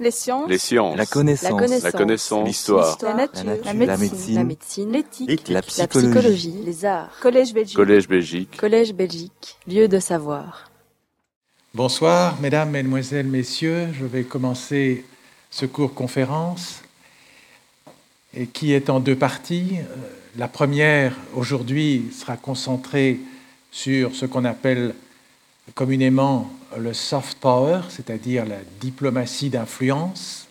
Les 0.00 0.10
sciences. 0.10 0.48
Les 0.48 0.56
sciences. 0.56 0.96
La 0.96 1.04
connaissance. 1.04 1.60
La. 1.82 1.90
La. 1.92 2.44
L'histoire. 2.44 2.98
La 3.02 3.14
nature. 3.14 3.44
La 3.44 3.54
nature. 3.54 3.64
La 3.64 3.72
La 3.74 3.96
médecine. 3.98 4.92
La. 4.92 4.98
L'éthique. 4.98 5.48
La 5.48 5.54
La 5.56 5.62
psychologie. 5.62 6.54
Les 6.64 6.84
arts. 6.86 7.10
Collège 7.20 7.52
Belgique. 7.52 7.76
Collège 7.76 8.08
Belgique. 8.08 8.56
Collège 8.56 8.94
Belgique. 8.94 9.58
Lieu 9.68 9.88
de 9.88 9.98
savoir. 10.00 10.70
Bonsoir, 11.74 12.40
mesdames, 12.40 12.70
mesdemoiselles, 12.70 13.26
messieurs. 13.26 13.88
Je 13.92 14.06
vais 14.06 14.24
commencer 14.24 15.04
ce 15.50 15.66
cours 15.66 15.92
conférence 15.92 16.80
et 18.32 18.46
qui 18.46 18.72
est 18.72 18.88
en 18.88 19.00
deux 19.00 19.16
parties. 19.16 19.76
La 20.38 20.48
première, 20.48 21.14
aujourd'hui, 21.34 22.06
sera 22.18 22.38
concentrée 22.38 23.20
sur 23.70 24.14
ce 24.14 24.24
qu'on 24.24 24.46
appelle 24.46 24.94
communément 25.74 26.50
le 26.76 26.94
soft 26.94 27.38
power, 27.38 27.82
c'est-à-dire 27.88 28.46
la 28.46 28.58
diplomatie 28.80 29.50
d'influence. 29.50 30.46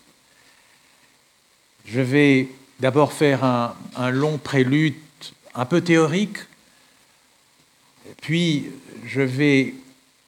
Je 1.84 2.00
vais 2.00 2.48
d'abord 2.78 3.12
faire 3.12 3.44
un, 3.44 4.10
long 4.10 4.38
prélude 4.38 4.94
un 5.54 5.64
peu 5.64 5.80
théorique, 5.80 6.38
puis 8.20 8.70
je 9.04 9.22
vais 9.22 9.74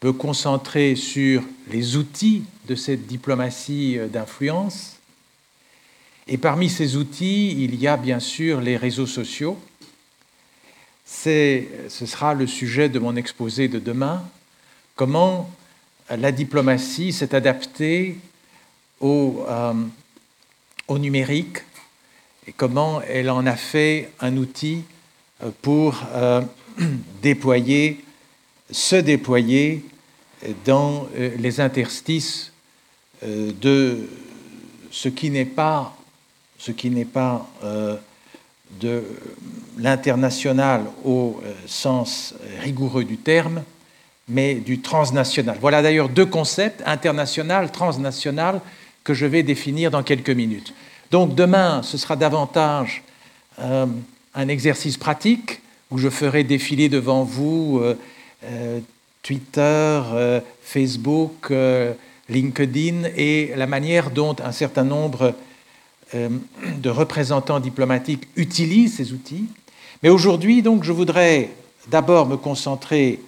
me 0.02 0.12
concentrer 0.12 0.96
sur 0.96 1.42
les 1.68 1.96
outils 1.96 2.44
de 2.66 2.74
cette 2.74 3.06
diplomatie 3.06 3.98
euh, 3.98 4.08
d'influence. 4.08 4.96
Et 6.26 6.38
parmi 6.38 6.68
ces 6.68 6.96
outils, 6.96 7.52
il 7.62 7.76
y 7.76 7.86
a 7.86 7.96
bien 7.96 8.20
sûr 8.20 8.60
les 8.60 8.76
réseaux 8.76 9.06
sociaux. 9.06 9.58
Ce 11.04 11.66
sera 11.88 12.34
le 12.34 12.46
sujet 12.46 12.88
de 12.88 12.98
mon 12.98 13.16
exposé 13.16 13.68
de 13.68 13.78
demain. 13.78 14.24
Comment 14.96 15.50
la 16.16 16.32
diplomatie 16.32 17.12
s'est 17.12 17.34
adaptée 17.34 18.16
au, 19.00 19.44
euh, 19.48 19.72
au 20.88 20.98
numérique 20.98 21.58
et 22.46 22.52
comment 22.52 23.00
elle 23.02 23.30
en 23.30 23.46
a 23.46 23.56
fait 23.56 24.10
un 24.20 24.36
outil 24.36 24.82
euh, 25.42 25.50
pour 25.62 26.02
euh, 26.14 26.42
déployer, 27.22 28.04
se 28.70 28.96
déployer 28.96 29.84
dans 30.64 31.08
euh, 31.16 31.30
les 31.38 31.60
interstices 31.60 32.52
euh, 33.22 33.52
de 33.60 34.08
ce 34.90 35.08
qui 35.08 35.30
n'est 35.30 35.44
pas, 35.44 35.96
euh, 37.64 37.96
de 38.80 39.04
l'international 39.78 40.84
au 41.04 41.40
euh, 41.44 41.52
sens 41.66 42.34
rigoureux 42.60 43.04
du 43.04 43.18
terme, 43.18 43.62
mais 44.28 44.54
du 44.54 44.80
transnational. 44.80 45.56
Voilà 45.60 45.82
d'ailleurs 45.82 46.08
deux 46.08 46.26
concepts, 46.26 46.82
international, 46.86 47.70
transnational, 47.70 48.60
que 49.04 49.14
je 49.14 49.26
vais 49.26 49.42
définir 49.42 49.90
dans 49.90 50.02
quelques 50.02 50.30
minutes. 50.30 50.72
Donc 51.10 51.34
demain, 51.34 51.82
ce 51.82 51.98
sera 51.98 52.16
davantage 52.16 53.02
euh, 53.60 53.86
un 54.34 54.48
exercice 54.48 54.96
pratique 54.96 55.60
où 55.90 55.98
je 55.98 56.08
ferai 56.08 56.44
défiler 56.44 56.88
devant 56.88 57.22
vous 57.24 57.80
euh, 57.82 57.98
euh, 58.44 58.80
Twitter, 59.22 60.00
Facebook, 60.64 61.52
LinkedIn 62.28 63.04
et 63.14 63.52
la 63.54 63.68
manière 63.68 64.10
dont 64.10 64.34
un 64.44 64.50
certain 64.50 64.82
nombre 64.82 65.32
de 66.12 66.90
représentants 66.90 67.60
diplomatiques 67.60 68.26
utilisent 68.34 68.96
ces 68.96 69.12
outils. 69.12 69.46
Mais 70.02 70.08
aujourd'hui, 70.08 70.60
donc, 70.60 70.82
je 70.82 70.90
voudrais 70.90 71.50
d'abord 71.88 72.26
me 72.26 72.36
concentrer 72.36 73.20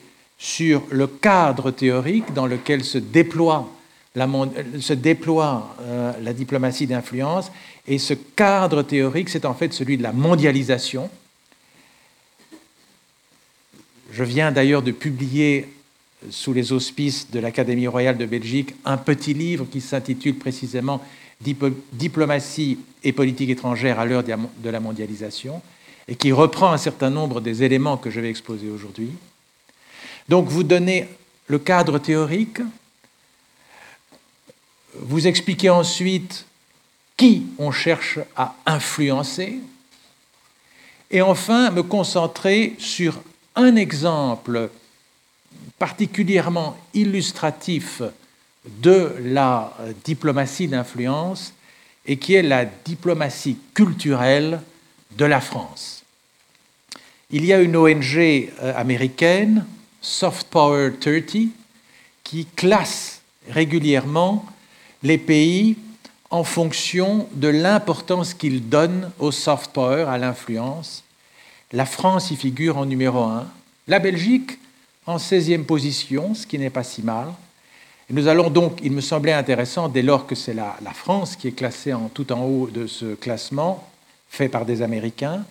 sur 0.45 0.83
le 0.91 1.07
cadre 1.07 1.71
théorique 1.71 2.35
dans 2.35 2.45
lequel 2.45 2.85
se 2.85 2.99
déploie 2.99 3.67
euh, 4.15 6.13
la 6.21 6.33
diplomatie 6.35 6.87
d'influence. 6.87 7.51
Et 7.89 7.97
ce 7.97 8.13
cadre 8.13 8.83
théorique, 8.83 9.31
c'est 9.31 9.47
en 9.47 9.55
fait 9.55 9.73
celui 9.73 9.97
de 9.97 10.03
la 10.03 10.13
mondialisation. 10.13 11.09
Je 14.13 14.23
viens 14.23 14.53
d'ailleurs 14.53 14.83
de 14.83 14.93
publier, 14.93 15.67
sous 16.29 16.53
les 16.53 16.73
auspices 16.73 17.31
de 17.31 17.41
l'Académie 17.41 17.87
royale 17.87 18.19
de 18.19 18.27
Belgique, 18.27 18.75
un 18.85 18.99
petit 18.99 19.33
livre 19.33 19.67
qui 19.73 19.81
s'intitule 19.81 20.37
précisément 20.37 21.01
Diplo- 21.43 21.73
Diplomatie 21.95 22.79
et 23.03 23.13
politique 23.13 23.49
étrangère 23.49 23.99
à 23.99 24.05
l'heure 24.05 24.25
de 24.25 24.71
la 24.71 24.81
mondialisation, 24.81 25.63
et 26.07 26.17
qui 26.17 26.33
reprend 26.33 26.71
un 26.71 26.77
certain 26.77 27.09
nombre 27.09 27.41
des 27.41 27.63
éléments 27.63 27.97
que 27.97 28.11
je 28.11 28.21
vais 28.21 28.29
exposer 28.29 28.69
aujourd'hui. 28.69 29.09
Donc 30.29 30.49
vous 30.49 30.63
donnez 30.63 31.09
le 31.49 31.59
cadre 31.59 31.99
théorique, 31.99 32.61
vous 34.95 35.27
expliquez 35.27 35.71
ensuite 35.71 36.47
qui 37.17 37.47
on 37.59 37.71
cherche 37.71 38.19
à 38.37 38.55
influencer, 38.67 39.59
et 41.11 41.23
enfin 41.23 41.71
me 41.71 41.83
concentrer 41.83 42.75
sur 42.79 43.21
un 43.55 43.77
exemple 43.77 44.71
particulièrement 45.79 46.77
illustratif 46.95 48.03
de 48.67 49.15
la 49.21 49.77
diplomatie 50.05 50.69
d'influence 50.69 51.53
et 52.07 52.17
qui 52.17 52.35
est 52.35 52.43
la 52.43 52.65
diplomatie 52.65 53.59
culturelle 53.75 54.61
de 55.17 55.25
la 55.25 55.41
France. 55.41 56.03
Il 57.31 57.45
y 57.45 57.53
a 57.53 57.61
une 57.61 57.77
ONG 57.77 58.17
euh, 58.17 58.51
américaine, 58.77 59.65
Soft 60.05 60.49
Power 60.49 60.91
30, 61.01 61.49
qui 62.23 62.45
classe 62.45 63.23
régulièrement 63.49 64.45
les 65.03 65.17
pays 65.17 65.79
en 66.29 66.45
fonction 66.45 67.27
de 67.33 67.49
l'importance 67.49 68.35
qu'ils 68.35 68.69
donnent 68.69 69.11
au 69.19 69.31
soft 69.31 69.73
power, 69.73 70.03
à 70.03 70.19
l'influence. 70.19 71.05
La 71.73 71.87
France 71.87 72.31
y 72.31 72.37
figure 72.37 72.77
en 72.77 72.85
numéro 72.85 73.23
1, 73.23 73.47
la 73.89 73.99
Belgique 73.99 74.59
en 75.07 75.17
16e 75.17 75.65
position, 75.65 76.35
ce 76.35 76.47
qui 76.47 76.59
n'est 76.59 76.69
pas 76.69 76.85
si 76.85 77.03
mal. 77.03 77.29
Nous 78.11 78.29
allons 78.29 78.51
donc, 78.51 78.81
il 78.83 78.93
me 78.93 79.01
semblait 79.01 79.33
intéressant, 79.33 79.89
dès 79.89 80.03
lors 80.03 80.27
que 80.27 80.35
c'est 80.35 80.53
la, 80.53 80.77
France 80.93 81.35
qui 81.35 81.49
est 81.49 81.53
classée 81.53 81.95
tout 82.13 82.31
en 82.31 82.43
haut 82.45 82.69
de 82.71 82.87
ce 82.87 83.15
classement, 83.15 83.89
fait 84.29 84.51
par 84.51 84.67
des 84.67 84.83
Américains, 84.83 85.47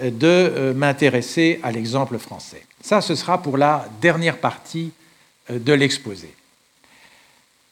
euh, 0.00 0.10
de 0.10 0.26
euh, 0.26 0.72
m'intéresser 0.72 1.58
à 1.64 1.72
l'exemple 1.72 2.18
français. 2.18 2.62
Ça, 2.82 3.00
ce 3.00 3.14
sera 3.14 3.40
pour 3.40 3.56
la 3.56 3.88
dernière 4.00 4.38
partie 4.38 4.90
euh, 5.50 5.60
de 5.60 5.72
l'exposé. 5.72 6.34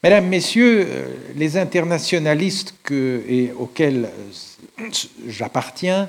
Mesdames, 0.04 0.28
Messieurs, 0.28 0.86
euh, 0.88 1.16
les 1.34 1.56
internationalistes 1.56 2.74
auxquels 3.58 4.08
euh, 4.08 4.90
j'appartiens 5.26 6.08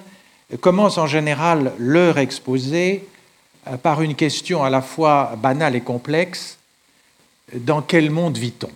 commencent 0.60 1.00
en 1.00 1.08
général 1.08 1.74
leur 1.80 2.20
exposé 2.20 3.08
par 3.82 4.02
une 4.02 4.16
question 4.16 4.64
à 4.64 4.70
la 4.70 4.82
fois 4.82 5.36
banale 5.38 5.76
et 5.76 5.82
complexe. 5.82 6.58
Dans 7.54 7.82
quel 7.82 8.12
monde 8.12 8.38
vit-on? 8.38 8.70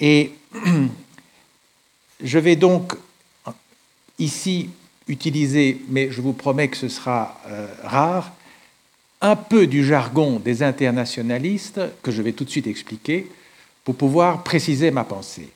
Et 0.00 0.32
je 2.22 2.38
vais 2.38 2.56
donc 2.56 2.94
ici 4.18 4.70
utiliser, 5.06 5.82
mais 5.88 6.10
je 6.10 6.20
vous 6.20 6.32
promets 6.32 6.68
que 6.68 6.76
ce 6.76 6.88
sera 6.88 7.38
rare, 7.82 8.32
un 9.26 9.36
peu 9.36 9.66
du 9.66 9.84
jargon 9.84 10.38
des 10.38 10.62
internationalistes 10.62 11.80
que 12.02 12.12
je 12.12 12.22
vais 12.22 12.32
tout 12.32 12.44
de 12.44 12.50
suite 12.50 12.68
expliquer 12.68 13.28
pour 13.82 13.96
pouvoir 13.96 14.44
préciser 14.44 14.92
ma 14.92 15.02
pensée. 15.02 15.48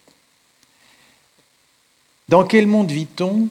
Dans 2.28 2.44
quel 2.44 2.66
monde 2.66 2.90
vit-on? 2.90 3.48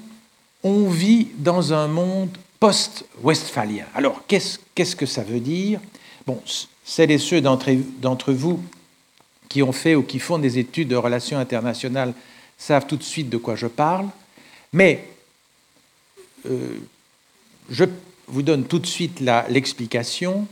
On 0.63 0.89
vit 0.89 1.29
dans 1.37 1.71
un 1.71 1.87
monde 1.87 2.37
post-westphalien. 2.59 3.85
Alors, 3.95 4.23
qu'est-ce 4.27 4.95
que 4.95 5.05
ça 5.05 5.23
veut 5.23 5.39
dire? 5.39 5.79
Bon, 6.27 6.41
celles 6.83 7.11
et 7.11 7.17
ceux 7.17 7.39
d'entre 7.39 7.71
d'entre 8.01 8.33
vous 8.33 8.61
qui 9.47 9.63
ont 9.63 9.71
fait 9.71 9.95
ou 9.95 10.03
qui 10.03 10.19
font 10.19 10.37
des 10.37 10.59
études 10.59 10.89
de 10.89 10.97
relations 10.97 11.39
internationales 11.39 12.13
savent 12.57 12.87
tout 12.87 12.97
de 12.97 13.03
suite 13.03 13.29
de 13.29 13.37
quoi 13.37 13.55
je 13.55 13.67
parle, 13.67 14.07
mais 14.73 15.07
euh, 16.45 16.77
je 17.69 17.85
vous 18.29 18.41
donne 18.41 18.65
tout 18.65 18.79
de 18.79 18.85
suite 18.85 19.19
l'explication. 19.19 20.47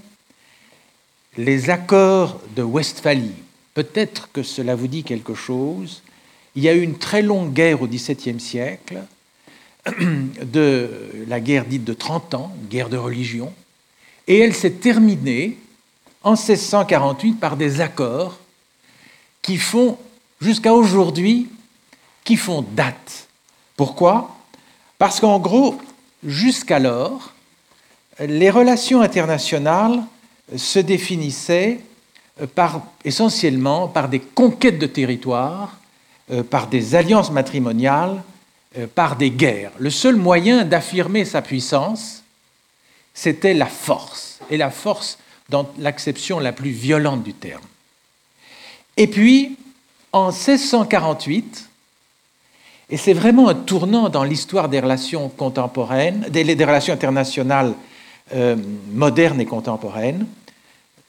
Les 1.38 1.70
accords 1.70 2.42
de 2.56 2.64
Westphalie, 2.64 3.36
peut-être 3.74 4.32
que 4.32 4.44
cela 4.44 4.76
vous 4.76 4.88
dit 4.88 5.04
quelque 5.04 5.36
chose. 5.36 6.02
Il 6.56 6.64
y 6.64 6.70
a 6.70 6.74
eu 6.74 6.82
une 6.82 6.98
très 6.98 7.22
longue 7.22 7.54
guerre 7.54 7.82
au 7.82 7.88
XVIIe 7.88 8.40
siècle, 8.40 9.04
de 10.44 10.90
la 11.28 11.40
guerre 11.40 11.66
dite 11.66 11.84
de 11.84 11.94
30 11.94 12.34
ans, 12.34 12.56
guerre 12.70 12.90
de 12.90 12.98
religion, 12.98 13.54
et 14.28 14.40
elle 14.40 14.54
s'est 14.54 14.72
terminée 14.72 15.58
en 16.24 16.32
1648 16.32 17.34
par 17.34 17.56
des 17.56 17.80
accords 17.80 18.40
qui 19.42 19.58
font, 19.58 19.98
jusqu'à 20.42 20.74
aujourd'hui, 20.74 21.48
qui 22.24 22.36
font 22.36 22.66
date. 22.76 23.28
Pourquoi? 23.78 24.36
Parce 24.98 25.20
qu'en 25.20 25.40
gros, 25.40 25.80
jusqu'alors, 26.26 27.34
les 28.20 28.50
relations 28.50 29.02
internationales 29.02 30.02
se 30.56 30.80
définissaient 30.80 31.80
par, 32.56 32.82
essentiellement 33.04 33.88
par 33.88 34.10
des 34.10 34.20
conquêtes 34.20 34.80
de 34.80 34.88
territoire 34.88 35.78
euh, 36.30 36.44
par 36.44 36.68
des 36.68 36.94
alliances 36.94 37.32
matrimoniales, 37.32 38.22
euh, 38.78 38.86
par 38.94 39.16
des 39.16 39.32
guerres. 39.32 39.72
Le 39.80 39.90
seul 39.90 40.18
moyen 40.18 40.66
d'affirmer 40.66 41.24
sa 41.24 41.42
puissance, 41.42 42.22
c'était 43.14 43.54
la 43.54 43.66
force, 43.66 44.40
et 44.50 44.58
la 44.58 44.70
force 44.70 45.20
dans 45.48 45.70
l'acception 45.80 46.40
la 46.40 46.52
plus 46.52 46.72
violente 46.72 47.24
du 47.24 47.34
terme. 47.34 47.64
Et 48.98 49.08
puis, 49.08 49.56
en 50.12 50.32
1648, 50.34 51.70
et 52.90 52.98
c'est 52.98 53.14
vraiment 53.14 53.48
un 53.48 53.56
tournant 53.56 54.10
dans 54.10 54.26
l'histoire 54.26 54.68
des 54.68 54.82
relations 54.82 55.30
contemporaines, 55.30 56.26
des, 56.30 56.44
relations 56.44 56.94
internationales 56.94 57.74
euh, 58.34 58.56
modernes 58.92 59.40
et 59.40 59.46
contemporaines. 59.46 60.28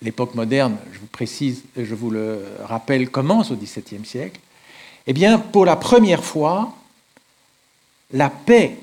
L'époque 0.03 0.35
moderne, 0.35 0.77
je 0.93 0.99
vous 1.01 1.07
précise, 1.07 1.65
je 1.77 1.95
vous 1.95 2.11
le 2.11 2.45
rappelle, 2.65 3.11
commence 3.11 3.51
au 3.51 3.57
XVIIe 3.57 4.05
siècle. 4.05 4.41
Eh 5.07 5.13
bien, 5.13 5.39
pour 5.39 5.65
la 5.65 5.77
première 5.77 6.23
fois, 6.23 6.77
la 8.13 8.31
paix 8.31 8.77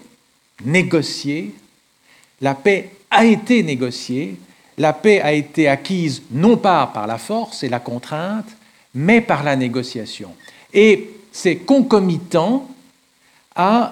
négociée, 0.65 1.53
la 2.41 2.55
paix 2.55 2.91
a 3.09 3.25
été 3.25 3.63
négociée, 3.63 4.37
la 4.77 4.91
paix 4.91 5.21
a 5.21 5.31
été 5.31 5.67
acquise 5.67 6.23
non 6.31 6.57
pas 6.57 6.87
par 6.87 7.07
la 7.07 7.17
force 7.17 7.63
et 7.63 7.69
la 7.69 7.79
contrainte, 7.79 8.49
mais 8.93 9.21
par 9.21 9.43
la 9.43 9.55
négociation. 9.55 10.35
Et 10.73 11.11
c'est 11.31 11.57
concomitant 11.57 12.69
euh, 13.57 13.85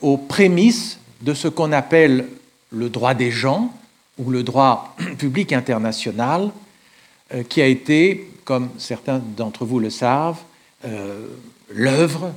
aux 0.00 0.16
prémices 0.16 0.98
de 1.22 1.34
ce 1.34 1.48
qu'on 1.48 1.72
appelle 1.72 2.26
le 2.70 2.90
droit 2.90 3.14
des 3.14 3.30
gens 3.30 3.72
ou 4.18 4.30
le 4.30 4.42
droit 4.42 4.96
public 5.18 5.52
international, 5.52 6.50
euh, 7.34 7.42
qui 7.44 7.62
a 7.62 7.66
été, 7.66 8.28
comme 8.44 8.70
certains 8.78 9.18
d'entre 9.18 9.64
vous 9.64 9.78
le 9.78 9.90
savent, 9.90 10.40
euh, 10.84 11.26
l'œuvre 11.70 12.32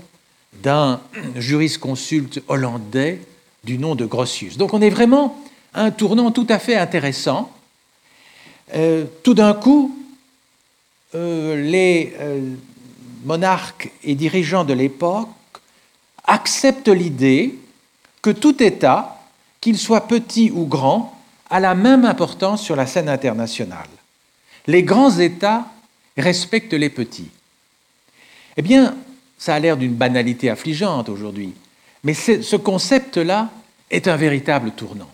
d'un 0.61 1.01
jurisconsulte 1.35 2.41
hollandais 2.47 3.21
du 3.63 3.77
nom 3.77 3.95
de 3.95 4.05
Grossius. 4.05 4.57
Donc 4.57 4.73
on 4.73 4.81
est 4.81 4.89
vraiment 4.89 5.43
à 5.73 5.83
un 5.83 5.91
tournant 5.91 6.31
tout 6.31 6.47
à 6.49 6.59
fait 6.59 6.75
intéressant. 6.75 7.51
tout 9.23 9.33
d'un 9.33 9.53
coup, 9.53 9.97
les 11.13 12.13
monarques 13.25 13.91
et 14.03 14.15
dirigeants 14.15 14.63
de 14.63 14.73
l'époque 14.73 15.27
acceptent 16.23 16.87
l'idée 16.87 17.55
que 18.25 18.31
tout 18.31 18.63
État, 18.63 19.19
qu'il 19.61 19.77
soit 19.77 20.07
petit 20.07 20.49
ou 20.49 20.65
grand, 20.65 21.15
a 21.51 21.59
la 21.59 21.75
même 21.75 22.05
importance 22.05 22.63
sur 22.63 22.75
la 22.75 22.87
scène 22.87 23.07
internationale. 23.07 23.85
Les 24.65 24.81
grands 24.81 25.15
États 25.19 25.67
respectent 26.17 26.73
les 26.73 26.89
petits. 26.89 27.29
Eh 28.57 28.63
bien, 28.63 28.95
ça 29.37 29.53
a 29.53 29.59
l'air 29.59 29.77
d'une 29.77 29.93
banalité 29.93 30.49
affligeante 30.49 31.07
aujourd'hui, 31.07 31.53
mais 32.03 32.15
ce 32.15 32.55
concept-là 32.55 33.51
est 33.91 34.07
un 34.07 34.15
véritable 34.15 34.71
tournant. 34.71 35.11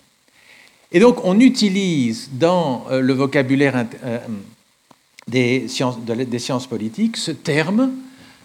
Et 0.93 1.01
donc, 1.01 1.17
on 1.25 1.37
utilise 1.41 2.29
dans 2.31 2.85
euh, 2.91 3.01
le 3.01 3.13
vocabulaire 3.13 3.87
euh, 4.05 4.19
des 5.27 5.67
sciences, 5.67 6.67
politiques 6.67 7.17
ce 7.17 7.31
terme 7.31 7.91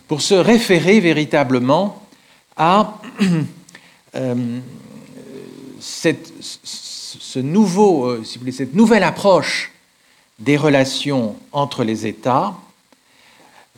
pour 0.09 0.23
se 0.23 0.35
référer 0.35 0.99
véritablement 0.99 2.03
à 2.57 3.01
cette, 5.81 6.33
ce 6.41 7.39
nouveau, 7.39 8.07
euh, 8.07 8.25
cette 8.25 8.75
nouvelle 8.75 9.05
approche 9.05 9.73
des 10.39 10.57
relations 10.57 11.37
entre 11.53 11.85
les 11.85 12.07
États, 12.07 12.55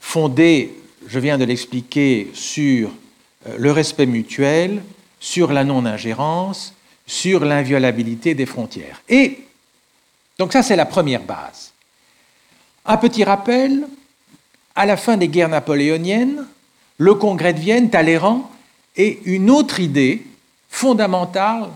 fondée, 0.00 0.74
je 1.06 1.18
viens 1.18 1.38
de 1.38 1.44
l'expliquer, 1.44 2.30
sur 2.34 2.90
euh, 3.46 3.56
le 3.58 3.72
respect 3.72 4.06
mutuel, 4.06 4.82
sur 5.20 5.52
la 5.52 5.64
non-ingérence, 5.64 6.74
sur 7.06 7.44
l'inviolabilité 7.44 8.34
des 8.34 8.46
frontières. 8.46 9.02
Et 9.08 9.44
donc 10.38 10.52
ça, 10.52 10.62
c'est 10.62 10.76
la 10.76 10.86
première 10.86 11.22
base. 11.22 11.72
Un 12.84 12.96
petit 12.96 13.24
rappel, 13.24 13.86
à 14.74 14.86
la 14.86 14.96
fin 14.96 15.16
des 15.16 15.28
guerres 15.28 15.48
napoléoniennes, 15.48 16.46
le 16.98 17.14
Congrès 17.14 17.52
de 17.52 17.60
Vienne, 17.60 17.90
Talleyrand, 17.90 18.50
est 18.98 19.20
une 19.24 19.48
autre 19.48 19.80
idée 19.80 20.22
fondamentale 20.68 21.68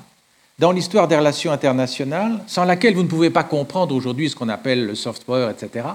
dans 0.59 0.73
l'histoire 0.73 1.09
des 1.09 1.17
relations 1.17 1.51
internationales, 1.51 2.45
sans 2.47 2.65
laquelle 2.65 2.95
vous 2.95 3.03
ne 3.03 3.09
pouvez 3.09 3.31
pas 3.31 3.45
comprendre 3.45 3.95
aujourd'hui 3.95 4.29
ce 4.29 4.37
qu'on 4.37 4.49
appelle 4.49 4.87
le 4.87 4.95
soft 4.95 5.25
power, 5.25 5.51
etc. 5.51 5.87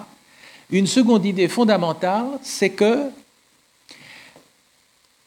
Une 0.71 0.88
seconde 0.88 1.25
idée 1.25 1.47
fondamentale, 1.47 2.25
c'est 2.41 2.71
que 2.71 3.09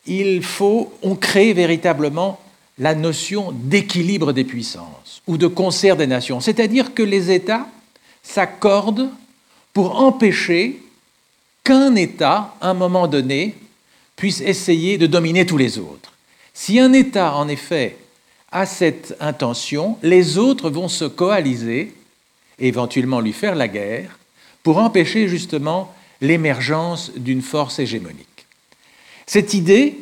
il 0.07 0.43
faut, 0.43 0.93
on 1.03 1.15
crée 1.15 1.53
véritablement 1.53 2.41
la 2.79 2.95
notion 2.95 3.53
d'équilibre 3.53 4.33
des 4.33 4.45
puissances 4.45 5.23
ou 5.27 5.37
de 5.37 5.47
concert 5.47 5.97
des 5.97 6.07
nations, 6.07 6.41
c'est-à-dire 6.41 6.95
que 6.95 7.03
les 7.03 7.31
États 7.31 7.67
s'accordent 8.23 9.11
pour 9.73 10.01
empêcher 10.01 10.83
qu'un 11.63 11.95
État, 11.95 12.55
à 12.61 12.71
un 12.71 12.75
moment 12.75 13.07
donné, 13.07 13.55
puisse 14.21 14.43
essayer 14.43 14.99
de 14.99 15.07
dominer 15.07 15.47
tous 15.47 15.57
les 15.57 15.79
autres. 15.79 16.13
Si 16.53 16.79
un 16.79 16.93
État, 16.93 17.35
en 17.37 17.49
effet, 17.49 17.97
a 18.53 18.67
cette 18.67 19.17
intention, 19.19 19.97
les 20.03 20.37
autres 20.37 20.69
vont 20.69 20.89
se 20.89 21.07
coaliser, 21.07 21.95
et 22.59 22.69
éventuellement 22.69 23.21
lui 23.21 23.33
faire 23.33 23.55
la 23.55 23.67
guerre, 23.67 24.19
pour 24.63 24.77
empêcher 24.77 25.27
justement 25.27 25.95
l'émergence 26.21 27.13
d'une 27.17 27.41
force 27.41 27.79
hégémonique. 27.79 28.47
Cette 29.25 29.55
idée 29.55 29.97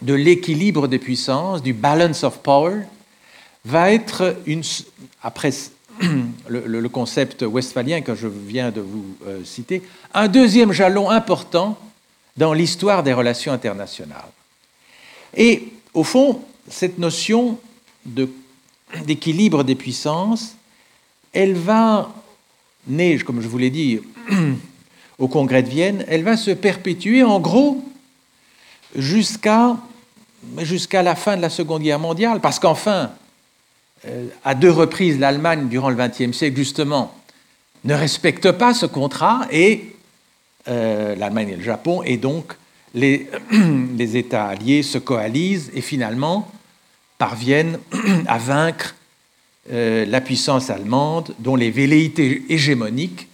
de 0.00 0.14
l'équilibre 0.14 0.88
des 0.88 0.98
puissances, 0.98 1.62
du 1.62 1.74
balance 1.74 2.24
of 2.24 2.38
power, 2.38 2.84
va 3.66 3.92
être, 3.92 4.34
après 5.22 5.50
le, 6.48 6.88
concept 6.88 7.42
westphalien 7.42 8.00
que 8.00 8.14
je 8.14 8.28
viens 8.28 8.70
de 8.70 8.80
vous 8.80 9.04
euh, 9.26 9.44
citer, 9.44 9.82
un 10.14 10.28
deuxième 10.28 10.72
jalon 10.72 11.10
important 11.10 11.78
dans 12.36 12.52
l'histoire 12.52 13.02
des 13.02 13.12
relations 13.12 13.52
internationales. 13.52 14.30
Et 15.36 15.72
au 15.92 16.04
fond, 16.04 16.42
cette 16.68 16.98
notion 16.98 17.58
d'équilibre 19.04 19.64
des 19.64 19.74
puissances, 19.74 20.56
elle 21.32 21.54
va 21.54 22.12
naître, 22.86 23.24
comme 23.24 23.40
je 23.40 23.48
vous 23.48 23.58
l'ai 23.58 23.70
dit, 23.70 24.00
au 25.18 25.28
Congrès 25.28 25.62
de 25.62 25.68
Vienne, 25.68 26.04
elle 26.08 26.22
va 26.22 26.36
se 26.36 26.50
perpétuer 26.50 27.22
en 27.22 27.40
gros 27.40 27.84
jusqu'à 28.94 29.76
jusqu'à 30.58 31.02
la 31.02 31.14
fin 31.14 31.36
de 31.36 31.42
la 31.42 31.50
Seconde 31.50 31.82
Guerre 31.82 31.98
mondiale, 31.98 32.40
parce 32.40 32.58
qu'enfin, 32.58 33.10
euh, 34.06 34.26
à 34.44 34.54
deux 34.54 34.70
reprises, 34.70 35.18
l'Allemagne, 35.18 35.68
durant 35.68 35.90
le 35.90 35.96
XXe 35.96 36.36
siècle, 36.36 36.56
justement, 36.56 37.14
ne 37.84 37.94
respecte 37.94 38.50
pas 38.52 38.74
ce 38.74 38.86
contrat, 38.86 39.46
et 39.50 39.93
euh, 40.68 41.14
l'Allemagne 41.14 41.50
et 41.50 41.56
le 41.56 41.62
Japon, 41.62 42.02
et 42.02 42.16
donc 42.16 42.54
les, 42.94 43.28
États 43.98 44.46
alliés 44.46 44.82
se 44.82 44.98
coalisent 44.98 45.70
et 45.74 45.80
finalement 45.80 46.50
parviennent 47.18 47.78
à 48.26 48.38
vaincre 48.38 48.94
euh, 49.70 50.04
la 50.06 50.20
puissance 50.20 50.70
allemande, 50.70 51.34
dont 51.38 51.56
les 51.56 51.70
velléités 51.70 52.44
hégémoniques 52.48 53.28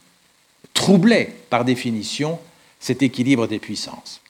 troublaient 0.74 1.32
par 1.50 1.64
définition 1.64 2.38
cet 2.78 3.02
équilibre 3.02 3.46
des 3.46 3.58
puissances. 3.58 4.20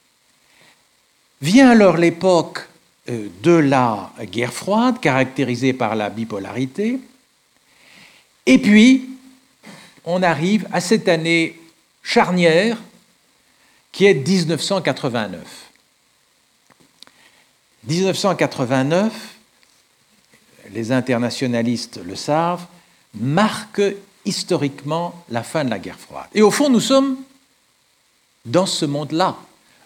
Vient 1.41 1.71
alors 1.71 1.97
l'époque 1.97 2.69
euh, 3.09 3.29
de 3.43 3.53
la 3.53 4.13
guerre 4.31 4.53
froide, 4.53 5.01
caractérisée 5.01 5.73
par 5.73 5.95
la 5.95 6.11
bipolarité. 6.11 6.99
Et 8.47 8.59
puis, 8.59 9.09
on 10.05 10.23
arrive 10.23 10.67
à 10.73 10.81
cette 10.81 11.09
année 11.09 11.59
charnière 12.03 12.79
qui 13.93 14.07
est 14.07 14.15
1989. 14.15 15.41
1989, 17.89 19.13
les 20.73 20.93
internationalistes 20.93 22.01
le 22.05 22.15
savent, 22.15 22.67
marque 23.15 23.83
historiquement 24.25 25.25
la 25.31 25.43
fin 25.43 25.65
de 25.65 25.71
la 25.71 25.79
guerre 25.79 25.99
froide. 25.99 26.29
Et 26.35 26.43
au 26.43 26.51
fond, 26.51 26.69
nous 26.69 26.81
sommes 26.81 27.17
dans 28.45 28.67
ce 28.67 28.85
monde-là. 28.85 29.37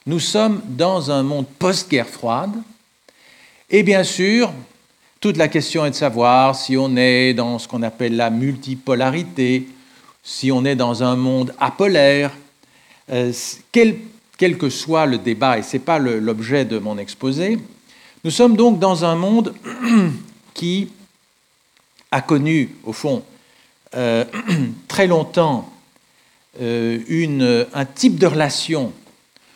Nous 0.06 0.20
sommes 0.20 0.60
dans 0.66 1.10
un 1.10 1.22
monde 1.22 1.46
post-guerre 1.58 2.08
froide, 2.08 2.54
et 3.70 3.82
bien 3.82 4.04
sûr, 4.04 4.52
toute 5.20 5.36
la 5.38 5.48
question 5.48 5.86
est 5.86 5.90
de 5.90 5.94
savoir 5.94 6.54
si 6.54 6.76
on 6.76 6.96
est 6.96 7.32
dans 7.32 7.58
ce 7.58 7.66
qu'on 7.66 7.82
appelle 7.82 8.14
la 8.14 8.28
multipolarité, 8.28 9.66
si 10.22 10.52
on 10.52 10.64
est 10.64 10.76
dans 10.76 11.02
un 11.02 11.16
monde 11.16 11.54
apolaire, 11.58 12.30
quel, 13.08 13.96
quel, 14.36 14.58
que 14.58 14.70
soit 14.70 15.06
le 15.06 15.18
débat, 15.18 15.58
et 15.58 15.62
ce 15.62 15.76
n'est 15.76 15.82
pas 15.82 15.98
l'objet 15.98 16.64
de 16.64 16.78
mon 16.78 16.98
exposé, 16.98 17.58
nous 18.24 18.30
sommes 18.30 18.56
donc 18.56 18.78
dans 18.78 19.04
un 19.04 19.14
monde 19.14 19.54
qui 20.54 20.88
a 22.10 22.22
connu, 22.22 22.70
au 22.84 22.92
fond, 22.92 23.22
euh, 23.94 24.24
très 24.88 25.06
longtemps 25.06 25.70
une, 26.60 27.66
un 27.74 27.84
type 27.84 28.16
de 28.16 28.28
relation 28.28 28.92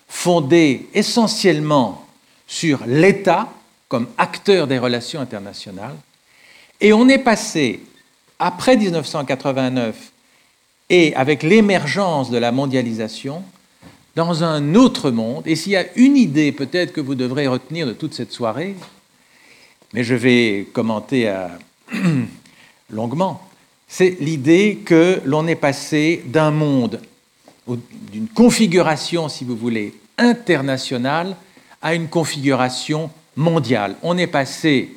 fondée 0.08 0.88
essentiellement 0.94 2.08
sur 2.44 2.80
l'État 2.86 3.48
comme 3.88 4.08
acteur 4.18 4.66
des 4.66 4.78
relations 4.78 5.20
internationales, 5.20 5.94
et 6.80 6.92
on 6.92 7.08
est 7.08 7.18
passé, 7.18 7.80
après 8.38 8.76
1989, 8.76 10.12
et 10.90 11.14
avec 11.14 11.42
l'émergence 11.42 12.30
de 12.30 12.38
la 12.38 12.52
mondialisation, 12.52 13.42
dans 14.16 14.42
un 14.42 14.74
autre 14.74 15.10
monde. 15.10 15.44
Et 15.46 15.54
s'il 15.54 15.72
y 15.72 15.76
a 15.76 15.86
une 15.96 16.16
idée 16.16 16.50
peut-être 16.50 16.92
que 16.92 17.00
vous 17.00 17.14
devrez 17.14 17.46
retenir 17.46 17.86
de 17.86 17.92
toute 17.92 18.14
cette 18.14 18.32
soirée, 18.32 18.74
mais 19.92 20.02
je 20.02 20.14
vais 20.14 20.66
commenter 20.72 21.32
longuement, 22.90 23.48
c'est 23.86 24.16
l'idée 24.20 24.80
que 24.84 25.20
l'on 25.24 25.46
est 25.46 25.54
passé 25.54 26.22
d'un 26.26 26.50
monde, 26.50 27.00
d'une 28.12 28.28
configuration, 28.28 29.28
si 29.28 29.44
vous 29.44 29.56
voulez, 29.56 29.94
internationale 30.18 31.36
à 31.80 31.94
une 31.94 32.08
configuration 32.08 33.10
mondiale. 33.36 33.96
On 34.02 34.18
est 34.18 34.26
passé 34.26 34.96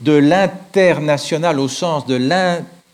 de 0.00 0.12
l'international 0.12 1.60
au 1.60 1.68
sens 1.68 2.06
de 2.06 2.16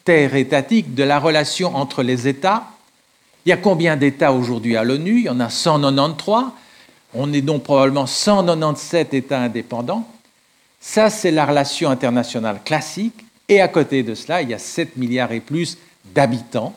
interétatique, 0.08 0.94
de 0.94 1.04
la 1.04 1.18
relation 1.18 1.74
entre 1.76 2.02
les 2.02 2.28
États. 2.28 2.64
Il 3.44 3.50
y 3.50 3.52
a 3.52 3.56
combien 3.56 3.96
d'États 3.96 4.32
aujourd'hui 4.32 4.76
à 4.76 4.84
l'ONU? 4.84 5.18
Il 5.18 5.24
y 5.24 5.28
en 5.28 5.40
a 5.40 5.50
193. 5.50 6.44
On 7.14 7.32
est 7.32 7.40
donc 7.40 7.62
probablement 7.62 8.06
197 8.06 9.14
États 9.14 9.40
indépendants. 9.40 10.08
Ça, 10.80 11.10
c'est 11.10 11.30
la 11.30 11.46
relation 11.46 11.90
internationale 11.90 12.60
classique. 12.64 13.24
Et 13.48 13.60
à 13.60 13.68
côté 13.68 14.02
de 14.02 14.14
cela, 14.14 14.42
il 14.42 14.50
y 14.50 14.54
a 14.54 14.58
7 14.58 14.96
milliards 14.96 15.32
et 15.32 15.40
plus 15.40 15.78
d'habitants. 16.14 16.74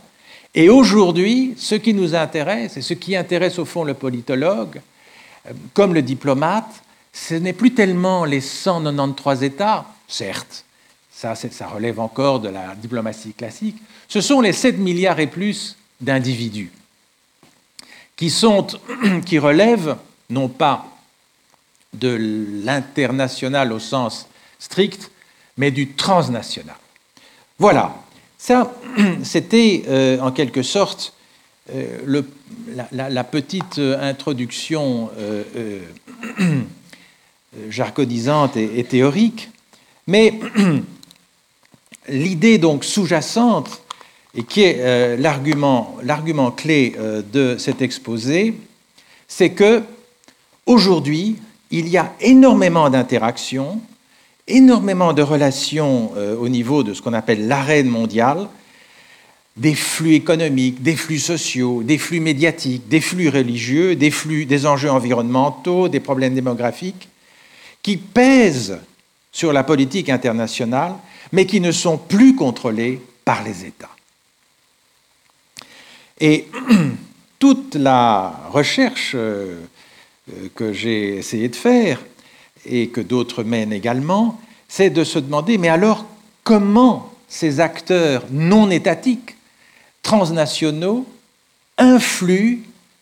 Et 0.53 0.69
aujourd'hui, 0.69 1.53
ce 1.57 1.75
qui 1.75 1.93
nous 1.93 2.15
intéresse, 2.15 2.77
et 2.77 2.81
ce 2.81 2.93
qui 2.93 3.15
intéresse 3.15 3.59
au 3.59 3.65
fond 3.65 3.83
le 3.83 3.93
politologue, 3.93 4.81
euh, 5.47 5.51
comme 5.73 5.93
le 5.93 6.01
diplomate, 6.01 6.83
ce 7.13 7.35
n'est 7.35 7.53
plus 7.53 7.73
tellement 7.73 8.25
les 8.25 8.41
193 8.41 9.43
États, 9.43 9.85
certes, 10.07 10.65
ça, 11.21 11.67
relève 11.67 11.99
encore 11.99 12.39
de 12.39 12.49
la 12.49 12.75
diplomatie 12.75 13.33
classique, 13.33 13.77
ce 14.07 14.21
sont 14.21 14.41
les 14.41 14.53
7 14.53 14.79
milliards 14.79 15.19
et 15.19 15.27
plus 15.27 15.77
d'individus 15.99 16.71
qui, 18.15 18.33
qui 19.25 19.39
relèvent 19.39 19.97
non 20.29 20.47
pas 20.47 20.87
de 21.93 22.17
l'international 22.63 23.71
au 23.71 23.79
sens 23.79 24.27
strict, 24.57 25.11
mais 25.57 25.71
du 25.71 25.89
transnational. 25.89 26.75
Voilà, 27.59 27.95
ça, 28.37 28.73
c'était 29.23 29.83
euh, 29.87 30.19
en 30.19 30.31
quelque 30.31 30.63
sorte 30.63 31.13
euh, 31.73 32.23
la, 32.91 33.23
petite 33.23 33.77
introduction 33.77 35.11
euh, 35.17 35.81
jargonisante 37.69 38.57
et, 38.57 38.79
et, 38.79 38.83
théorique, 38.83 39.49
mais 40.07 40.39
l'idée 42.08 42.58
donc 42.58 42.84
sous-jacente 42.84 43.81
et 44.36 44.43
qui 44.43 44.62
est 44.63 45.17
l'argument, 45.17 45.98
l'argument 46.03 46.51
clé 46.51 46.96
de 47.34 47.58
cet 47.58 47.81
exposé, 47.81 48.53
c'est 49.27 49.50
que 49.50 49.84
aujourd'hui 50.65 51.36
il 51.72 51.88
y 51.88 51.98
a 51.98 52.13
énormément 52.20 52.89
d'interactions, 52.89 53.81
énormément 54.48 55.13
de 55.13 55.22
relations 55.22 56.12
euh, 56.17 56.36
au 56.36 56.50
niveau 56.50 56.84
de 56.84 56.93
ce 56.93 57.01
qu'on 57.01 57.13
appelle 57.13 57.48
l'arène 57.48 57.88
mondiale, 57.88 58.48
des 59.58 59.75
flux 59.75 60.13
économiques, 60.13 60.81
des 60.81 60.96
flux 60.96 61.20
sociaux, 61.20 61.84
des 61.84 61.98
flux 61.98 62.20
médiatiques, 62.20 62.88
des 62.88 63.01
flux 63.01 63.29
religieux, 63.29 63.96
des 63.96 64.12
flux, 64.12 64.46
des 64.46 64.65
enjeux 64.65 64.91
environnementaux, 64.91 65.88
des 65.88 66.00
problèmes 66.00 66.36
démographiques, 66.36 67.10
qui 67.84 67.98
pèsent 67.98 68.79
sur 69.31 69.53
la 69.53 69.63
politique 69.63 70.09
internationale, 70.09 70.93
mais 71.31 71.45
qui 71.45 71.61
ne 71.61 71.71
sont 71.71 71.97
plus 71.97 72.35
contrôlés 72.35 73.01
par 73.23 73.43
les 73.43 73.65
États. 73.65 73.95
Et 76.19 76.47
toute 77.39 77.75
la 77.75 78.39
recherche 78.50 79.13
euh, 79.15 79.59
euh, 80.29 80.47
que 80.53 80.73
j'ai 80.73 81.17
essayé 81.17 81.50
de 81.50 81.55
faire 81.55 82.00
et 82.65 82.89
que 82.89 83.01
d'autres 83.01 83.43
mènent 83.43 83.73
également, 83.73 84.39
c'est 84.67 84.89
de 84.89 85.03
se 85.03 85.19
demander, 85.19 85.57
mais 85.57 85.69
alors 85.69 86.05
comment 86.43 87.11
ces 87.27 87.59
acteurs 87.59 88.25
non 88.29 88.69
étatiques, 88.69 89.35
transnationaux, 90.03 91.07
influent 91.77 92.59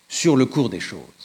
sur 0.07 0.37
le 0.37 0.45
cours 0.45 0.69
des 0.69 0.79
choses? 0.79 1.18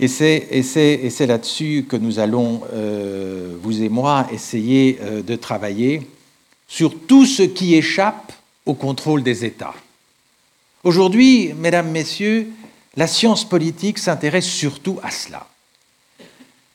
Et 0.00 0.08
c'est 0.08 1.26
là-dessus 1.26 1.86
que 1.88 1.96
nous 1.96 2.18
allons, 2.18 2.62
euh, 2.72 3.56
vous 3.60 3.82
et 3.82 3.88
moi, 3.88 4.28
essayer 4.32 4.98
euh, 5.02 5.22
de 5.22 5.34
travailler 5.34 6.02
sur 6.68 6.98
tout 7.06 7.26
ce 7.26 7.42
qui 7.42 7.74
échappe 7.74 8.32
au 8.64 8.74
contrôle 8.74 9.22
des 9.22 9.44
États. 9.44 9.74
Aujourd'hui, 10.84 11.52
mesdames, 11.54 11.90
messieurs, 11.90 12.48
la 12.96 13.06
science 13.06 13.48
politique 13.48 13.98
s'intéresse 13.98 14.46
surtout 14.46 15.00
à 15.02 15.10
cela. 15.10 15.48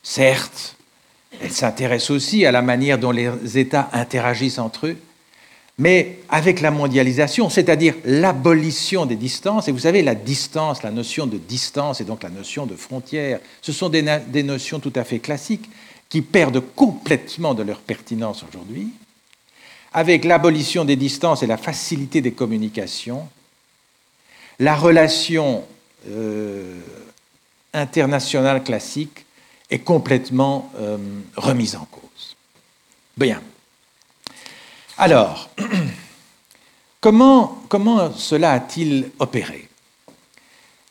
Certes, 0.01 0.75
elle 1.41 1.51
s'intéresse 1.51 2.09
aussi 2.09 2.45
à 2.45 2.51
la 2.51 2.61
manière 2.61 2.97
dont 2.97 3.11
les 3.11 3.57
États 3.57 3.89
interagissent 3.93 4.59
entre 4.59 4.87
eux, 4.87 4.97
mais 5.79 6.19
avec 6.29 6.61
la 6.61 6.69
mondialisation, 6.69 7.49
c'est-à-dire 7.49 7.95
l'abolition 8.05 9.05
des 9.05 9.15
distances, 9.15 9.67
et 9.67 9.71
vous 9.71 9.79
savez, 9.79 10.03
la 10.03 10.13
distance, 10.15 10.83
la 10.83 10.91
notion 10.91 11.25
de 11.25 11.37
distance 11.37 11.99
et 11.99 12.03
donc 12.03 12.21
la 12.21 12.29
notion 12.29 12.65
de 12.65 12.75
frontière, 12.75 13.39
ce 13.61 13.71
sont 13.71 13.89
des, 13.89 14.03
notions 14.43 14.79
tout 14.79 14.93
à 14.95 15.03
fait 15.03 15.19
classiques 15.19 15.69
qui 16.09 16.21
perdent 16.21 16.61
complètement 16.75 17.55
de 17.55 17.63
leur 17.63 17.79
pertinence 17.79 18.45
aujourd'hui. 18.47 18.89
Avec 19.93 20.25
l'abolition 20.25 20.85
des 20.85 20.95
distances 20.95 21.41
et 21.41 21.47
la 21.47 21.57
facilité 21.57 22.21
des 22.21 22.33
communications, 22.33 23.27
la 24.59 24.75
relation 24.75 25.63
euh, 26.07 26.79
internationale 27.73 28.63
classique 28.63 29.25
est 29.71 29.79
complètement 29.79 30.71
euh, 30.77 30.97
remise 31.35 31.75
en 31.75 31.85
cause. 31.85 32.35
Bien. 33.17 33.41
Alors, 35.05 35.49
comment, 37.01 37.59
cela 38.15 38.53
a-t-il 38.53 39.09
opéré? 39.19 39.67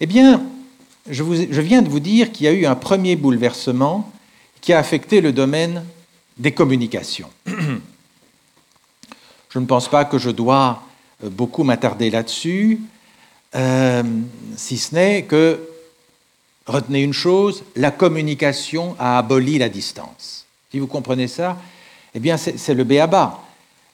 Eh 0.00 0.07
bien, 0.07 0.42
je 1.09 1.23
viens 1.23 1.81
de 1.81 1.88
vous 1.88 1.99
dire 1.99 2.31
qu'il 2.31 2.45
y 2.45 2.49
a 2.50 2.52
eu 2.52 2.66
un 2.66 2.75
premier 2.75 3.16
bouleversement 3.16 4.12
qui 4.61 4.75
a 4.75 4.78
affecté 4.78 5.23
le 5.23 5.33
domaine 5.33 5.87
des 6.37 6.52
communications. 6.52 7.31
Je 9.49 9.59
ne 9.59 9.64
pense 9.64 9.88
pas 9.88 10.04
que 10.04 10.19
je 10.19 10.28
dois 10.28 10.83
euh, 11.25 11.31
beaucoup 11.31 11.64
m'attarder 11.64 12.11
là-dessus. 12.11 12.83
Euh, 13.54 14.02
si 14.59 14.76
ce 14.76 14.95
n'est 14.95 15.23
que, 15.23 15.59
retenez 16.66 17.00
une 17.00 17.14
chose, 17.14 17.64
la 17.76 17.90
communication 17.90 18.95
a 18.99 19.16
aboli 19.16 19.57
la 19.57 19.71
distance. 19.71 20.45
Si 20.71 20.78
vous 20.78 20.87
comprenez 20.87 21.28
ça, 21.28 21.57
eh 22.14 22.21
bien 22.21 22.37
c'est 22.37 22.75
le 22.75 22.85
béaba. 22.85 23.42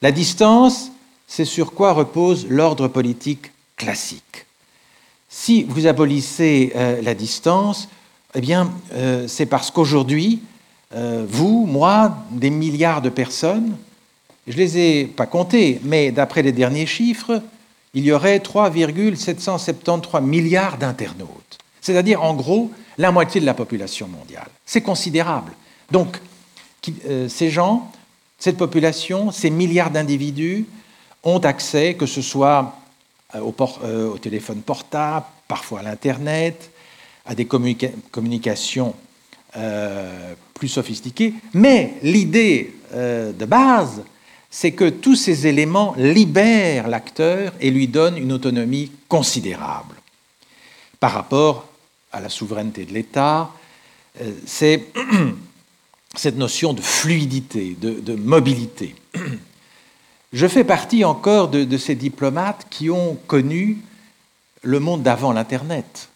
La 0.02 0.12
distance, 0.12 0.90
c'est 1.26 1.44
sur 1.44 1.72
quoi 1.72 1.92
repose 1.92 2.46
l'ordre 2.48 2.88
politique 2.88 3.52
classique. 3.76 4.46
Si 5.28 5.64
vous 5.64 5.86
abolissez 5.86 6.72
euh, 6.74 7.02
la 7.02 7.14
distance, 7.14 7.88
eh 8.34 8.40
bien 8.40 8.72
euh, 8.94 9.28
c'est 9.28 9.46
parce 9.46 9.70
qu'aujourd'hui, 9.70 10.42
vous, 10.90 11.66
moi, 11.66 12.16
des 12.30 12.48
milliards 12.48 13.02
de 13.02 13.10
personnes, 13.10 13.76
je 14.46 14.54
ne 14.54 14.56
les 14.56 14.78
ai 14.78 15.04
pas 15.04 15.26
comptés, 15.26 15.80
mais 15.84 16.10
d'après 16.12 16.40
les 16.40 16.52
derniers 16.52 16.86
chiffres, 16.86 17.42
il 17.94 18.04
y 18.04 18.12
aurait 18.12 18.40
3,773 18.40 20.22
milliards 20.22 20.78
d'internautes, 20.78 21.58
c'est-à-dire 21.80 22.22
en 22.22 22.34
gros 22.34 22.70
la 22.96 23.12
moitié 23.12 23.40
de 23.40 23.46
la 23.46 23.54
population 23.54 24.08
mondiale. 24.08 24.48
C'est 24.64 24.80
considérable. 24.80 25.52
Donc, 25.90 26.20
euh, 27.06 27.28
ces 27.28 27.50
gens, 27.50 27.90
cette 28.38 28.56
population, 28.56 29.30
ces 29.30 29.50
milliards 29.50 29.90
d'individus 29.90 30.66
ont 31.24 31.40
accès, 31.40 31.94
que 31.94 32.06
ce 32.06 32.22
soit 32.22 32.76
euh, 33.34 33.40
au, 33.40 33.54
euh, 33.82 34.10
au 34.10 34.18
téléphone 34.18 34.62
portable, 34.62 35.26
parfois 35.46 35.80
à 35.80 35.82
l'Internet, 35.82 36.70
à 37.26 37.34
des 37.34 37.46
communications 37.46 38.94
plus 40.54 40.68
sophistiquées. 40.68 41.34
Mais 41.52 41.94
l'idée 42.02 42.74
de 42.92 43.44
base, 43.44 44.02
c'est 44.50 44.72
que 44.72 44.88
tous 44.88 45.14
ces 45.14 45.46
éléments 45.46 45.94
libèrent 45.96 46.88
l'acteur 46.88 47.52
et 47.60 47.70
lui 47.70 47.88
donnent 47.88 48.18
une 48.18 48.32
autonomie 48.32 48.90
considérable. 49.08 49.94
Par 51.00 51.12
rapport 51.12 51.68
à 52.12 52.20
la 52.20 52.28
souveraineté 52.28 52.84
de 52.84 52.92
l'État, 52.92 53.50
euh, 54.20 54.32
c'est 54.46 54.86
cette 56.18 56.36
notion 56.36 56.72
de 56.72 56.80
fluidité, 56.80 57.76
de, 57.80 58.14
mobilité. 58.14 58.94
Je 60.32 60.46
fais 60.46 60.64
partie 60.64 61.04
encore 61.04 61.48
de, 61.48 61.78
ces 61.78 61.94
diplomates 61.94 62.66
qui 62.68 62.90
ont 62.90 63.16
connu 63.26 63.78
le 64.62 64.80
monde 64.80 65.02
d'avant 65.02 65.32
l'Internet. 65.32 66.08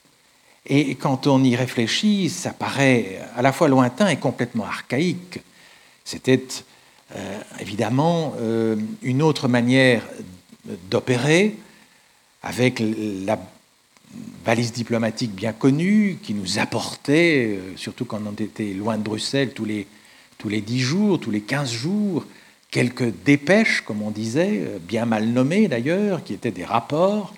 Et 0.67 0.97
quand 0.97 1.27
on 1.27 1.43
y 1.43 1.57
réfléchit, 1.57 2.29
ça 2.29 2.53
paraît 2.53 3.21
à 3.37 3.43
la 3.43 3.53
fois 3.53 3.69
lointain 3.69 4.09
et 4.09 4.17
complètement 4.17 4.65
archaïque. 4.65 5.41
C'était 6.05 6.45
euh, 7.17 7.41
évidemment 7.61 8.35
euh, 8.41 8.77
une 9.03 9.23
autre 9.23 9.49
manière 9.49 10.03
d'opérer, 10.91 11.57
avec 12.43 12.81
la 12.81 13.39
valise 14.45 14.73
diplomatique 14.73 15.35
bien 15.35 15.53
connue 15.53 16.19
qui 16.23 16.35
nous 16.35 16.59
apportait, 16.59 17.59
euh, 17.59 17.77
surtout 17.77 18.05
quand 18.05 18.21
on 18.27 18.33
était 18.33 18.73
loin 18.73 18.99
de 18.99 19.03
Bruxelles, 19.03 19.53
tous 19.55 19.65
les, 19.65 19.87
tous 20.39 20.49
les 20.49 20.61
10 20.61 20.81
jours, 20.81 21.21
tous 21.21 21.31
les 21.31 21.41
15 21.41 21.71
jours, 21.71 22.25
quelques 22.71 23.13
dépêches, 23.25 23.83
comme 23.83 24.03
on 24.03 24.11
disait, 24.11 24.63
euh, 24.63 24.79
bien 24.81 25.07
mal 25.07 25.27
nommées 25.27 25.69
d'ailleurs, 25.69 26.25
qui 26.25 26.35
étaient 26.35 26.51
des 26.51 26.65
rapports. 26.65 27.35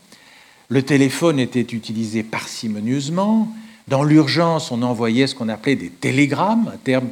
Le 0.69 0.83
téléphone 0.83 1.39
était 1.39 1.61
utilisé 1.61 2.23
parcimonieusement. 2.23 3.49
Dans 3.87 4.03
l'urgence, 4.03 4.71
on 4.71 4.81
envoyait 4.83 5.27
ce 5.27 5.35
qu'on 5.35 5.51
appelait 5.51 5.77
des 5.77 5.91
télégrammes, 5.91 6.71
un 6.73 6.79
terme 6.79 7.09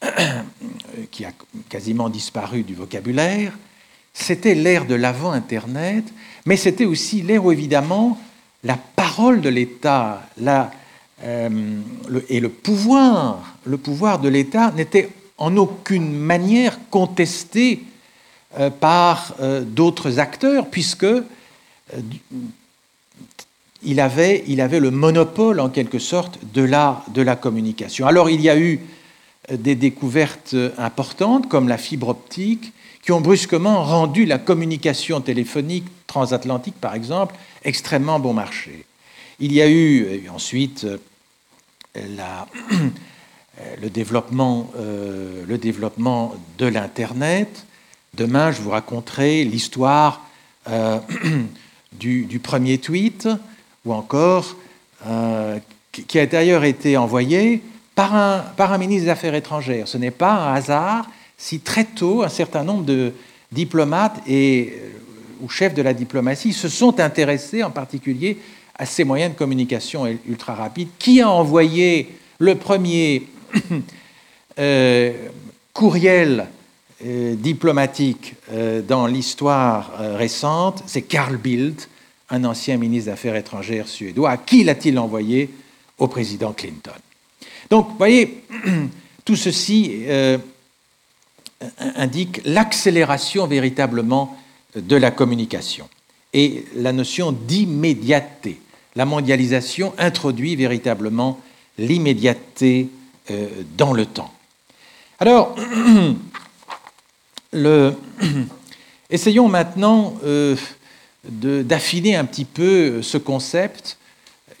qui 1.10 1.24
a 1.26 1.32
quasiment 1.68 2.08
disparu 2.08 2.62
du 2.62 2.74
vocabulaire. 2.74 3.52
C'était 4.14 4.54
l'ère 4.54 4.86
de 4.86 4.94
l'avant-Internet, 4.94 6.04
mais 6.46 6.56
c'était 6.56 6.86
aussi 6.86 7.20
l'ère 7.20 7.44
où, 7.44 7.52
évidemment, 7.52 8.18
la 8.64 8.76
parole 8.76 9.40
de 9.40 9.48
l'État 9.48 10.22
euh, 11.24 11.80
et 12.28 12.40
le 12.40 12.48
pouvoir, 12.48 13.56
le 13.64 13.78
pouvoir 13.78 14.18
de 14.18 14.28
l'État 14.28 14.72
n'était 14.72 15.08
en 15.38 15.56
aucune 15.56 16.12
manière 16.12 16.78
contesté 16.90 17.82
euh, 18.58 18.70
par 18.70 19.34
euh, 19.40 19.62
d'autres 19.62 20.18
acteurs, 20.18 20.66
puisque 20.66 21.06
il, 23.82 24.00
avait, 24.00 24.44
il 24.46 24.60
avait 24.60 24.80
le 24.80 24.90
monopole, 24.90 25.60
en 25.60 25.68
quelque 25.68 25.98
sorte, 25.98 26.38
de 26.52 26.62
la, 26.62 27.04
de 27.14 27.22
la 27.22 27.36
communication. 27.36 28.06
Alors 28.06 28.28
il 28.28 28.40
y 28.40 28.50
a 28.50 28.58
eu 28.58 28.80
des 29.50 29.76
découvertes 29.76 30.56
importantes, 30.76 31.48
comme 31.48 31.68
la 31.68 31.78
fibre 31.78 32.08
optique, 32.08 32.72
qui 33.06 33.12
ont 33.12 33.20
brusquement 33.20 33.84
rendu 33.84 34.26
la 34.26 34.38
communication 34.38 35.20
téléphonique 35.20 35.86
transatlantique, 36.08 36.74
par 36.80 36.94
exemple, 36.94 37.36
extrêmement 37.66 38.18
bon 38.18 38.32
marché. 38.32 38.86
Il 39.38 39.52
y 39.52 39.60
a 39.60 39.68
eu 39.68 40.04
euh, 40.04 40.30
ensuite 40.30 40.84
euh, 40.84 40.96
euh, 41.96 43.76
le, 43.82 43.90
développement, 43.90 44.70
de 46.58 46.66
l'Internet. 46.66 47.66
Demain, 48.14 48.52
je 48.52 48.62
vous 48.62 48.70
raconterai 48.70 49.44
l'histoire 49.44 50.22
du, 51.92 52.40
premier 52.42 52.78
tweet, 52.78 53.28
ou 53.84 53.92
encore, 53.92 54.56
qui 55.92 56.18
a 56.18 56.26
d'ailleurs 56.26 56.64
été 56.64 56.96
envoyé 56.96 57.62
par 57.94 58.14
un, 58.14 58.44
par 58.56 58.72
un 58.72 58.78
ministre 58.78 59.04
des 59.04 59.10
Affaires 59.10 59.34
étrangères. 59.34 59.86
Ce 59.88 59.96
n'est 59.96 60.10
pas 60.10 60.32
un 60.32 60.54
hasard 60.54 61.08
si 61.38 61.60
très 61.60 61.84
tôt 61.84 62.22
un 62.22 62.28
certain 62.28 62.64
nombre 62.64 62.84
de 62.84 63.12
diplomates 63.52 64.20
et, 64.26 64.74
euh, 64.74 64.90
ou 65.40 65.48
chefs 65.48 65.74
de 65.74 65.82
la 65.82 65.94
diplomatie 65.94 66.52
se 66.52 66.68
sont 66.68 67.00
intéressés 67.00 67.62
en 67.62 67.70
particulier 67.70 68.38
à 68.78 68.86
ces 68.86 69.04
moyens 69.04 69.32
de 69.32 69.38
communication 69.38 70.06
ultra 70.28 70.54
rapides. 70.54 70.88
Qui 70.98 71.20
a 71.20 71.30
envoyé 71.30 72.08
le 72.38 72.54
premier 72.54 73.26
euh, 74.58 75.12
courriel 75.72 76.46
euh, 77.04 77.34
diplomatique 77.34 78.34
dans 78.86 79.06
l'histoire 79.06 79.92
récente? 80.16 80.82
C'est 80.86 81.02
Carl 81.02 81.36
Bildt, 81.36 81.88
un 82.30 82.44
ancien 82.44 82.76
ministre 82.76 83.06
des 83.06 83.12
Affaires 83.12 83.36
étrangères 83.36 83.88
suédois. 83.88 84.30
À 84.30 84.36
qui 84.36 84.64
l'a-t-il 84.64 84.98
envoyé? 84.98 85.50
Au 85.98 86.08
président 86.08 86.52
Clinton. 86.52 86.92
Donc, 87.70 87.88
vous 87.88 87.96
voyez, 87.96 88.42
tout 89.24 89.34
ceci 89.34 90.04
indique 91.78 92.42
l'accélération 92.44 93.46
véritablement 93.46 94.36
de 94.76 94.96
la 94.96 95.10
communication 95.10 95.88
et 96.32 96.64
la 96.74 96.92
notion 96.92 97.32
d'immédiateté. 97.32 98.60
La 98.94 99.04
mondialisation 99.04 99.94
introduit 99.98 100.56
véritablement 100.56 101.40
l'immédiateté 101.78 102.88
euh, 103.30 103.48
dans 103.76 103.92
le 103.92 104.06
temps. 104.06 104.32
Alors, 105.18 105.56
essayons 109.10 109.48
maintenant 109.48 110.14
euh, 110.24 110.56
d'affiner 111.24 112.16
un 112.16 112.24
petit 112.24 112.44
peu 112.44 113.02
ce 113.02 113.18
concept 113.18 113.98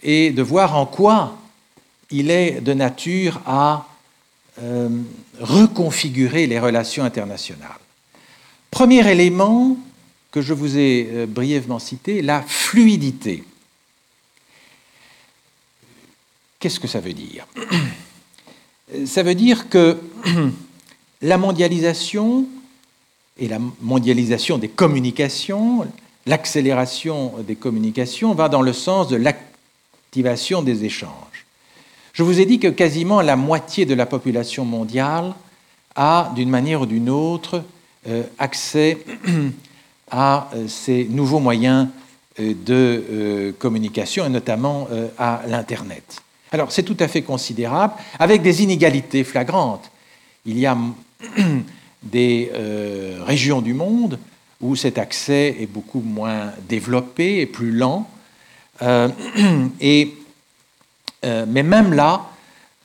et 0.02 0.30
de 0.30 0.42
voir 0.42 0.76
en 0.76 0.86
quoi 0.86 1.36
il 2.10 2.30
est 2.30 2.60
de 2.60 2.72
nature 2.72 3.40
à 3.46 3.88
euh, 4.62 4.88
reconfigurer 5.40 6.46
les 6.46 6.58
relations 6.58 7.04
internationales. 7.04 7.70
Premier 8.70 9.10
élément 9.10 9.76
que 10.36 10.42
je 10.42 10.52
vous 10.52 10.76
ai 10.76 11.08
euh, 11.10 11.26
brièvement 11.26 11.78
cité, 11.78 12.20
la 12.20 12.42
fluidité. 12.42 13.42
Qu'est-ce 16.60 16.78
que 16.78 16.86
ça 16.86 17.00
veut 17.00 17.14
dire 17.14 17.46
Ça 19.06 19.22
veut 19.22 19.34
dire 19.34 19.70
que 19.70 19.98
la 21.22 21.38
mondialisation 21.38 22.44
et 23.38 23.48
la 23.48 23.58
mondialisation 23.80 24.58
des 24.58 24.68
communications, 24.68 25.86
l'accélération 26.26 27.32
des 27.38 27.56
communications 27.56 28.34
va 28.34 28.50
dans 28.50 28.60
le 28.60 28.74
sens 28.74 29.08
de 29.08 29.16
l'activation 29.16 30.60
des 30.60 30.84
échanges. 30.84 31.46
Je 32.12 32.22
vous 32.22 32.40
ai 32.40 32.44
dit 32.44 32.58
que 32.58 32.68
quasiment 32.68 33.22
la 33.22 33.36
moitié 33.36 33.86
de 33.86 33.94
la 33.94 34.04
population 34.04 34.66
mondiale 34.66 35.34
a, 35.94 36.30
d'une 36.36 36.50
manière 36.50 36.82
ou 36.82 36.86
d'une 36.86 37.08
autre, 37.08 37.64
euh, 38.06 38.22
accès 38.38 38.98
à 40.10 40.48
euh, 40.54 40.68
ces 40.68 41.04
nouveaux 41.04 41.38
moyens 41.40 41.88
euh, 42.38 42.54
de 42.64 43.54
communication, 43.58 44.26
et 44.26 44.28
notamment 44.28 44.88
à 45.18 45.42
l'Internet. 45.46 46.22
Alors 46.52 46.70
c'est 46.70 46.82
tout 46.82 46.96
à 47.00 47.08
fait 47.08 47.22
considérable, 47.22 47.94
avec 48.18 48.42
des 48.42 48.62
inégalités 48.62 49.24
flagrantes. 49.24 49.90
Il 50.44 50.58
y 50.58 50.66
a 50.66 50.76
des 52.02 52.50
régions 53.24 53.60
du 53.62 53.74
monde 53.74 54.18
où 54.60 54.76
cet 54.76 54.98
accès 54.98 55.56
est 55.60 55.66
beaucoup 55.66 56.00
moins 56.00 56.52
développé 56.68 57.40
et 57.40 57.46
plus 57.46 57.72
lent. 57.72 58.08
et 59.80 60.14
euh, 61.26 61.44
mais 61.48 61.62
même 61.62 61.92
là, 61.92 62.26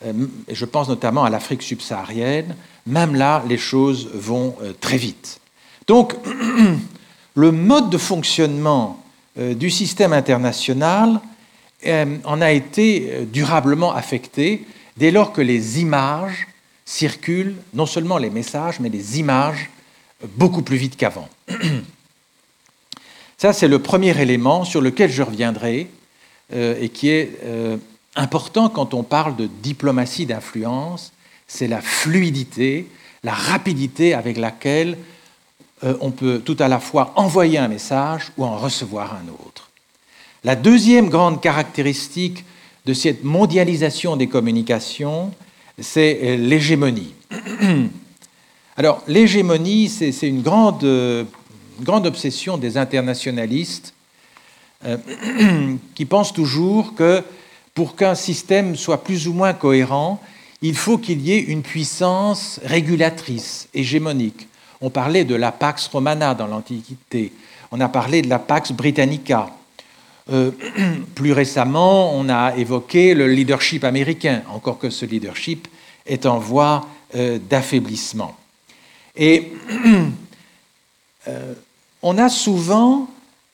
euh, 0.05 0.13
je 0.49 0.65
pense 0.65 0.89
notamment 0.89 1.23
à 1.23 1.29
l'Afrique 1.29 1.61
subsaharienne, 1.61 2.55
même 2.87 3.15
là, 3.15 3.43
les 3.47 3.57
choses 3.57 4.09
vont 4.13 4.55
euh, 4.61 4.73
très 4.79 4.97
vite. 4.97 5.39
Donc, 5.87 6.15
le 7.35 7.51
mode 7.51 7.89
de 7.89 7.97
fonctionnement 7.97 9.03
du 9.37 9.69
système 9.69 10.13
international 10.13 11.21
en 11.85 12.41
a 12.41 12.51
été 12.51 13.25
durablement 13.31 13.93
affecté 13.93 14.65
dès 14.97 15.11
lors 15.11 15.31
que 15.31 15.41
les 15.41 15.79
images 15.79 16.47
circulent, 16.85 17.55
non 17.73 17.85
seulement 17.85 18.17
les 18.17 18.29
messages, 18.29 18.79
mais 18.79 18.89
les 18.89 19.19
images, 19.19 19.69
beaucoup 20.35 20.61
plus 20.61 20.77
vite 20.77 20.97
qu'avant. 20.97 21.29
Ça, 23.37 23.53
c'est 23.53 23.69
le 23.69 23.79
premier 23.79 24.19
élément 24.21 24.65
sur 24.65 24.81
lequel 24.81 25.09
je 25.09 25.23
reviendrai 25.23 25.87
et 26.53 26.89
qui 26.89 27.09
est 27.09 27.39
important 28.15 28.69
quand 28.69 28.93
on 28.93 29.03
parle 29.03 29.35
de 29.35 29.47
diplomatie 29.47 30.25
d'influence, 30.25 31.13
c'est 31.47 31.67
la 31.67 31.81
fluidité, 31.81 32.87
la 33.23 33.33
rapidité 33.33 34.13
avec 34.13 34.37
laquelle 34.37 34.97
euh, 35.83 35.95
on 35.99 36.11
peut 36.11 36.41
tout 36.43 36.57
à 36.59 36.67
la 36.67 36.79
fois 36.79 37.13
envoyer 37.15 37.57
un 37.57 37.67
message 37.67 38.31
ou 38.37 38.45
en 38.45 38.57
recevoir 38.57 39.15
un 39.15 39.29
autre. 39.29 39.69
La 40.43 40.55
deuxième 40.55 41.09
grande 41.09 41.41
caractéristique 41.41 42.45
de 42.85 42.93
cette 42.93 43.23
mondialisation 43.23 44.15
des 44.15 44.27
communications, 44.27 45.31
c'est 45.79 46.19
euh, 46.23 46.35
l'hégémonie. 46.37 47.13
Alors, 48.77 49.03
l'hégémonie, 49.07 49.89
c'est 49.89 50.27
une 50.27 50.41
grande, 50.41 50.83
euh, 50.83 51.23
grande, 51.81 52.05
obsession 52.05 52.57
des 52.57 52.77
internationalistes 52.77 53.93
qui 55.95 56.05
pensent 56.05 56.33
toujours 56.33 56.95
que 56.95 57.23
pour 57.75 57.95
qu'un 57.95 58.15
système 58.15 58.75
soit 58.75 59.03
plus 59.03 59.27
ou 59.27 59.33
moins 59.33 59.53
cohérent, 59.53 60.19
il 60.63 60.75
faut 60.75 60.97
qu'il 60.97 61.21
y 61.21 61.33
ait 61.33 61.39
une 61.39 61.61
puissance 61.61 62.59
régulatrice, 62.63 63.67
hégémonique. 63.75 64.47
On 64.81 64.89
parlait 64.89 65.25
de 65.25 65.35
la 65.35 65.51
Pax 65.51 65.87
Romana 65.87 66.33
dans 66.33 66.47
l'Antiquité, 66.47 67.31
on 67.71 67.79
a 67.79 67.87
parlé 67.87 68.21
de 68.21 68.29
la 68.29 68.39
Pax 68.39 68.71
Britannica. 68.71 69.51
Euh, 70.31 70.51
plus 71.15 71.33
récemment, 71.33 72.15
on 72.15 72.27
a 72.29 72.55
évoqué 72.57 73.13
le 73.13 73.27
leadership 73.27 73.83
américain, 73.83 74.41
encore 74.49 74.79
que 74.79 74.89
ce 74.89 75.05
leadership 75.05 75.67
est 76.05 76.25
en 76.25 76.39
voie 76.39 76.87
euh, 77.15 77.37
d'affaiblissement. 77.37 78.35
Et 79.15 79.53
on 82.01 82.17
a 82.17 82.29
souvent 82.29 83.07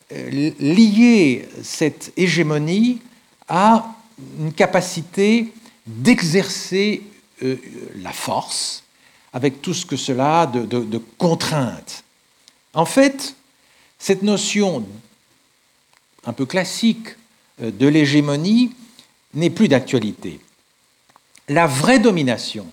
lié 0.09 1.49
cette 1.63 2.13
hégémonie 2.15 3.01
à 3.49 3.93
une 4.39 4.53
capacité 4.53 5.51
d'exercer 5.85 7.01
la 7.41 8.13
force, 8.13 8.83
avec 9.33 9.61
tout 9.61 9.73
ce 9.73 9.85
que 9.85 9.95
cela 9.95 10.41
a 10.41 10.47
de, 10.47 10.65
de 10.65 10.97
contraintes. 11.17 12.03
En 12.73 12.85
fait, 12.85 13.35
cette 13.99 14.23
notion 14.23 14.85
un 16.25 16.33
peu 16.33 16.45
classique 16.45 17.09
euh, 17.61 17.71
de 17.71 17.87
l'hégémonie 17.87 18.75
n'est 19.33 19.49
plus 19.49 19.67
d'actualité. 19.67 20.39
La 21.49 21.67
vraie 21.67 21.99
domination, 21.99 22.67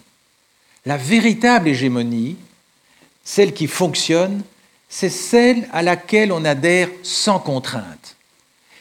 la 0.85 0.97
véritable 0.97 1.69
hégémonie, 1.69 2.37
celle 3.25 3.55
qui 3.55 3.67
fonctionne, 3.67 4.43
c'est 4.88 5.11
celle 5.11 5.69
à 5.73 5.83
laquelle 5.83 6.33
on 6.33 6.45
adhère 6.45 6.88
sans 7.03 7.38
contrainte. 7.38 8.17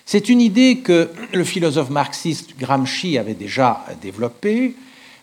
C'est 0.05 0.29
une 0.29 0.41
idée 0.41 0.79
que 0.79 1.11
le 1.31 1.43
philosophe 1.43 1.89
marxiste 1.89 2.57
Gramsci 2.57 3.17
avait 3.17 3.33
déjà 3.33 3.85
développée, 4.01 4.75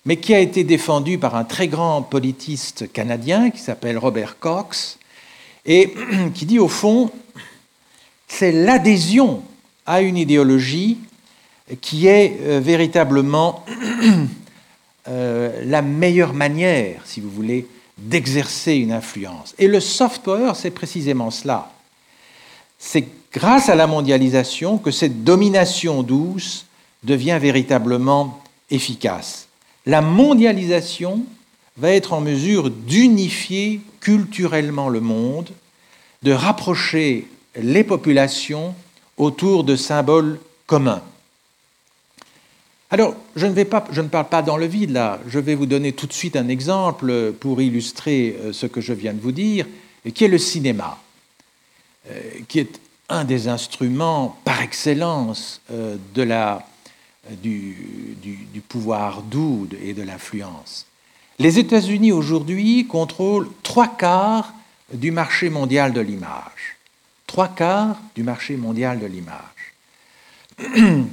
mais 0.05 0.17
qui 0.17 0.35
a 0.35 0.39
été 0.39 0.65
défendue 0.65 1.19
par 1.19 1.37
un 1.37 1.45
très 1.45 1.69
grand 1.69 2.03
politiste 2.03 2.91
canadien 2.93 3.51
qui 3.51 3.59
s'appelle 3.59 3.99
Robert 3.99 4.39
Cox, 4.39 4.99
et 5.67 5.95
qui 6.35 6.47
dit 6.47 6.59
au 6.59 6.69
fond, 6.69 7.11
c'est 8.29 8.53
l'adhésion 8.53 9.43
à 9.87 10.01
une 10.01 10.17
idéologie 10.17 10.99
qui 11.81 12.07
est 12.07 12.39
euh, 12.43 12.61
véritablement 12.61 13.65
euh, 15.09 15.63
la 15.65 15.83
meilleure 15.83 16.33
manière, 16.33 17.03
si 17.05 17.21
vous 17.21 17.31
voulez, 17.31 17.67
d'exercer 17.99 18.75
une 18.75 18.93
influence. 18.93 19.55
Et 19.59 19.69
le 19.69 19.81
soft 19.81 20.23
power, 20.23 20.53
c'est 20.55 20.71
précisément 20.71 21.31
cela. 21.31 21.71
C'est 22.79 23.07
grâce 23.33 23.69
à 23.69 23.75
la 23.75 23.87
mondialisation 23.87 24.79
que 24.79 24.91
cette 24.91 25.23
domination 25.23 26.03
douce 26.03 26.67
devient 27.03 27.39
véritablement 27.41 28.43
efficace. 28.71 29.49
La 29.91 30.03
mondialisation 30.03 31.25
va 31.77 31.91
être 31.91 32.13
en 32.13 32.21
mesure 32.21 32.71
d'unifier 32.71 33.81
culturellement 33.99 34.89
le 34.89 35.01
monde, 35.01 35.51
de 36.23 36.31
rapprocher 36.31 37.27
les 37.57 37.83
populations 37.83 38.77
autour 39.17 39.65
de 39.65 39.75
symboles 39.75 40.39
communs. 40.69 41.03
Alors, 42.93 43.17
je 43.35 43.47
ne, 43.47 43.65
parle 43.65 44.29
pas 44.29 44.43
dans 44.43 44.57
le 44.57 44.67
vide 44.67 44.91
là, 44.91 45.19
je 45.27 45.41
vais 45.41 45.57
vous 45.57 45.67
donner 45.67 45.91
tout 45.91 46.07
de 46.07 46.13
suite 46.13 46.37
un 46.37 46.47
exemple 46.47 47.33
pour 47.41 47.61
illustrer 47.61 48.37
euh, 48.45 48.53
ce 48.53 48.67
que 48.67 48.81
je 48.81 48.93
viens 48.93 49.13
de 49.13 49.21
vous 49.21 49.33
dire, 49.33 49.67
qui 50.15 50.25
est 50.25 50.29
le 50.29 50.39
cinéma, 50.39 51.01
euh, 52.09 52.21
qui 52.47 52.61
est 52.61 52.81
un 53.09 53.25
des 53.25 53.49
instruments 53.49 54.39
par 54.45 54.63
excellence 54.63 55.61
euh, 55.73 55.97
de 56.15 56.23
la, 56.23 56.65
du, 57.43 58.17
du 58.23 58.61
pouvoir 58.61 59.23
doux 59.23 59.69
et 59.83 59.95
de 59.95 60.03
l'influence. 60.03 60.87
Les 61.39 61.59
États-Unis 61.59 62.13
aujourd'hui 62.13 62.87
contrôlent 62.87 63.49
trois 63.63 63.89
quarts 63.89 64.55
du 64.93 65.11
marché 65.11 65.51
mondial 65.51 65.93
de 65.93 66.01
l'image 66.01 66.71
trois 67.31 67.47
quarts 67.47 67.97
du 68.17 68.25
marché 68.25 68.57
mondial 68.57 68.99
de 68.99 69.07
l'image. 69.07 69.39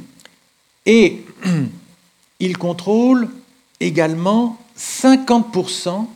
Et 0.88 1.24
il 2.40 2.58
contrôle 2.58 3.30
également 3.80 4.58
50% 4.76 6.08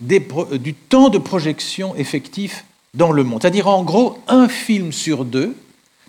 du 0.00 0.74
temps 0.74 1.08
de 1.08 1.16
projection 1.16 1.96
effectif 1.96 2.66
dans 2.92 3.10
le 3.10 3.24
monde. 3.24 3.40
C'est-à-dire 3.40 3.68
en 3.68 3.84
gros 3.84 4.18
un 4.28 4.48
film 4.48 4.92
sur 4.92 5.24
deux 5.24 5.56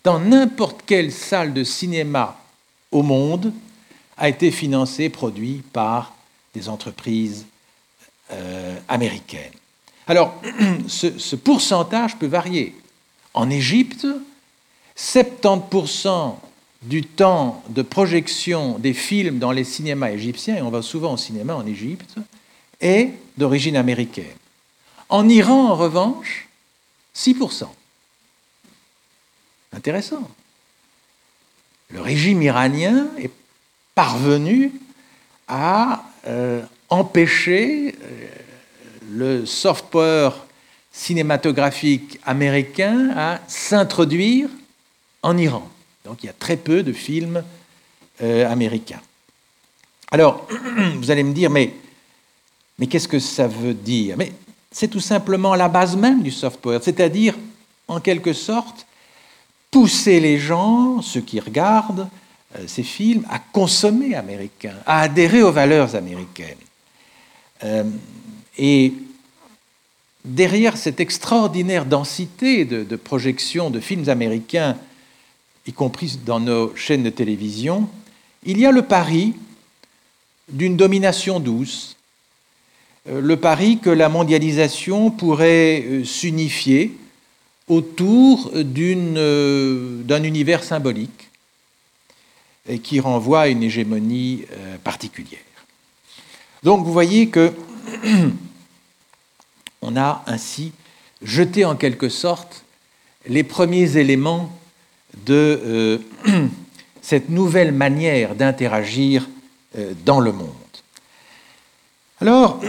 dans 0.03 0.19
n'importe 0.19 0.81
quelle 0.85 1.13
salle 1.13 1.53
de 1.53 1.63
cinéma 1.63 2.40
au 2.91 3.03
monde 3.03 3.53
a 4.17 4.29
été 4.29 4.51
financé, 4.51 5.09
produit 5.09 5.63
par 5.73 6.15
des 6.53 6.69
entreprises 6.69 7.45
euh, 8.31 8.77
américaines. 8.87 9.53
Alors, 10.07 10.35
ce, 10.87 11.35
pourcentage 11.35 12.17
peut 12.17 12.27
varier. 12.27 12.75
En 13.33 13.49
Égypte, 13.49 14.05
70% 14.97 16.35
du 16.81 17.03
temps 17.03 17.63
de 17.69 17.81
projection 17.81 18.77
des 18.79 18.93
films 18.93 19.39
dans 19.39 19.51
les 19.51 19.63
cinémas 19.63 20.11
égyptiens, 20.11 20.57
et 20.57 20.61
on 20.61 20.69
va 20.69 20.81
souvent 20.81 21.13
au 21.13 21.17
cinéma 21.17 21.55
en 21.55 21.65
Égypte, 21.65 22.15
est 22.81 23.11
d'origine 23.37 23.75
américaine. 23.75 24.25
En 25.09 25.29
Iran, 25.29 25.69
en 25.69 25.75
revanche, 25.75 26.47
6%. 27.15 27.67
Intéressant. 29.73 30.29
Le 31.93 32.01
régime 32.01 32.41
iranien 32.41 33.07
est 33.17 33.31
parvenu 33.95 34.71
à 35.47 36.03
euh, 36.27 36.61
empêcher 36.89 37.95
euh, 38.01 38.27
le 39.11 39.45
soft 39.45 39.85
power 39.87 40.29
cinématographique 40.91 42.19
américain 42.25 43.11
à 43.15 43.39
s'introduire 43.47 44.49
en 45.21 45.37
Iran. 45.37 45.67
Donc 46.05 46.23
il 46.23 46.27
y 46.27 46.29
a 46.29 46.33
très 46.33 46.57
peu 46.57 46.83
de 46.83 46.93
films 46.93 47.43
euh, 48.21 48.49
américains. 48.49 49.01
Alors, 50.11 50.47
vous 50.95 51.11
allez 51.11 51.23
me 51.23 51.33
dire, 51.33 51.49
mais, 51.49 51.73
mais 52.79 52.87
qu'est-ce 52.87 53.07
que 53.07 53.19
ça 53.19 53.47
veut 53.47 53.73
dire? 53.73 54.15
Mais 54.17 54.31
c'est 54.71 54.87
tout 54.87 54.99
simplement 54.99 55.55
la 55.55 55.67
base 55.67 55.95
même 55.95 56.21
du 56.23 56.31
soft 56.31 56.59
power, 56.61 56.79
c'est-à-dire, 56.81 57.35
en 57.87 57.99
quelque 57.99 58.33
sorte, 58.33 58.85
pousser 59.71 60.19
les 60.19 60.37
gens, 60.37 61.01
ceux 61.01 61.21
qui 61.21 61.39
regardent 61.39 62.09
euh, 62.57 62.63
ces 62.67 62.83
films, 62.83 63.25
à 63.29 63.39
consommer 63.39 64.15
américain, 64.15 64.75
à 64.85 65.01
adhérer 65.01 65.41
aux 65.41 65.53
valeurs 65.53 65.95
américaines. 65.95 66.57
Euh, 67.63 67.85
et 68.57 68.93
derrière 70.25 70.75
cette 70.75 70.99
extraordinaire 70.99 71.85
densité 71.85 72.65
de, 72.65 72.95
projections 72.97 73.69
de 73.69 73.79
films 73.79 74.09
américains, 74.09 74.77
y 75.65 75.71
compris 75.71 76.19
dans 76.25 76.41
nos 76.41 76.75
chaînes 76.75 77.03
de 77.03 77.09
télévision, 77.09 77.87
il 78.43 78.59
y 78.59 78.65
a 78.65 78.71
le 78.71 78.81
pari 78.81 79.35
d'une 80.49 80.75
domination 80.75 81.39
douce, 81.39 81.95
euh, 83.07 83.21
le 83.21 83.37
pari 83.37 83.79
que 83.79 83.89
la 83.89 84.09
mondialisation 84.09 85.11
pourrait 85.11 86.01
s'unifier 86.03 86.97
autour 87.71 88.51
euh, 88.53 90.03
d'un 90.03 90.23
univers 90.23 90.63
symbolique 90.63 91.29
qui 92.83 92.99
renvoie 92.99 93.41
à 93.41 93.47
une 93.47 93.63
hégémonie 93.63 94.45
particulière. 94.83 95.39
Donc 96.63 96.85
vous 96.85 96.93
voyez 96.93 97.29
que 97.29 97.51
on 99.81 99.97
a 99.97 100.23
ainsi 100.27 100.71
jeté 101.23 101.65
en 101.65 101.75
quelque 101.75 102.09
sorte 102.09 102.63
les 103.27 103.43
premiers 103.43 103.97
éléments 103.97 104.51
de 105.25 105.59
euh, 105.65 105.97
cette 107.01 107.29
nouvelle 107.29 107.71
manière 107.71 108.35
d'interagir 108.35 109.27
euh, 109.77 109.93
dans 110.05 110.19
le 110.19 110.31
monde. 110.31 110.49
Alors, 112.19 112.61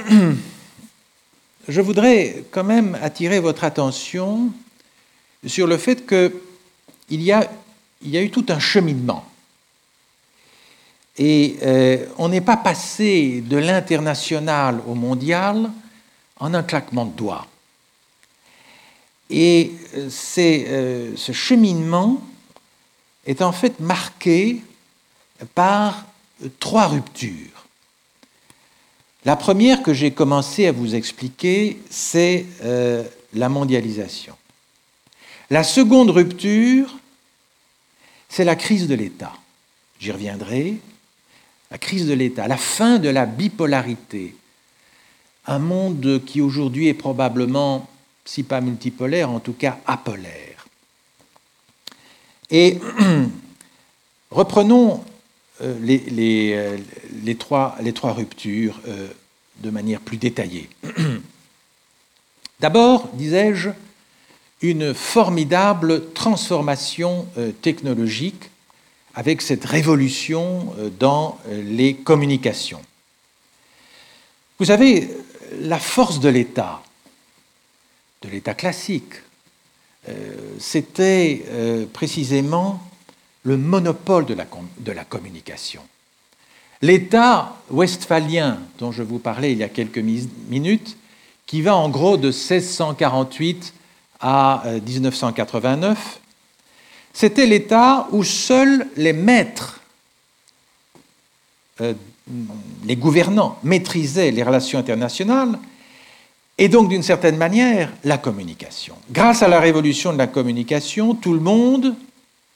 je 1.69 1.81
voudrais 1.81 2.45
quand 2.51 2.65
même 2.65 2.99
attirer 3.03 3.41
votre 3.41 3.65
attention 3.65 4.51
sur 5.47 5.67
le 5.67 5.77
fait 5.77 6.07
qu'il 6.07 7.23
y, 7.23 7.33
a, 7.33 7.49
eu 8.03 8.31
tout 8.31 8.47
un 8.49 8.59
cheminement. 8.59 9.25
Et 11.19 11.57
euh, 11.63 12.07
on 12.19 12.29
n'est 12.29 12.41
pas 12.41 12.57
passé 12.57 13.43
de 13.47 13.57
l'international 13.57 14.81
au 14.87 14.95
mondial 14.95 15.71
en 16.39 16.55
un 16.55 16.63
claquement 16.63 17.05
de 17.05 17.13
doigts. 17.13 17.47
Et 19.29 19.73
euh, 19.97 20.09
euh, 20.39 21.13
ce 21.17 21.33
cheminement 21.33 22.23
est 23.27 23.43
en 23.43 23.53
fait 23.53 23.79
marqué 23.81 24.63
par 25.55 26.07
trois 26.59 26.87
ruptures. 26.87 27.67
La 29.25 29.37
première 29.37 29.83
que 29.83 29.95
j'ai 29.95 30.11
commencé 30.11 30.67
à 30.67 30.73
vous 30.73 30.97
expliquer, 30.97 31.79
c'est 31.89 32.45
la 33.33 33.49
mondialisation. 33.49 34.35
La 35.53 35.65
seconde 35.65 36.09
rupture, 36.09 36.97
c'est 38.31 38.45
la 38.45 38.57
crise 38.57 38.89
de 38.89 38.95
l'État. 38.95 39.35
J'y 40.01 40.11
reviendrai. 40.11 40.79
La 41.71 41.77
crise 41.77 42.07
de 42.07 42.15
l'État, 42.15 42.49
la 42.49 42.57
fin 42.57 42.99
de 42.99 43.11
la 43.11 43.27
bipolarité 43.27 44.35
un 45.47 45.59
monde 45.59 46.23
qui 46.25 46.41
aujourd'hui 46.41 46.89
est 46.89 46.95
probablement, 46.95 47.89
si 48.25 48.45
pas 48.45 48.61
multipolaire, 48.63 49.31
en 49.31 49.41
tout 49.41 49.53
cas 49.53 49.79
apolaire. 49.87 50.67
Et 52.51 52.79
reprenons 54.31 55.05
euh, 55.61 55.77
euh, 55.85 56.79
les, 57.25 57.35
trois, 57.37 57.77
ruptures 58.13 58.81
euh, 58.87 59.09
de 59.59 59.71
manière 59.71 60.01
plus 60.01 60.17
détaillée. 60.17 60.71
D'abord, 62.61 63.11
disais-je, 63.15 63.71
une 64.63 64.95
formidable 64.95 66.13
transformation 66.13 67.27
euh, 67.37 67.51
technologique 67.51 68.51
avec 69.15 69.43
cette 69.43 69.65
révolution 69.65 70.75
euh, 70.79 70.89
dans 70.89 71.39
euh, 71.49 71.63
les 71.63 71.95
communications. 71.95 72.81
Vous 74.59 74.67
savez, 74.67 75.11
la 75.61 75.81
force 75.81 76.21
de 76.21 76.29
l'État, 76.29 76.83
de 78.23 78.29
l'État 78.29 78.55
classique, 78.55 79.15
c'était 80.59 81.45
précisément 81.93 82.81
le 83.45 83.57
monopole 83.57 84.27
de 84.27 84.93
la 84.93 85.05
communication. 85.05 85.83
L'État 86.81 87.57
westphalien 87.71 88.59
dont 88.79 88.93
je 88.93 89.03
vous 89.03 89.19
parlais 89.19 89.53
il 89.53 89.59
y 89.59 89.65
a 89.65 89.69
quelques 89.69 89.99
minutes, 89.99 90.97
qui 91.47 91.63
va 91.63 91.77
en 91.77 91.89
gros 91.89 92.17
de 92.17 92.29
1648 92.29 93.75
à 94.23 94.63
1989, 94.87 95.99
euh, 95.99 96.19
c'était 97.13 97.47
l'État 97.47 98.07
où 98.13 98.25
seuls 98.25 98.87
les 98.97 99.13
maîtres, 99.13 99.81
euh, 101.81 101.93
les 102.85 102.97
gouvernants, 102.97 103.59
maîtrisaient 103.65 104.31
les 104.31 104.43
relations 104.43 104.79
internationales 104.79 105.59
et 106.57 106.69
donc 106.69 106.89
d'une 106.89 107.03
certaine 107.03 107.37
manière 107.37 107.93
la 108.05 108.17
communication. 108.17 108.95
Grâce 109.11 109.43
à 109.43 109.49
la 109.49 109.61
révolution 109.61 110.13
de 110.13 110.19
la 110.19 110.29
communication, 110.29 111.15
tout 111.15 111.35
le 111.35 111.41
monde 111.41 111.97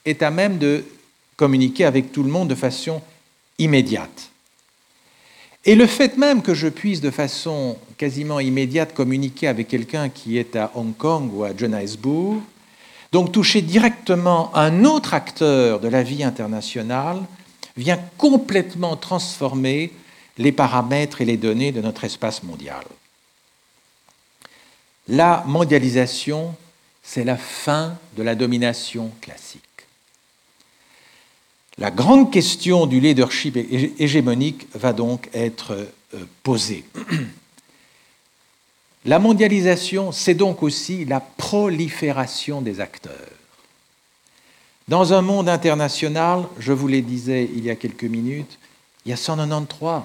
est 0.04 0.22
à 0.22 0.30
même 0.30 0.58
de 0.58 0.84
communiquer 1.36 1.84
avec 1.84 2.12
tout 2.12 2.22
le 2.22 2.30
monde 2.30 2.48
de 2.48 2.54
façon 2.54 3.02
immédiate. 3.58 4.30
Et 5.64 5.74
le 5.74 5.86
fait 5.86 6.16
même 6.16 6.42
que 6.42 6.54
je 6.54 6.68
puisse 6.68 7.00
de 7.00 7.10
façon 7.10 7.76
quasiment 7.96 8.40
immédiate 8.40 8.94
communiquer 8.94 9.48
avec 9.48 9.68
quelqu'un 9.68 10.08
qui 10.08 10.38
est 10.38 10.56
à 10.56 10.70
Hong 10.74 10.96
Kong 10.96 11.30
ou 11.32 11.44
à 11.44 11.56
Johannesburg, 11.56 12.40
donc 13.12 13.32
toucher 13.32 13.62
directement 13.62 14.54
un 14.56 14.84
autre 14.84 15.14
acteur 15.14 15.80
de 15.80 15.88
la 15.88 16.02
vie 16.02 16.24
internationale, 16.24 17.22
vient 17.76 18.00
complètement 18.18 18.96
transformer 18.96 19.92
les 20.38 20.52
paramètres 20.52 21.20
et 21.20 21.24
les 21.24 21.36
données 21.36 21.72
de 21.72 21.80
notre 21.80 22.04
espace 22.04 22.42
mondial. 22.42 22.84
La 25.08 25.44
mondialisation, 25.46 26.54
c'est 27.02 27.24
la 27.24 27.36
fin 27.36 27.96
de 28.16 28.22
la 28.22 28.34
domination 28.34 29.12
classique. 29.20 29.62
La 31.78 31.90
grande 31.90 32.32
question 32.32 32.86
du 32.86 33.00
leadership 33.00 33.56
hégémonique 33.98 34.66
va 34.74 34.92
donc 34.92 35.28
être 35.34 35.72
euh, 36.14 36.24
posée. 36.42 36.84
La 39.06 39.18
mondialisation, 39.18 40.12
c'est 40.12 40.34
donc 40.34 40.62
aussi 40.62 41.04
la 41.04 41.20
prolifération 41.20 42.60
des 42.60 42.80
acteurs. 42.80 43.14
Dans 44.88 45.12
un 45.12 45.22
monde 45.22 45.48
international, 45.48 46.44
je 46.58 46.72
vous 46.72 46.88
le 46.88 47.00
disais 47.00 47.48
il 47.54 47.64
y 47.64 47.70
a 47.70 47.76
quelques 47.76 48.04
minutes, 48.04 48.58
il 49.04 49.10
y 49.10 49.12
a 49.12 49.16
193 49.16 50.02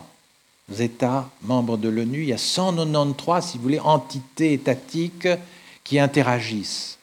États 0.80 1.30
membres 1.42 1.78
de 1.78 1.90
l'ONU, 1.90 2.22
il 2.22 2.30
y 2.30 2.34
a 2.34 2.38
193, 2.38 3.46
si 3.46 3.58
vous 3.58 3.64
voulez, 3.64 3.80
entités 3.80 4.54
étatiques 4.54 5.28
qui 5.84 6.00
interagissent. 6.00 6.98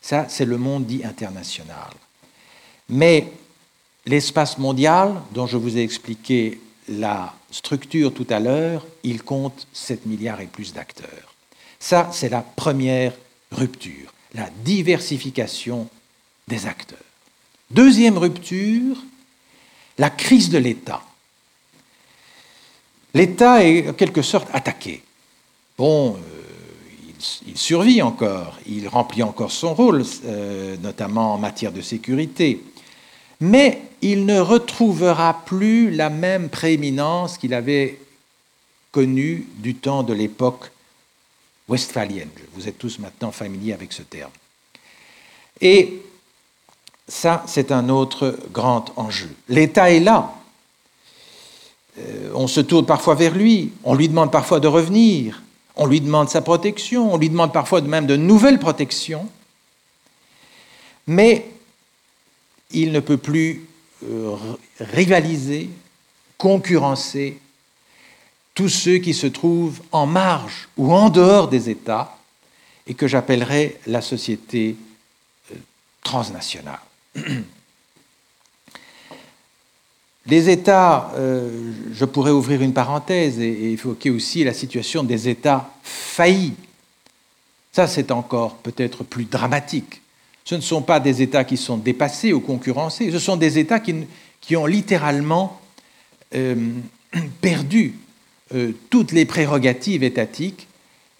Ça, 0.00 0.26
c'est 0.28 0.44
le 0.44 0.58
monde 0.58 0.86
dit 0.86 1.02
international. 1.04 1.90
Mais 2.88 3.32
L'espace 4.06 4.56
mondial, 4.56 5.20
dont 5.32 5.46
je 5.46 5.56
vous 5.56 5.76
ai 5.76 5.82
expliqué 5.82 6.60
la 6.88 7.34
structure 7.50 8.14
tout 8.14 8.26
à 8.30 8.40
l'heure, 8.40 8.86
il 9.02 9.22
compte 9.22 9.66
7 9.72 10.06
milliards 10.06 10.40
et 10.40 10.46
plus 10.46 10.72
d'acteurs. 10.72 11.29
Ça, 11.80 12.10
c'est 12.12 12.28
la 12.28 12.42
première 12.42 13.12
rupture, 13.50 14.12
la 14.34 14.48
diversification 14.64 15.88
des 16.46 16.66
acteurs. 16.66 16.98
Deuxième 17.70 18.18
rupture, 18.18 18.96
la 19.98 20.10
crise 20.10 20.50
de 20.50 20.58
l'État. 20.58 21.02
L'État 23.14 23.64
est 23.64 23.88
en 23.88 23.92
quelque 23.94 24.22
sorte 24.22 24.48
attaqué. 24.52 25.02
Bon, 25.76 26.14
euh, 26.14 26.18
il, 27.46 27.58
survit 27.58 28.02
encore, 28.02 28.58
il 28.66 28.86
remplit 28.86 29.22
encore 29.22 29.50
son 29.50 29.74
rôle, 29.74 30.04
euh, 30.26 30.76
notamment 30.76 31.34
en 31.34 31.38
matière 31.38 31.72
de 31.72 31.80
sécurité 31.80 32.62
mais 33.40 33.80
il 34.02 34.26
ne 34.26 34.38
retrouvera 34.38 35.42
plus 35.44 35.90
la 35.90 36.10
même 36.10 36.48
prééminence 36.48 37.38
qu'il 37.38 37.54
avait 37.54 37.98
connue 38.92 39.46
du 39.56 39.74
temps 39.74 40.02
de 40.02 40.12
l'époque 40.12 40.70
westphalienne. 41.70 42.28
Vous 42.54 42.68
êtes 42.68 42.76
tous 42.76 42.98
maintenant 42.98 43.30
familiers 43.30 43.72
avec 43.72 43.92
ce 43.92 44.02
terme. 44.02 44.32
Et 45.60 46.02
ça, 47.06 47.44
c'est 47.46 47.72
un 47.72 47.88
autre 47.88 48.36
grand 48.52 48.92
enjeu. 48.96 49.30
L'État 49.48 49.90
est 49.90 50.00
là. 50.00 50.34
Euh, 51.98 52.30
on 52.34 52.46
se 52.46 52.60
tourne 52.60 52.86
parfois 52.86 53.14
vers 53.14 53.34
lui, 53.34 53.72
on 53.84 53.94
lui 53.94 54.08
demande 54.08 54.30
parfois 54.30 54.60
de 54.60 54.68
revenir, 54.68 55.42
on 55.76 55.86
lui 55.86 56.00
demande 56.00 56.28
sa 56.28 56.40
protection, 56.40 57.12
on 57.12 57.16
lui 57.16 57.30
demande 57.30 57.52
parfois 57.52 57.80
même 57.80 58.06
de 58.06 58.16
nouvelles 58.16 58.58
protections. 58.58 59.28
Mais 61.06 61.46
il 62.70 62.92
ne 62.92 63.00
peut 63.00 63.16
plus 63.16 63.66
euh, 64.04 64.36
rivaliser, 64.78 65.70
concurrencer 66.38 67.38
tous 68.54 68.68
ceux 68.68 68.98
qui 68.98 69.14
se 69.14 69.26
trouvent 69.26 69.80
en 69.92 70.06
marge 70.06 70.68
ou 70.76 70.92
en 70.92 71.08
dehors 71.08 71.48
des 71.48 71.70
États 71.70 72.16
et 72.86 72.94
que 72.94 73.06
j'appellerais 73.06 73.78
la 73.86 74.00
société 74.00 74.76
euh, 75.52 75.56
transnationale. 76.02 76.80
Les 80.26 80.50
États, 80.50 81.10
euh, 81.14 81.72
je 81.92 82.04
pourrais 82.04 82.30
ouvrir 82.30 82.60
une 82.62 82.74
parenthèse 82.74 83.40
et, 83.40 83.72
évoquer 83.72 84.10
aussi 84.10 84.44
la 84.44 84.52
situation 84.52 85.02
des 85.02 85.28
États 85.28 85.70
faillis. 85.82 86.54
Ça, 87.72 87.86
c'est 87.86 88.10
encore 88.10 88.56
peut-être 88.56 89.02
plus 89.02 89.24
dramatique. 89.24 90.02
Ce 90.44 90.54
ne 90.54 90.60
sont 90.60 90.82
pas 90.82 91.00
des 91.00 91.22
États 91.22 91.44
qui 91.44 91.56
sont 91.56 91.78
dépassés 91.78 92.32
ou 92.32 92.40
concurrencés, 92.40 93.10
ce 93.10 93.18
sont 93.18 93.36
des 93.36 93.58
États 93.58 93.80
qui, 93.80 94.56
ont 94.56 94.66
littéralement 94.66 95.60
euh, 96.34 96.54
perdu 97.40 97.94
euh, 98.54 98.72
toutes 98.90 99.12
les 99.12 99.24
prérogatives 99.24 100.02
étatiques 100.02 100.66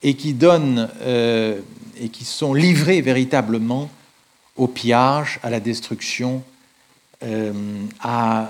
et 0.02 0.14
qui 0.14 0.32
donnent 0.32 0.88
euh, 1.02 1.60
et 2.00 2.08
qui 2.08 2.24
sont 2.24 2.54
livrés 2.54 3.02
véritablement 3.02 3.90
au 4.56 4.66
pillage, 4.66 5.38
à 5.42 5.50
la 5.50 5.60
destruction, 5.60 6.42
à 8.00 8.48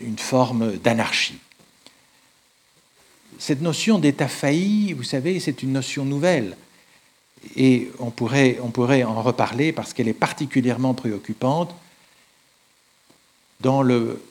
une 0.00 0.18
forme 0.18 0.76
d'anarchie. 0.78 1.38
Cette 3.38 3.62
notion 3.62 4.00
d'État 4.00 4.26
failli, 4.26 4.92
vous 4.92 5.04
savez, 5.04 5.38
c'est 5.38 5.62
une 5.62 5.72
notion 5.72 6.04
nouvelle 6.04 6.56
et 7.56 7.90
on 8.00 8.10
pourrait 8.10 8.58
en 9.04 9.22
reparler 9.22 9.72
parce 9.72 9.92
qu'elle 9.92 10.08
est 10.08 10.12
particulièrement 10.12 10.94
préoccupante. 10.94 11.74
Dans 13.60 13.82
le 13.82 14.22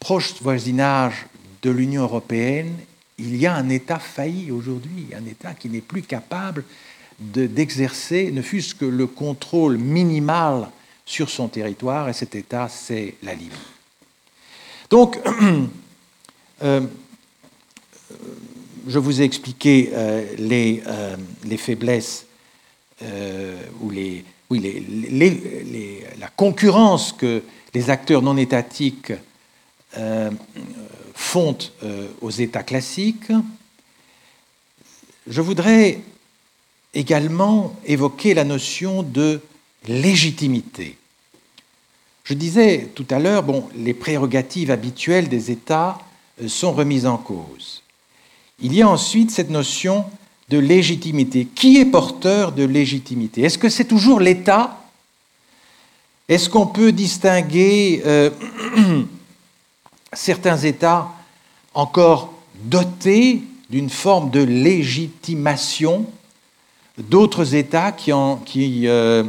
proche 0.00 0.34
voisinage 0.40 1.26
de 1.62 1.70
l'Union 1.70 2.02
européenne, 2.02 2.74
il 3.18 3.36
y 3.36 3.46
a 3.46 3.54
un 3.54 3.68
État 3.68 3.98
failli 3.98 4.50
aujourd'hui, 4.50 5.08
un 5.16 5.26
État 5.26 5.54
qui 5.54 5.68
n'est 5.68 5.80
plus 5.80 6.02
capable 6.02 6.64
d'exercer 7.18 8.30
ne 8.30 8.42
fût-ce 8.42 8.74
que 8.74 8.84
le 8.84 9.06
contrôle 9.06 9.76
minimal 9.76 10.68
sur 11.04 11.30
son 11.30 11.48
territoire, 11.48 12.08
et 12.08 12.12
cet 12.12 12.34
État, 12.34 12.68
c'est 12.68 13.14
la 13.22 13.34
Libye. 13.34 13.50
Donc, 14.90 15.18
euh, 16.62 16.80
je 18.88 18.98
vous 18.98 19.20
ai 19.20 19.24
expliqué 19.24 19.90
euh, 19.92 20.24
les, 20.38 20.82
euh, 20.86 21.16
les, 21.44 21.56
faiblesses 21.56 22.26
euh, 23.02 23.60
ou 23.80 23.90
les, 23.90 24.24
oui, 24.50 24.62
la 26.18 26.28
concurrence 26.28 27.12
que 27.12 27.42
les 27.74 27.90
acteurs 27.90 28.22
non 28.22 28.36
étatiques 28.36 29.12
font 31.18 31.58
aux 32.20 32.30
États 32.30 32.62
classiques. 32.62 33.32
Je 35.26 35.40
voudrais 35.42 36.00
également 36.94 37.74
évoquer 37.84 38.34
la 38.34 38.44
notion 38.44 39.02
de 39.02 39.40
légitimité. 39.88 40.96
Je 42.22 42.34
disais 42.34 42.88
tout 42.94 43.06
à 43.10 43.18
l'heure, 43.18 43.42
bon, 43.42 43.68
les 43.74 43.94
prérogatives 43.94 44.70
habituelles 44.70 45.28
des 45.28 45.50
États 45.50 45.98
sont 46.46 46.72
remises 46.72 47.06
en 47.06 47.18
cause. 47.18 47.82
Il 48.60 48.72
y 48.72 48.82
a 48.82 48.88
ensuite 48.88 49.32
cette 49.32 49.50
notion 49.50 50.04
de 50.48 50.58
légitimité. 50.58 51.46
Qui 51.46 51.78
est 51.78 51.84
porteur 51.84 52.52
de 52.52 52.64
légitimité? 52.64 53.42
Est-ce 53.42 53.58
que 53.58 53.68
c'est 53.68 53.84
toujours 53.84 54.20
l'État? 54.20 54.78
Est-ce 56.28 56.48
qu'on 56.48 56.66
peut 56.66 56.92
distinguer 56.92 58.02
euh, 58.06 58.30
certains 60.12 60.56
États 60.58 61.08
encore 61.74 62.32
dotés 62.62 63.42
d'une 63.70 63.90
forme 63.90 64.30
de 64.30 64.42
légitimation 64.42 66.06
d'autres 66.98 67.54
États 67.54 67.92
qui, 67.92 68.10
euh, 68.88 69.24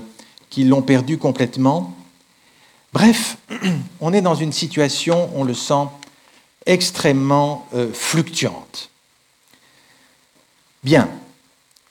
l'ont 0.57 0.81
perdu 0.81 1.17
complètement. 1.17 1.95
Bref, 2.93 3.37
on 4.01 4.13
est 4.13 4.21
dans 4.21 4.35
une 4.35 4.51
situation, 4.51 5.29
on 5.35 5.43
le 5.43 5.53
sent, 5.53 5.87
extrêmement 6.65 7.67
euh, 7.73 7.91
fluctuante. 7.93 8.89
Bien, 10.83 11.09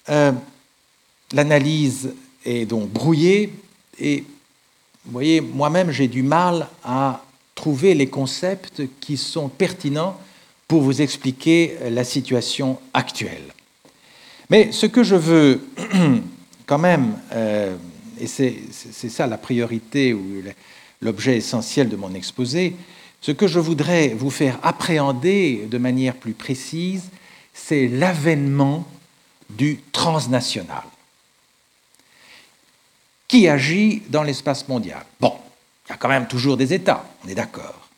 euh, 0.09 0.33
l'analyse 1.33 2.14
est 2.44 2.64
donc 2.64 2.88
brouillée 2.88 3.53
et 3.98 4.24
vous 5.05 5.12
voyez, 5.12 5.40
moi-même 5.40 5.90
j'ai 5.90 6.09
du 6.09 6.22
mal 6.22 6.68
à 6.85 7.22
trouver 7.58 7.94
les 7.94 8.06
concepts 8.06 8.82
qui 9.00 9.16
sont 9.16 9.48
pertinents 9.48 10.16
pour 10.68 10.80
vous 10.80 11.02
expliquer 11.02 11.76
la 11.90 12.04
situation 12.04 12.78
actuelle. 12.94 13.52
Mais 14.48 14.70
ce 14.70 14.86
que 14.86 15.02
je 15.02 15.16
veux 15.16 15.60
quand 16.66 16.78
même, 16.78 17.18
euh, 17.32 17.76
et 18.20 18.28
c'est 18.28 19.08
ça 19.08 19.26
la 19.26 19.38
priorité 19.38 20.14
ou 20.14 20.40
l'objet 21.02 21.36
essentiel 21.36 21.88
de 21.88 21.96
mon 21.96 22.14
exposé, 22.14 22.76
ce 23.20 23.32
que 23.32 23.48
je 23.48 23.58
voudrais 23.58 24.10
vous 24.10 24.30
faire 24.30 24.60
appréhender 24.62 25.66
de 25.68 25.78
manière 25.78 26.14
plus 26.14 26.34
précise, 26.34 27.10
c'est 27.52 27.88
l'avènement 27.88 28.86
du 29.50 29.80
transnational 29.90 30.84
qui 33.26 33.48
agit 33.48 34.02
dans 34.10 34.22
l'espace 34.22 34.68
mondial? 34.68 35.04
Bon, 35.20 35.34
il 35.88 35.92
y 35.92 35.94
a 35.94 35.96
quand 35.96 36.09
même 36.09 36.29
toujours 36.29 36.57
des 36.57 36.74
États, 36.74 37.05
on 37.24 37.29
est 37.29 37.35
d'accord. 37.35 37.88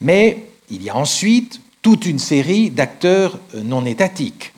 Mais 0.00 0.46
il 0.70 0.82
y 0.82 0.90
a 0.90 0.96
ensuite 0.96 1.60
toute 1.82 2.06
une 2.06 2.18
série 2.18 2.70
d'acteurs 2.70 3.38
non 3.54 3.84
étatiques 3.84 4.52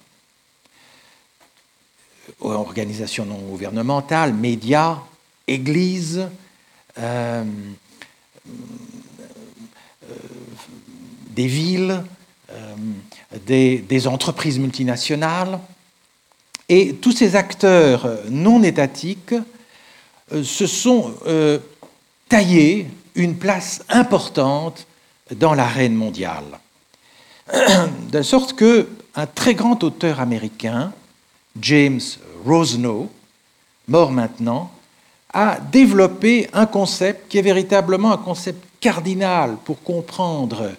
organisations 2.40 3.24
non 3.24 3.38
gouvernementales, 3.38 4.32
médias, 4.34 4.98
églises, 5.46 6.28
euh, 6.98 7.44
euh, 8.48 10.14
des 11.30 11.46
villes, 11.46 12.02
euh, 12.52 12.74
des, 13.46 14.06
entreprises 14.06 14.58
multinationales. 14.58 15.60
Et 16.68 16.94
tous 16.94 17.12
ces 17.12 17.36
acteurs 17.36 18.08
non 18.30 18.62
étatiques 18.62 19.34
se 20.30 20.66
sont 20.66 21.14
taillés 22.30 22.86
une 23.16 23.36
place 23.36 23.82
importante 23.90 24.86
dans 25.36 25.52
l'arène 25.52 25.94
mondiale. 25.94 26.58
De 28.10 28.22
sorte 28.22 28.56
qu'un 28.56 29.26
très 29.34 29.54
grand 29.54 29.84
auteur 29.84 30.20
américain, 30.20 30.92
James 31.60 32.00
Rosenow, 32.46 33.10
mort 33.88 34.12
maintenant, 34.12 34.70
a 35.32 35.58
développé 35.72 36.48
un 36.52 36.66
concept 36.66 37.28
qui 37.28 37.38
est 37.38 37.42
véritablement 37.42 38.12
un 38.12 38.18
concept 38.18 38.64
cardinal 38.80 39.56
pour 39.64 39.82
comprendre 39.82 40.70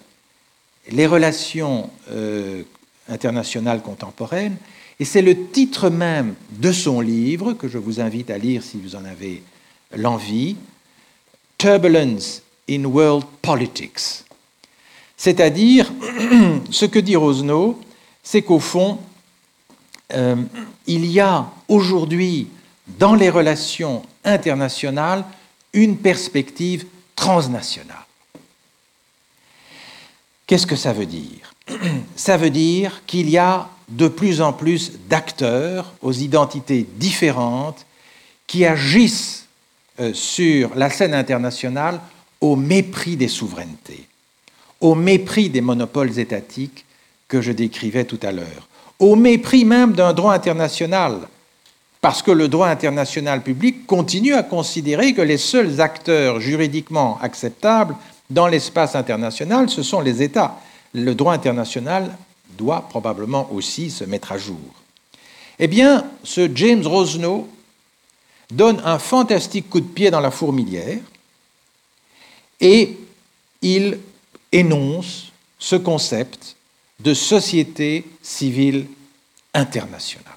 les 0.90 1.06
relations 1.06 1.90
euh, 2.10 2.62
internationales 3.08 3.82
contemporaines, 3.82 4.56
et 4.98 5.04
c'est 5.04 5.22
le 5.22 5.48
titre 5.48 5.90
même 5.90 6.34
de 6.50 6.72
son 6.72 7.00
livre, 7.00 7.52
que 7.52 7.68
je 7.68 7.78
vous 7.78 8.00
invite 8.00 8.30
à 8.30 8.38
lire 8.38 8.62
si 8.62 8.78
vous 8.78 8.96
en 8.96 9.04
avez 9.04 9.42
l'envie, 9.94 10.56
Turbulence 11.62 12.42
in 12.68 12.84
World 12.86 13.24
Politics. 13.40 14.24
C'est-à-dire, 15.16 15.92
ce 16.72 16.86
que 16.86 16.98
dit 16.98 17.14
Rosenow, 17.14 17.80
c'est 18.20 18.42
qu'au 18.42 18.58
fond, 18.58 18.98
euh, 20.12 20.34
il 20.88 21.06
y 21.06 21.20
a 21.20 21.46
aujourd'hui 21.68 22.48
dans 22.98 23.14
les 23.14 23.30
relations 23.30 24.02
internationales 24.24 25.24
une 25.72 25.98
perspective 25.98 26.84
transnationale. 27.14 28.06
Qu'est-ce 30.48 30.66
que 30.66 30.74
ça 30.74 30.92
veut 30.92 31.06
dire? 31.06 31.54
Ça 32.16 32.36
veut 32.36 32.50
dire 32.50 33.02
qu'il 33.06 33.30
y 33.30 33.38
a 33.38 33.68
de 33.88 34.08
plus 34.08 34.40
en 34.40 34.52
plus 34.52 34.92
d'acteurs 35.08 35.92
aux 36.02 36.12
identités 36.12 36.84
différentes 36.96 37.86
qui 38.48 38.66
agissent 38.66 39.41
sur 40.12 40.74
la 40.74 40.90
scène 40.90 41.14
internationale 41.14 42.00
au 42.40 42.56
mépris 42.56 43.16
des 43.16 43.28
souverainetés, 43.28 44.06
au 44.80 44.94
mépris 44.94 45.48
des 45.48 45.60
monopoles 45.60 46.18
étatiques 46.18 46.84
que 47.28 47.40
je 47.40 47.52
décrivais 47.52 48.04
tout 48.04 48.20
à 48.22 48.32
l'heure, 48.32 48.68
au 48.98 49.16
mépris 49.16 49.64
même 49.64 49.92
d'un 49.92 50.12
droit 50.12 50.34
international, 50.34 51.28
parce 52.00 52.20
que 52.20 52.32
le 52.32 52.48
droit 52.48 52.68
international 52.68 53.42
public 53.42 53.86
continue 53.86 54.34
à 54.34 54.42
considérer 54.42 55.14
que 55.14 55.22
les 55.22 55.38
seuls 55.38 55.80
acteurs 55.80 56.40
juridiquement 56.40 57.18
acceptables 57.22 57.94
dans 58.28 58.48
l'espace 58.48 58.96
international, 58.96 59.70
ce 59.70 59.82
sont 59.82 60.00
les 60.00 60.22
États. 60.22 60.58
Le 60.94 61.14
droit 61.14 61.32
international 61.32 62.16
doit 62.58 62.88
probablement 62.88 63.48
aussi 63.52 63.90
se 63.90 64.04
mettre 64.04 64.32
à 64.32 64.38
jour. 64.38 64.58
Eh 65.58 65.68
bien, 65.68 66.04
ce 66.24 66.50
James 66.54 66.86
Rosenow 66.86 67.48
donne 68.52 68.80
un 68.84 68.98
fantastique 68.98 69.68
coup 69.70 69.80
de 69.80 69.86
pied 69.86 70.10
dans 70.10 70.20
la 70.20 70.30
fourmilière 70.30 71.00
et 72.60 72.96
il 73.62 73.98
énonce 74.52 75.32
ce 75.58 75.76
concept 75.76 76.56
de 77.00 77.14
société 77.14 78.04
civile 78.22 78.86
internationale. 79.54 80.32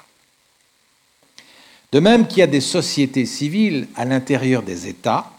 De 1.92 2.00
même 2.00 2.28
qu'il 2.28 2.40
y 2.40 2.42
a 2.42 2.48
des 2.48 2.62
sociétés 2.62 3.26
civiles 3.26 3.88
à 3.96 4.06
l'intérieur 4.06 4.64
des 4.64 4.88
États, 4.88 5.32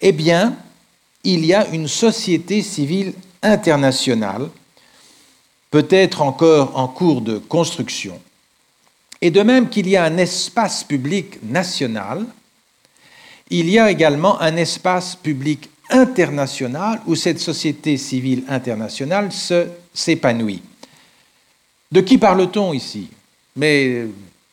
eh 0.00 0.12
bien, 0.12 0.56
il 1.24 1.44
y 1.44 1.52
a 1.52 1.66
une 1.68 1.88
société 1.88 2.62
civile 2.62 3.12
internationale, 3.42 4.48
peut-être 5.70 6.22
encore 6.22 6.76
en 6.76 6.88
cours 6.88 7.20
de 7.20 7.38
construction, 7.38 8.20
et 9.20 9.30
de 9.30 9.42
même 9.42 9.68
qu'il 9.68 9.88
y 9.88 9.96
a 9.96 10.04
un 10.04 10.16
espace 10.16 10.84
public 10.84 11.42
national, 11.42 12.24
il 13.50 13.68
y 13.68 13.78
a 13.78 13.90
également 13.90 14.40
un 14.40 14.56
espace 14.56 15.16
public 15.16 15.70
internationale 15.90 17.00
où 17.06 17.14
cette 17.14 17.40
société 17.40 17.96
civile 17.96 18.44
internationale 18.48 19.30
s'épanouit. 19.94 20.62
De 21.90 22.00
qui 22.02 22.18
parle-t-on 22.18 22.74
ici? 22.74 23.08
Mais 23.56 24.06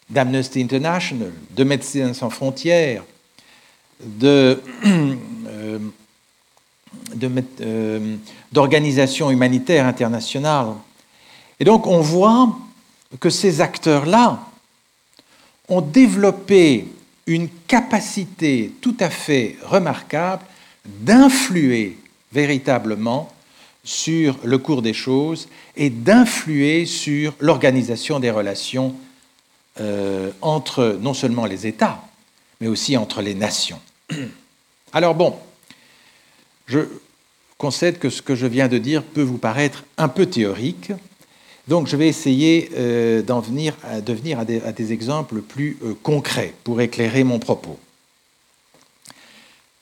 d'Amnesty 0.09 0.61
International, 0.61 1.31
de 1.51 1.63
Médecins 1.63 2.13
sans 2.13 2.29
frontières, 2.29 3.03
euh, 4.23 4.55
euh, 7.23 8.17
d'organisations 8.51 9.31
humanitaires 9.31 9.85
internationales. 9.85 10.73
Et 11.59 11.65
donc 11.65 11.87
on 11.87 11.99
voit 11.99 12.57
que 13.19 13.29
ces 13.29 13.61
acteurs-là 13.61 14.39
ont 15.69 15.81
développé 15.81 16.87
une 17.27 17.49
capacité 17.67 18.71
tout 18.81 18.95
à 18.99 19.09
fait 19.09 19.57
remarquable 19.63 20.43
d'influer 20.85 21.97
véritablement 22.31 23.31
sur 23.83 24.37
le 24.43 24.57
cours 24.57 24.81
des 24.81 24.93
choses 24.93 25.47
et 25.75 25.89
d'influer 25.89 26.85
sur 26.85 27.33
l'organisation 27.39 28.19
des 28.19 28.31
relations 28.31 28.95
euh, 29.79 30.31
entre 30.41 30.97
non 31.01 31.13
seulement 31.13 31.45
les 31.45 31.67
États, 31.67 32.01
mais 32.61 32.67
aussi 32.67 32.97
entre 32.97 33.21
les 33.21 33.35
nations. 33.35 33.79
Alors 34.93 35.15
bon, 35.15 35.35
je 36.67 36.79
concède 37.57 37.99
que 37.99 38.09
ce 38.09 38.21
que 38.21 38.35
je 38.35 38.47
viens 38.47 38.67
de 38.67 38.77
dire 38.77 39.03
peut 39.03 39.21
vous 39.21 39.37
paraître 39.37 39.83
un 39.97 40.07
peu 40.07 40.25
théorique, 40.25 40.91
donc 41.67 41.87
je 41.87 41.95
vais 41.95 42.07
essayer 42.07 42.69
euh, 42.75 43.21
d'en 43.23 43.39
venir, 43.39 43.75
à, 43.83 44.01
de 44.01 44.15
à 44.35 44.71
des, 44.71 44.93
exemples 44.93 45.41
plus 45.41 45.77
euh, 45.83 45.95
concrets 46.03 46.53
pour 46.63 46.79
éclairer 46.79 47.23
mon 47.23 47.39
propos. 47.39 47.79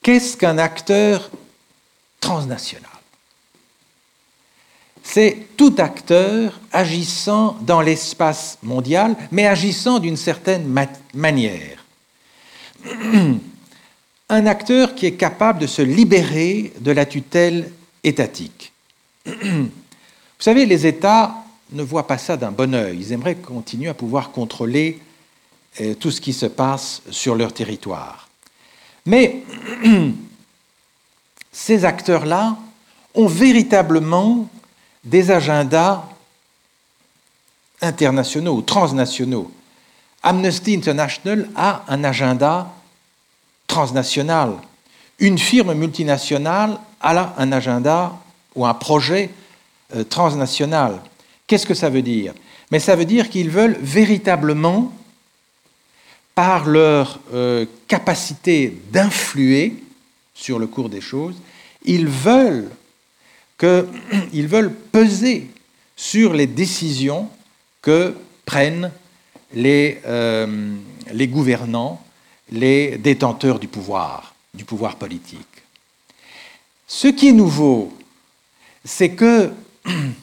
Qu'est-ce 0.02 0.38
qu'un 0.38 0.58
acteur 0.58 1.30
transnational? 2.20 2.90
C'est 5.04 5.48
tout 5.58 5.76
acteur 5.78 6.60
agissant 6.72 7.58
dans 7.62 7.82
l'espace 7.82 8.58
mondial, 8.64 9.18
mais 9.32 9.46
agissant 9.46 10.00
d'une 10.00 10.16
certaine 10.16 10.66
manière. 11.14 11.84
Un 14.30 14.46
acteur 14.46 14.96
qui 14.96 15.06
est 15.06 15.16
capable 15.16 15.60
de 15.60 15.68
se 15.68 15.82
libérer 15.82 16.72
de 16.80 16.92
la 16.92 17.06
tutelle 17.06 17.70
étatique. 18.04 18.72
Vous 19.26 19.70
savez, 20.40 20.66
les 20.66 20.88
États 20.88 21.43
ne 21.74 21.84
voient 21.84 22.08
pas 22.08 22.18
ça 22.18 22.38
d'un 22.38 22.52
bon 22.52 22.74
œil. 22.74 22.98
Ils 23.00 23.12
aimeraient 23.12 23.36
continuer 23.36 23.90
à 23.90 23.94
pouvoir 23.94 24.32
contrôler 24.32 25.00
euh, 25.82 25.94
tout 25.96 26.12
ce 26.12 26.22
qui 26.22 26.34
se 26.34 26.46
passe 26.46 27.02
sur 27.10 27.36
leur 27.36 27.54
territoire. 27.54 28.30
Mais 29.06 29.44
ces 31.52 31.86
acteurs-là 31.86 32.58
ont 33.16 33.28
véritablement 33.28 34.50
des 35.04 35.32
agendas 35.32 36.04
internationaux 37.82 38.62
transnationaux 38.62 39.52
Amnesty 40.24 40.74
International 40.74 41.50
a 41.56 41.84
un 41.90 42.04
agenda 42.06 42.68
transnational. 43.68 44.54
Une 45.20 45.38
firme 45.38 45.74
multinationale 45.74 46.78
a 47.02 47.34
un 47.38 47.52
agenda 47.52 48.14
ou 48.56 48.66
un 48.66 48.74
projet 48.74 49.30
euh, 49.96 50.06
transnational. 50.06 51.02
Qu'est-ce 51.54 51.68
que 51.68 51.76
ça 51.76 51.92
veut 51.92 52.02
dire? 52.02 52.34
Mais 52.72 52.80
ça 52.80 52.96
veut 52.96 53.06
dire 53.06 53.30
qu'ils 53.30 53.52
veulent 53.52 53.78
véritablement, 53.80 54.92
par 56.34 56.66
leur 56.66 57.20
euh, 57.32 57.68
capacité 57.88 58.76
d'influer 58.92 59.76
sur 60.34 60.58
le 60.58 60.66
cours 60.66 60.90
des 60.90 61.00
choses, 61.00 61.36
ils 61.86 62.08
veulent, 62.08 62.72
veulent 63.62 64.74
peser 64.92 65.52
sur 65.96 66.34
les 66.34 66.48
décisions 66.48 67.30
que 67.84 68.16
prennent 68.48 68.90
les, 69.54 70.02
euh, 70.08 70.76
les 71.12 71.28
gouvernants, 71.28 72.04
les 72.52 72.98
détenteurs 72.98 73.60
du 73.60 73.68
pouvoir, 73.68 74.34
du 74.56 74.66
pouvoir 74.66 74.96
politique. 74.96 75.62
Ce 76.88 77.10
qui 77.10 77.28
est 77.28 77.32
nouveau, 77.32 77.96
c'est 78.84 79.12
que 79.12 79.52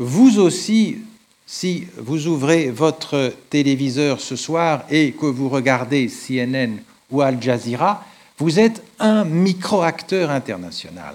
vous 0.00 0.40
aussi, 0.40 0.98
si 1.46 1.86
vous 1.96 2.26
ouvrez 2.26 2.70
votre 2.70 3.32
téléviseur 3.50 4.20
ce 4.20 4.34
soir 4.34 4.84
et 4.90 5.12
que 5.12 5.26
vous 5.26 5.48
regardez 5.48 6.08
CNN 6.08 6.78
ou 7.10 7.20
Al 7.20 7.40
Jazeera, 7.40 8.04
vous 8.38 8.58
êtes 8.58 8.82
un 8.98 9.24
micro-acteur 9.24 10.30
international. 10.30 11.14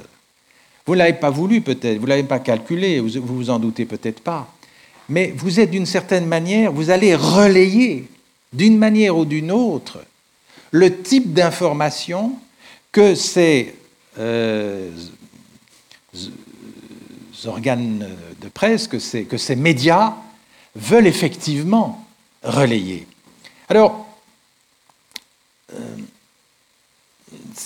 Vous 0.85 0.93
ne 0.93 0.99
l'avez 0.99 1.13
pas 1.13 1.31
voulu 1.31 1.61
peut-être, 1.61 1.97
vous 1.97 2.05
ne 2.05 2.09
l'avez 2.09 2.23
pas 2.23 2.39
calculé, 2.39 2.99
vous 2.99 3.09
vous 3.25 3.49
en 3.49 3.59
doutez 3.59 3.85
peut-être 3.85 4.21
pas 4.21 4.47
mais 5.09 5.33
vous 5.35 5.59
êtes 5.59 5.71
d'une 5.71 5.85
certaine 5.85 6.25
manière, 6.25 6.71
vous 6.71 6.89
allez 6.89 7.15
relayer 7.15 8.07
d'une 8.53 8.77
manière 8.77 9.17
ou 9.17 9.25
d'une 9.25 9.51
autre 9.51 10.03
le 10.71 11.01
type 11.01 11.33
d'information 11.33 12.33
que 12.91 13.15
ces 13.15 13.75
euh, 14.17 14.89
organes 17.45 18.07
de 18.41 18.49
presse, 18.49 18.87
que 18.87 18.99
ces, 18.99 19.25
que 19.25 19.37
ces 19.37 19.55
médias 19.55 20.15
veulent 20.75 21.07
effectivement 21.07 22.05
relayer. 22.43 23.07
Alors, 23.69 24.05
euh, 25.73 25.97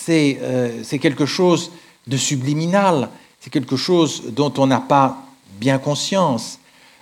euh, 0.10 0.80
c'est 0.84 1.00
quelque 1.00 1.26
chose 1.26 1.72
de 2.08 2.18
subliminal, 2.18 3.10
c'est 3.40 3.52
quelque 3.52 3.76
chose 3.78 4.24
dont 4.32 4.54
on 4.58 4.68
n'a 4.68 4.80
pas 4.80 5.24
bien 5.60 5.78
conscience 5.78 6.60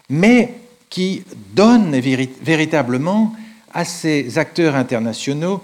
mais 0.10 0.56
qui 0.90 1.24
donne 1.54 2.00
véritablement 2.00 3.34
à 3.74 3.86
ces 3.86 4.38
acteurs 4.38 4.76
internationaux 4.76 5.62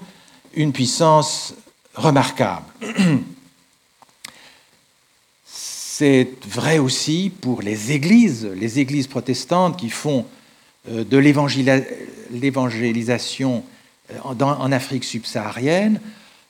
une 0.54 0.74
puissance 0.74 1.56
remarquable. 1.96 2.66
C'est 5.96 6.28
vrai 6.48 6.80
aussi 6.80 7.32
pour 7.40 7.62
les 7.62 7.92
églises, 7.92 8.50
les 8.56 8.80
églises 8.80 9.06
protestantes 9.06 9.78
qui 9.78 9.92
font 9.92 10.26
euh, 10.90 11.04
de 11.04 11.18
l'évangélisation 12.32 13.64
euh, 14.12 14.18
en 14.44 14.72
Afrique 14.72 15.04
subsaharienne, 15.04 16.02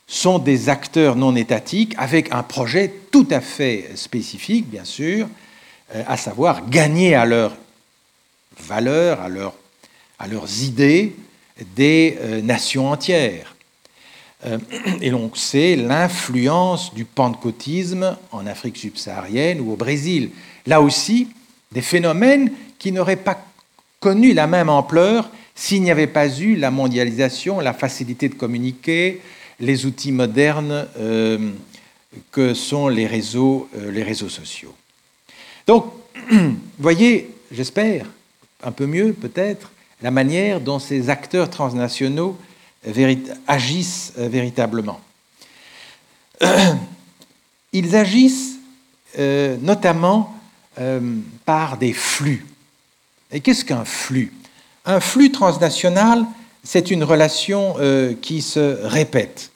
sont 0.08 0.40
des 0.40 0.70
acteurs 0.70 1.18
non 1.18 1.36
étatiques 1.36 1.94
avec 1.98 2.32
un 2.32 2.42
projet 2.42 2.90
tout 3.12 3.28
à 3.32 3.42
fait 3.42 3.90
spécifique, 3.96 4.70
bien 4.70 4.86
sûr, 4.86 5.28
euh, 5.94 6.04
à 6.08 6.16
savoir 6.16 6.70
gagner 6.70 7.14
à 7.14 7.26
leur 7.26 7.54
valeurs, 8.62 9.20
à, 9.20 9.28
à 10.24 10.28
leurs 10.28 10.64
idées 10.64 11.18
des 11.76 12.18
nations 12.44 12.90
entières. 12.90 13.53
Euh, 14.46 14.58
et 15.02 15.10
l'on 15.10 15.34
sait 15.34 15.76
l'influence 15.76 16.94
du 16.94 17.06
pentecôtisme 17.06 18.18
en 18.32 18.46
Afrique 18.46 18.78
subsaharienne 18.78 19.62
ou 19.62 19.72
au 19.72 19.76
Brésil. 19.76 20.32
Là 20.66 20.82
aussi, 20.82 21.28
des 21.72 21.82
phénomènes 21.82 22.52
qui 22.78 22.92
n'auraient 22.92 23.16
pas 23.16 23.46
connu 24.00 24.34
la 24.34 24.48
même 24.48 24.70
ampleur 24.70 25.30
s'il 25.56 25.82
n'y 25.84 25.92
avait 25.92 26.08
pas 26.08 26.28
eu 26.40 26.56
la 26.56 26.72
mondialisation, 26.72 27.60
la 27.60 27.74
facilité 27.74 28.28
de 28.28 28.36
communiquer, 28.36 29.22
les 29.60 29.86
outils 29.86 30.12
modernes 30.12 30.88
euh, 31.00 31.52
que 32.32 32.54
sont 32.54 32.88
les 32.88 33.08
réseaux, 33.08 33.70
les 33.92 34.04
réseaux 34.04 34.30
sociaux. 34.30 34.74
Donc, 35.68 35.86
voyez, 36.80 37.30
j'espère, 37.52 38.06
un 38.64 38.72
peu 38.72 38.86
mieux 38.86 39.14
peut-être 39.14 39.72
la 40.02 40.12
manière 40.12 40.60
dont 40.60 40.80
ces 40.80 41.10
acteurs 41.10 41.50
transnationaux 41.50 42.38
agissent 43.48 44.14
euh, 44.18 44.28
véritablement. 44.28 45.00
Ils 47.74 47.96
agissent 47.96 48.56
euh, 49.18 49.58
notamment 49.62 50.36
euh, 50.80 51.00
par 51.46 51.78
des 51.78 51.94
flux. 51.94 52.46
Et 53.32 53.40
qu'est-ce 53.40 53.66
qu'un 53.66 53.86
flux? 53.86 54.34
Un 54.86 55.00
flux 55.00 55.32
transnational, 55.32 56.26
c'est 56.64 56.92
une 56.92 57.04
relation 57.04 57.76
qui 58.22 58.42
se 58.42 58.86
répète, 58.86 59.52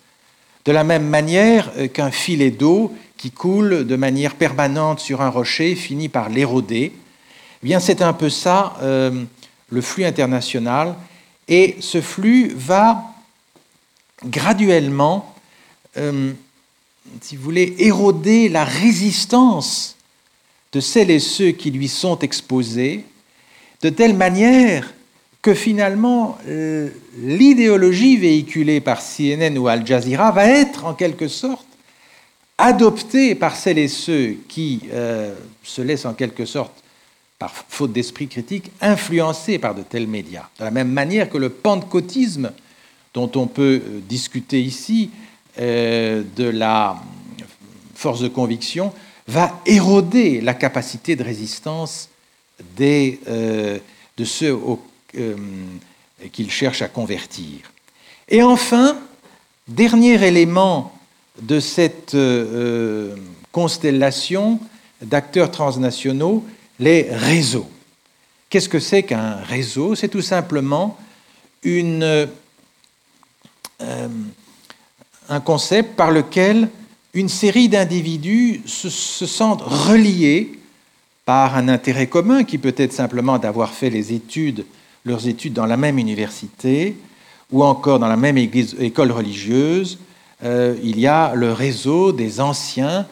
de 0.66 0.72
la 0.72 0.84
même 0.84 1.08
manière 1.08 1.70
qu'un 1.94 2.12
filet 2.12 2.50
d'eau 2.50 2.96
qui 3.18 3.32
coule 3.32 3.86
de 3.86 3.96
manière 3.98 4.36
permanente 4.36 5.00
sur 5.00 5.22
un 5.22 5.30
rocher 5.30 5.76
finit 5.76 6.10
par 6.10 6.30
l'éroder 6.30 6.94
eh 7.64 7.80
c'est 7.80 8.02
un 8.02 8.14
peu 8.14 8.30
ça, 8.30 8.78
le 8.82 9.82
flux 9.82 10.06
international. 10.06 10.96
Et 11.48 11.76
ce 11.82 12.02
flux 12.02 12.54
va 12.56 13.04
graduellement, 14.26 15.36
euh, 15.98 16.34
si 17.22 17.36
vous 17.36 17.44
voulez, 17.44 17.76
éroder 17.80 18.50
la 18.50 18.64
résistance 18.64 19.96
de 20.74 20.80
celles 20.80 21.12
et 21.12 21.20
ceux 21.20 21.52
qui 21.52 21.72
lui 21.72 21.88
sont 21.88 22.20
exposés, 22.20 23.06
de 23.82 23.90
telle 23.90 24.16
manière 24.16 24.94
que 25.42 25.54
finalement 25.54 26.38
euh, 26.48 26.90
l'idéologie 27.20 28.18
véhiculée 28.18 28.82
par 28.82 29.02
CNN 29.02 29.58
ou 29.58 29.68
Al 29.68 29.86
Jazeera 29.86 30.32
va 30.32 30.48
être 30.48 30.86
en 30.86 30.94
quelque 30.94 31.28
sorte 31.28 31.68
adoptée 32.58 33.36
par 33.36 33.56
celles 33.56 33.78
et 33.78 33.88
ceux 33.88 34.36
qui 34.48 34.82
se 35.64 35.82
laissent 35.84 36.06
en 36.06 36.16
quelque 36.16 36.44
sorte 36.44 36.74
par 37.40 37.54
faute 37.70 37.94
d'esprit 37.94 38.28
critique, 38.28 38.72
influencés 38.82 39.60
par 39.60 39.76
de 39.76 39.84
tels 39.84 40.08
médias. 40.08 40.48
De 40.60 40.64
la 40.64 40.72
même 40.72 40.92
manière 40.92 41.30
que 41.30 41.38
le 41.38 41.50
pentecôtisme, 41.50 42.52
dont 43.18 43.32
on 43.36 43.48
peut 43.48 43.82
euh, 43.84 44.00
discuter 44.08 44.62
ici, 44.62 45.10
euh, 45.60 46.22
de 46.36 46.44
la 46.44 47.02
force 47.96 48.20
de 48.22 48.28
conviction, 48.28 48.94
va 49.28 49.60
éroder 49.66 50.40
la 50.40 50.54
capacité 50.54 51.16
de 51.16 51.24
résistance 51.24 52.10
euh, 52.80 53.80
de 54.18 54.24
ceux 54.24 54.56
qu'il 56.32 56.52
cherche 56.52 56.84
à 56.84 56.88
convertir. 56.88 57.72
Et 58.30 58.44
enfin, 58.44 59.00
dernier 59.68 60.24
élément 60.24 60.94
de 61.42 61.60
cette 61.60 62.16
constellation 63.52 64.60
d'acteurs 65.02 65.52
transnationaux, 65.52 66.46
les 66.80 67.08
réseaux. 67.10 67.70
Qu'est-ce 68.50 68.70
que 68.70 68.80
c'est 68.80 69.04
qu'un 69.04 69.36
réseau? 69.38 69.96
C'est 69.96 70.08
tout 70.08 70.22
simplement 70.22 70.98
une, 71.64 72.28
euh, 73.82 74.08
un 75.30 75.40
concept 75.40 75.96
par 75.96 76.12
lequel 76.12 76.70
une 77.14 77.30
série 77.30 77.70
d'individus 77.70 78.62
se, 78.66 78.90
sentent 78.90 79.62
reliés 79.62 80.60
par 81.26 81.58
un 81.58 81.68
intérêt 81.68 82.08
commun 82.08 82.44
qui 82.44 82.58
peut 82.58 82.76
être 82.78 82.94
simplement 82.94 83.38
d'avoir 83.38 83.72
fait 83.72 83.90
les 83.90 84.14
études, 84.14 84.66
leurs 85.04 85.28
études 85.28 85.54
dans 85.54 85.66
la 85.66 85.78
même 85.78 85.98
université 85.98 86.96
ou 87.52 87.64
encore 87.64 88.00
dans 88.00 88.08
la 88.08 88.18
même 88.18 88.38
école 88.38 89.12
religieuse. 89.12 90.00
Euh, 90.44 90.76
il 90.84 91.00
y 91.00 91.08
a 91.08 91.34
le 91.36 91.52
réseau 91.52 92.12
des 92.12 92.40
anciens 92.40 93.08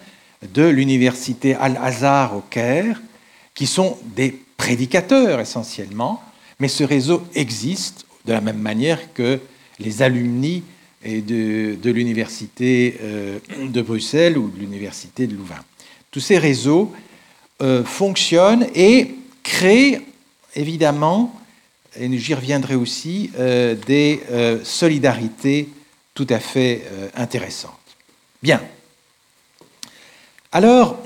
de 0.54 0.64
l'université 0.64 1.56
Al-Azhar 1.56 2.36
au 2.36 2.42
Caire, 2.42 3.02
qui 3.54 3.66
sont 3.66 3.98
des 4.16 4.40
prédicateurs 4.58 5.40
essentiellement, 5.40 6.22
mais 6.60 6.68
ce 6.68 6.84
réseau 6.84 7.24
existe 7.34 8.06
de 8.26 8.34
la 8.34 8.42
même 8.42 8.60
manière 8.60 9.14
que 9.14 9.40
les 9.80 10.02
alumni 10.02 10.64
de, 11.06 11.92
l'université 11.92 12.98
euh, 13.02 13.40
de 13.60 13.82
Bruxelles 13.82 14.38
ou 14.38 14.50
de 14.50 14.60
l'université 14.60 15.28
de 15.28 15.36
Louvain. 15.36 15.64
Tous 16.12 16.20
ces 16.20 16.38
réseaux 16.38 16.94
euh, 17.62 17.84
fonctionnent 17.84 18.68
et 18.74 19.16
créent 19.44 20.02
évidemment, 20.56 21.40
et 22.00 22.18
j'y 22.18 22.34
reviendrai 22.34 22.76
aussi, 22.76 23.32
euh, 23.38 23.76
des 23.76 24.22
solidarités 24.64 25.70
tout 26.14 26.28
à 26.30 26.40
fait 26.40 26.84
intéressantes. 27.16 27.72
Bien. 28.42 28.62
Alors, 30.54 30.98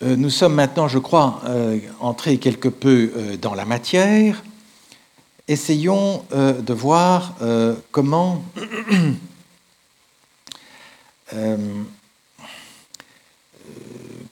nous 0.00 0.30
sommes 0.30 0.54
maintenant, 0.54 0.88
je 0.88 0.98
crois, 0.98 1.42
entrés 2.00 2.38
quelque 2.38 2.68
peu 2.68 3.12
dans 3.40 3.54
la 3.54 3.66
matière. 3.66 4.42
Essayons 5.48 6.24
de 6.30 6.72
voir 6.72 7.34
comment 7.90 8.44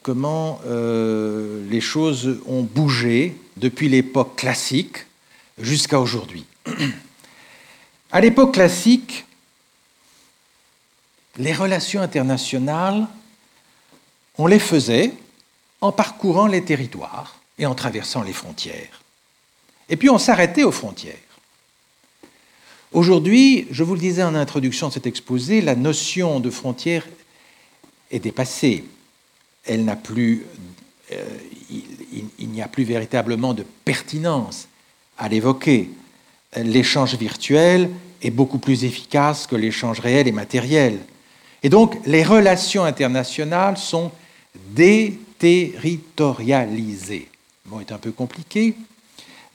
comment 0.03 0.61
les 0.65 1.81
choses 1.81 2.39
ont 2.47 2.63
bougé 2.63 3.37
depuis 3.57 3.89
l'époque 3.89 4.37
classique 4.37 5.07
jusqu'à 5.59 6.01
aujourd'hui. 6.01 6.45
À 8.13 8.21
l'époque 8.21 8.55
classique, 8.55 9.27
les 11.39 11.53
relations 11.53 12.01
internationales, 12.01 13.09
on 14.39 14.47
les 14.47 14.61
faisait 14.61 15.13
en 15.81 15.93
parcourant 15.93 16.47
les 16.47 16.65
territoires 16.65 17.41
et 17.59 17.67
en 17.67 17.75
traversant 17.75 18.23
les 18.23 18.33
frontières. 18.33 19.03
Et 19.89 19.97
puis 19.97 20.11
on 20.11 20.19
s'arrêtait 20.19 20.65
aux 20.65 20.73
frontières. 20.73 21.15
Aujourd'hui, 22.93 23.67
je 23.71 23.83
vous 23.83 23.95
le 23.95 24.01
disais 24.01 24.23
en 24.23 24.35
introduction 24.35 24.89
de 24.89 24.93
cet 24.93 25.07
exposé, 25.07 25.61
la 25.61 25.75
notion 25.75 26.41
de 26.41 26.51
frontière 26.51 27.07
est 28.11 28.21
dépassée. 28.21 28.85
Elle 29.65 29.85
n'a 29.85 29.97
plus, 29.97 30.47
euh, 31.13 31.25
il 32.39 32.49
n'y 32.49 32.63
a 32.63 32.69
plus 32.69 32.85
véritablement 32.85 33.55
de 33.55 33.65
pertinence 33.85 34.69
à 35.19 35.29
l'évoquer. 35.29 35.91
L'échange 36.57 37.17
virtuel 37.17 37.91
est 38.23 38.31
beaucoup 38.31 38.59
plus 38.59 38.85
efficace 38.85 39.47
que 39.47 39.57
l'échange 39.57 40.01
réel 40.01 40.27
et 40.29 40.33
matériel. 40.33 40.99
Et 41.63 41.69
donc, 41.69 41.99
les 42.07 42.23
relations 42.23 42.85
internationales 42.85 43.77
sont 43.77 44.11
déterritorialisées. 44.71 47.29
Le 47.65 47.71
mot 47.71 47.81
est 47.81 47.93
un 47.93 47.99
peu 47.99 48.13
compliqué, 48.13 48.75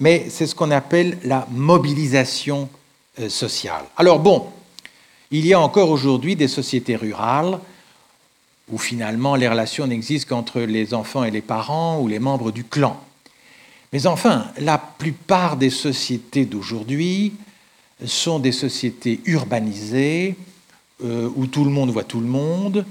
mais 0.01 0.25
c'est 0.29 0.47
ce 0.47 0.55
qu'on 0.55 0.71
appelle 0.71 1.17
la 1.23 1.47
mobilisation 1.51 2.67
euh, 3.19 3.29
sociale. 3.29 3.85
Alors 3.95 4.19
bon, 4.19 4.47
il 5.29 5.45
y 5.47 5.53
a 5.53 5.59
encore 5.61 5.89
aujourd'hui 5.89 6.35
des 6.35 6.49
sociétés 6.49 6.97
rurales 6.97 7.59
où 8.69 8.77
finalement 8.77 9.35
les 9.35 9.47
relations 9.47 9.87
n'existent 9.87 10.35
qu'entre 10.35 10.61
les 10.61 10.93
enfants 10.93 11.23
et 11.23 11.31
les 11.31 11.41
parents 11.41 12.01
ou 12.01 12.07
les 12.07 12.19
membres 12.19 12.51
du 12.51 12.63
clan. 12.63 12.99
Mais 13.93 14.07
enfin, 14.07 14.47
la 14.57 14.77
plupart 14.77 15.55
des 15.55 15.69
sociétés 15.69 16.45
d'aujourd'hui 16.45 17.33
sont 18.05 18.39
des 18.39 18.51
sociétés 18.51 19.19
urbanisées, 19.25 20.35
euh, 21.03 21.29
où 21.35 21.45
tout 21.45 21.63
le 21.63 21.69
monde 21.69 21.91
voit 21.91 22.03
tout 22.03 22.21
le 22.21 22.27
monde, 22.27 22.85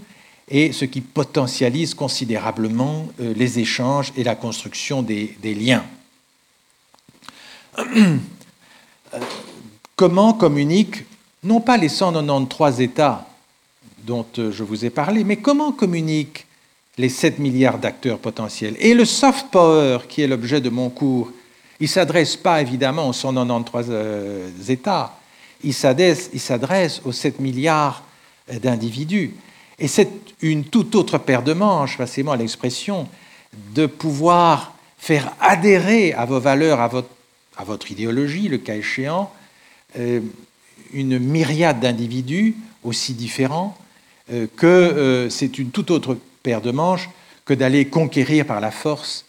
et 0.48 0.72
ce 0.72 0.84
qui 0.84 1.00
potentialise 1.00 1.94
considérablement 1.94 3.08
euh, 3.20 3.32
les 3.34 3.58
échanges 3.58 4.12
et 4.16 4.24
la 4.24 4.34
construction 4.34 5.02
des, 5.02 5.36
liens. 5.42 5.84
Euh, 7.80 8.16
comment 9.96 10.32
communiquent 10.32 11.04
non 11.42 11.60
pas 11.60 11.76
les 11.76 11.88
193 11.88 12.80
États 12.80 13.26
dont 14.04 14.26
je 14.36 14.62
vous 14.62 14.84
ai 14.84 14.90
parlé, 14.90 15.24
mais 15.24 15.36
comment 15.36 15.72
communiquent 15.72 16.46
les 16.98 17.08
7 17.08 17.38
milliards 17.38 17.78
d'acteurs 17.78 18.18
potentiels? 18.18 18.76
Et 18.78 18.94
le 18.94 19.04
soft 19.04 19.46
power, 19.50 19.98
qui 20.08 20.22
est 20.22 20.26
l'objet 20.26 20.60
de 20.60 20.70
mon 20.70 20.90
cours, 20.90 21.30
il 21.80 21.84
ne 21.84 21.88
s'adresse 21.88 22.36
pas 22.36 22.60
évidemment 22.60 23.08
aux 23.08 23.12
193 23.12 23.86
euh, 23.88 24.50
États, 24.68 25.18
il 25.64 25.72
s'adresse 25.74 27.00
aux 27.04 27.12
7 27.12 27.40
milliards 27.40 28.02
euh, 28.52 28.58
d'individus. 28.58 29.34
Et 29.78 29.88
c'est 29.88 30.10
une 30.42 30.64
toute 30.64 30.94
autre 30.94 31.16
paire 31.16 31.42
de 31.42 31.54
manches, 31.54 31.96
passez-moi 31.96 32.36
l'expression, 32.36 33.08
de 33.74 33.86
pouvoir 33.86 34.74
faire 34.98 35.32
adhérer 35.40 36.12
à 36.12 36.26
vos 36.26 36.38
valeurs, 36.38 36.80
à 36.80 36.88
votre, 36.88 37.08
à 37.56 37.64
votre 37.64 37.90
idéologie, 37.90 38.48
le 38.48 38.58
cas 38.58 38.76
échéant, 38.76 39.32
euh, 39.98 40.20
une 40.92 41.18
myriade 41.18 41.80
d'individus 41.80 42.56
aussi 42.82 43.14
différents, 43.14 43.76
que 44.56 45.26
c'est 45.28 45.58
une 45.58 45.70
toute 45.70 45.90
autre 45.90 46.16
paire 46.42 46.60
de 46.60 46.70
manches 46.70 47.10
que 47.50 47.54
d'aller 47.54 47.86
conquérir 47.86 48.46
par 48.46 48.60
la 48.60 48.70
force 48.70 49.24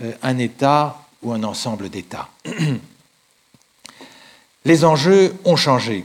euh, 0.00 0.12
un 0.22 0.38
État 0.38 1.06
ou 1.22 1.32
un 1.32 1.42
ensemble 1.42 1.90
d'États. 1.90 2.30
Les 4.64 4.84
enjeux 4.84 5.34
ont 5.44 5.56
changé. 5.56 6.04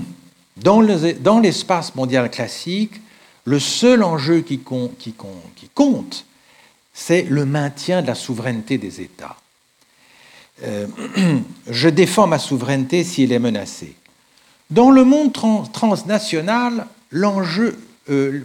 Dans 0.56 1.40
l'espace 1.40 1.94
mondial 1.94 2.30
classique, 2.30 3.00
le 3.44 3.58
seul 3.58 4.02
enjeu 4.02 4.40
qui, 4.40 4.58
compte, 4.58 6.26
c'est 6.92 7.22
le 7.22 7.46
maintien 7.46 8.02
de 8.02 8.08
la 8.08 8.14
souveraineté 8.14 8.76
des 8.76 9.00
États. 9.00 9.36
Euh, 10.64 10.86
je 11.70 11.88
défends 11.88 12.26
ma 12.26 12.38
souveraineté 12.38 13.04
si 13.04 13.22
elle 13.22 13.32
est 13.32 13.38
menacée. 13.38 13.94
Dans 14.70 14.90
le 14.90 15.04
monde 15.04 15.32
transnational, 15.72 16.86
l'enjeu 17.10 17.78
euh, 18.10 18.42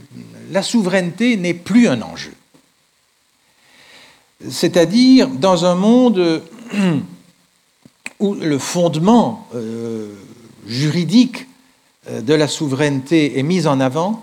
la 0.52 0.62
souveraineté 0.62 1.38
n'est 1.38 1.54
plus 1.54 1.88
un 1.88 2.02
enjeu. 2.02 2.34
C'est-à-dire 4.50 5.28
dans 5.30 5.66
un 5.66 5.76
monde 5.76 6.44
où 8.20 8.36
le 8.36 8.58
fondement 8.60 9.48
euh, 9.56 10.14
juridique 10.68 11.48
de 12.12 12.34
la 12.34 12.50
souveraineté 12.50 13.40
est 13.40 13.44
mis 13.44 13.66
en 13.66 13.80
avant, 13.80 14.22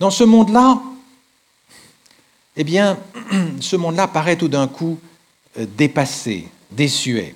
dans 0.00 0.10
ce 0.10 0.24
monde-là, 0.24 0.82
eh 2.56 2.64
bien, 2.64 2.98
ce 3.60 3.76
monde-là 3.76 4.08
paraît 4.08 4.36
tout 4.36 4.48
d'un 4.48 4.66
coup 4.66 4.98
dépassé, 5.56 6.48
désuet. 6.76 7.34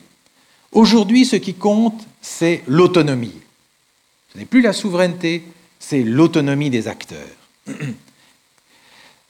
Aujourd'hui, 0.72 1.24
ce 1.24 1.36
qui 1.36 1.54
compte, 1.54 2.06
c'est 2.20 2.62
l'autonomie. 2.66 3.40
Ce 4.32 4.38
n'est 4.38 4.44
plus 4.44 4.60
la 4.60 4.72
souveraineté, 4.72 5.44
c'est 5.78 6.02
l'autonomie 6.02 6.70
des 6.70 6.88
acteurs. 6.88 7.36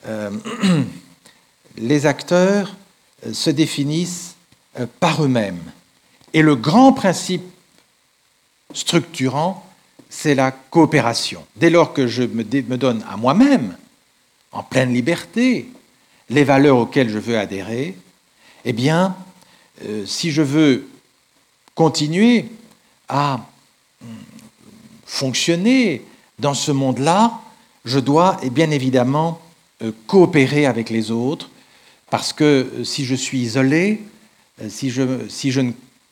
Euh, 0.06 0.30
les 1.76 2.06
acteurs 2.06 2.76
euh, 3.26 3.32
se 3.32 3.50
définissent 3.50 4.36
euh, 4.78 4.86
par 5.00 5.24
eux-mêmes. 5.24 5.60
Et 6.32 6.40
le 6.40 6.54
grand 6.54 6.92
principe 6.92 7.42
structurant, 8.72 9.68
c'est 10.08 10.36
la 10.36 10.52
coopération. 10.52 11.44
Dès 11.56 11.68
lors 11.68 11.94
que 11.94 12.06
je 12.06 12.22
me 12.22 12.76
donne 12.76 13.04
à 13.10 13.16
moi-même, 13.16 13.76
en 14.52 14.62
pleine 14.62 14.94
liberté, 14.94 15.68
les 16.30 16.44
valeurs 16.44 16.78
auxquelles 16.78 17.10
je 17.10 17.18
veux 17.18 17.36
adhérer, 17.36 17.96
eh 18.64 18.72
bien, 18.72 19.16
si 20.06 20.30
je 20.30 20.42
veux 20.42 20.88
continuer 21.74 22.46
à 23.08 23.46
hum, 24.02 24.08
fonctionner, 25.06 26.02
dans 26.38 26.54
ce 26.54 26.70
monde-là, 26.70 27.40
je 27.84 27.98
dois 27.98 28.38
bien 28.52 28.70
évidemment 28.70 29.40
euh, 29.82 29.92
coopérer 30.06 30.66
avec 30.66 30.90
les 30.90 31.10
autres, 31.10 31.50
parce 32.10 32.32
que 32.32 32.44
euh, 32.44 32.84
si 32.84 33.04
je 33.04 33.14
suis 33.14 33.38
isolé, 33.38 34.00
euh, 34.60 34.68
si 34.68 34.90
je, 34.90 35.28
si 35.28 35.50
je 35.50 35.60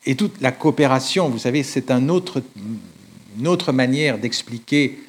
et 0.08 0.14
toute 0.14 0.40
la 0.40 0.52
coopération, 0.52 1.28
vous 1.28 1.38
savez, 1.38 1.64
c'est 1.64 1.90
un 1.90 2.08
autre, 2.08 2.40
une 3.36 3.48
autre 3.48 3.72
manière 3.72 4.18
d'expliquer 4.18 5.00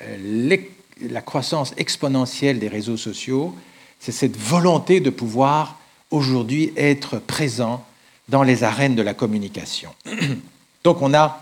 la 0.00 1.22
croissance 1.22 1.72
exponentielle 1.76 2.58
des 2.58 2.66
réseaux 2.66 2.96
sociaux, 2.96 3.54
c'est 4.00 4.10
cette 4.10 4.36
volonté 4.36 4.98
de 4.98 5.10
pouvoir 5.10 5.78
aujourd'hui 6.10 6.72
être 6.76 7.18
présent 7.18 7.84
dans 8.28 8.42
les 8.42 8.62
arènes 8.64 8.94
de 8.94 9.02
la 9.02 9.14
communication. 9.14 9.94
Donc 10.84 11.02
on 11.02 11.14
a, 11.14 11.40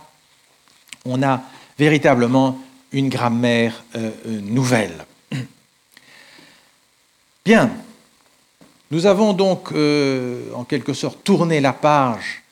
on 1.04 1.22
a 1.22 1.42
véritablement 1.78 2.58
une 2.92 3.08
grammaire 3.08 3.84
euh, 3.96 4.10
euh, 4.26 4.40
nouvelle. 4.40 5.04
Bien, 7.44 7.70
nous 8.90 9.06
avons 9.06 9.32
donc 9.32 9.72
euh, 9.72 10.52
en 10.54 10.64
quelque 10.64 10.92
sorte 10.92 11.24
tourné 11.24 11.60
la 11.60 11.72
page 11.72 12.42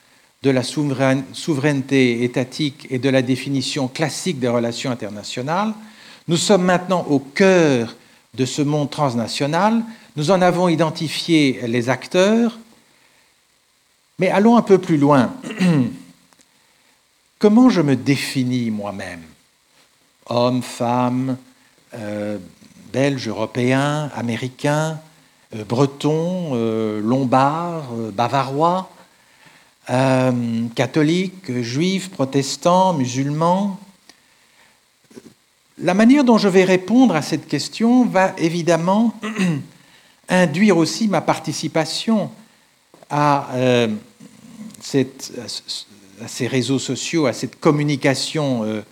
de 0.43 0.51
la 0.51 0.63
souveraineté 0.63 2.25
étatique 2.25 2.87
et 2.89 2.99
de 2.99 3.11
la 3.11 3.21
définition 3.21 3.89
classique 3.89 4.41
des 4.41 4.49
relations 4.49 4.91
internationales. 4.91 5.75
Nous 6.29 6.39
sommes 6.39 6.65
maintenant 6.65 7.05
au 7.11 7.19
cœur 7.19 7.95
de 8.35 8.47
ce 8.47 8.63
monde 8.63 8.89
transnational. 8.89 9.83
Nous 10.17 10.33
en 10.33 10.43
avons 10.43 10.69
identifié 10.69 11.61
les 11.69 11.89
acteurs, 11.89 12.59
mais 14.19 14.29
allons 14.29 14.57
un 14.57 14.63
peu 14.63 14.79
plus 14.79 14.97
loin. 14.97 15.33
Comment 17.39 17.71
je 17.71 17.81
me 17.81 17.95
définis 17.95 18.73
moi-même? 18.73 19.23
Hommes, 20.27 20.63
femmes, 20.63 21.37
euh, 21.95 22.39
belges, 22.93 23.29
européens, 23.29 24.11
américains, 24.17 25.01
euh, 25.55 25.65
bretons, 25.65 26.51
euh, 26.55 27.01
lombards, 27.01 27.93
bavarois, 28.13 28.91
catholiques, 30.77 31.63
juifs, 31.63 32.11
protestants, 32.11 32.95
musulmans. 32.95 33.81
La 35.79 35.95
manière 35.95 36.23
dont 36.23 36.39
je 36.39 36.49
vais 36.49 36.63
répondre 36.63 37.17
à 37.17 37.23
cette 37.23 37.49
question 37.49 38.05
va 38.05 38.35
évidemment 38.39 39.15
induire 40.31 40.77
aussi 40.77 41.09
ma 41.09 41.21
participation 41.21 42.31
à, 43.11 43.49
cette, 44.81 45.33
à 46.23 46.29
ces 46.29 46.47
réseaux 46.47 46.79
sociaux, 46.79 47.27
à 47.27 47.33
cette 47.33 47.59
communication 47.59 48.65
euh, 48.65 48.83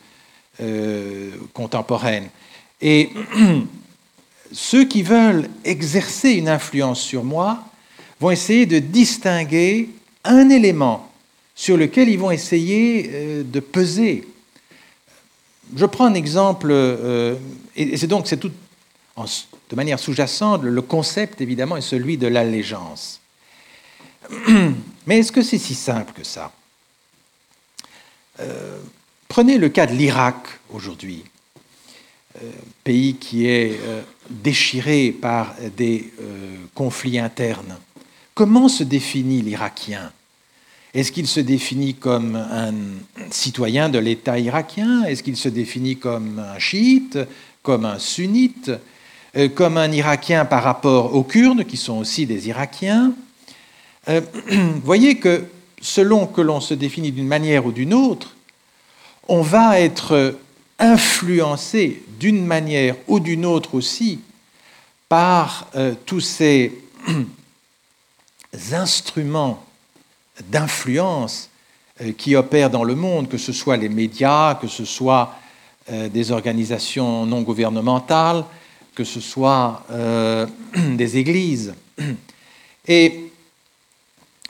euh, 0.60 1.30
contemporaine. 1.52 2.28
Et 2.80 3.10
ceux 4.52 4.84
qui 4.84 5.02
veulent 5.02 5.48
exercer 5.64 6.32
une 6.32 6.48
influence 6.48 7.00
sur 7.00 7.24
moi 7.24 7.64
vont 8.20 8.30
essayer 8.30 8.66
de 8.66 8.78
distinguer 8.78 9.90
un 10.24 10.48
élément 10.50 11.10
sur 11.54 11.76
lequel 11.76 12.08
ils 12.08 12.18
vont 12.18 12.30
essayer 12.30 13.10
euh, 13.12 13.42
de 13.44 13.60
peser. 13.60 14.26
Je 15.76 15.84
prends 15.84 16.06
un 16.06 16.14
exemple, 16.14 16.72
et 17.76 17.98
c'est 17.98 18.06
donc 18.06 18.26
c'est 18.26 18.40
de 19.70 19.76
manière 19.76 19.98
sous-jacente, 19.98 20.62
le 20.62 20.82
concept 20.82 21.40
évidemment 21.40 21.76
est 21.76 21.82
celui 21.82 22.16
de 22.16 22.26
l'allégeance. 22.26 23.20
Mais 25.06 25.18
est-ce 25.18 25.32
que 25.32 25.42
c'est 25.42 25.58
si 25.58 25.74
simple 25.74 26.12
que 26.12 26.24
ça? 26.24 26.52
Euh, 28.40 28.78
Prenez 29.28 29.58
le 29.58 29.68
cas 29.68 29.86
de 29.86 29.92
l'Irak 29.92 30.58
aujourd'hui, 30.70 31.22
euh, 32.42 32.50
pays 32.82 33.16
qui 33.16 33.46
est 33.46 33.78
euh, 33.82 34.00
déchiré 34.30 35.12
par 35.12 35.54
des 35.76 36.10
conflits 36.74 37.18
internes. 37.18 37.76
Comment 38.34 38.68
se 38.68 38.84
définit 38.84 39.42
l'Irakien? 39.42 40.12
Est-ce 40.94 41.12
qu'il 41.12 41.26
se 41.26 41.40
définit 41.40 41.94
comme 41.94 42.36
un 42.36 42.72
citoyen 43.30 43.90
de 43.90 43.98
l'État 43.98 44.38
irakien? 44.38 45.04
Est-ce 45.04 45.22
qu'il 45.22 45.36
se 45.36 45.50
définit 45.50 45.98
comme 45.98 46.38
un 46.38 46.58
chiite, 46.58 47.18
comme 47.62 47.84
un 47.84 47.98
sunnite, 47.98 48.70
comme 49.54 49.76
un 49.76 49.92
Irakien 49.92 50.44
par 50.44 50.62
rapport 50.62 51.14
aux 51.14 51.22
Kurdes, 51.22 51.64
qui 51.64 51.76
sont 51.76 51.98
aussi 51.98 52.26
des 52.26 52.48
Irakiens. 52.48 53.12
Vous 54.06 54.22
voyez 54.84 55.18
que 55.18 55.44
selon 55.80 56.26
que 56.26 56.40
l'on 56.40 56.60
se 56.60 56.74
définit 56.74 57.12
d'une 57.12 57.26
manière 57.26 57.66
ou 57.66 57.72
d'une 57.72 57.94
autre, 57.94 58.34
on 59.28 59.42
va 59.42 59.80
être 59.80 60.34
influencé 60.78 62.02
d'une 62.18 62.44
manière 62.44 62.96
ou 63.06 63.20
d'une 63.20 63.44
autre 63.44 63.74
aussi 63.74 64.20
par 65.08 65.66
euh, 65.74 65.94
tous 66.06 66.20
ces 66.20 66.80
instruments 68.72 69.64
d'influence 70.48 71.48
euh, 72.00 72.12
qui 72.12 72.36
opèrent 72.36 72.70
dans 72.70 72.84
le 72.84 72.94
monde, 72.94 73.28
que 73.28 73.38
ce 73.38 73.52
soit 73.52 73.76
les 73.76 73.88
médias, 73.88 74.54
que 74.54 74.68
ce 74.68 74.84
soit 74.84 75.34
euh, 75.90 76.08
des 76.08 76.30
organisations 76.30 77.26
non 77.26 77.42
gouvernementales, 77.42 78.44
que 78.98 79.04
ce 79.04 79.20
soit 79.20 79.86
des 80.76 81.16
églises. 81.18 81.72
Et 82.88 83.30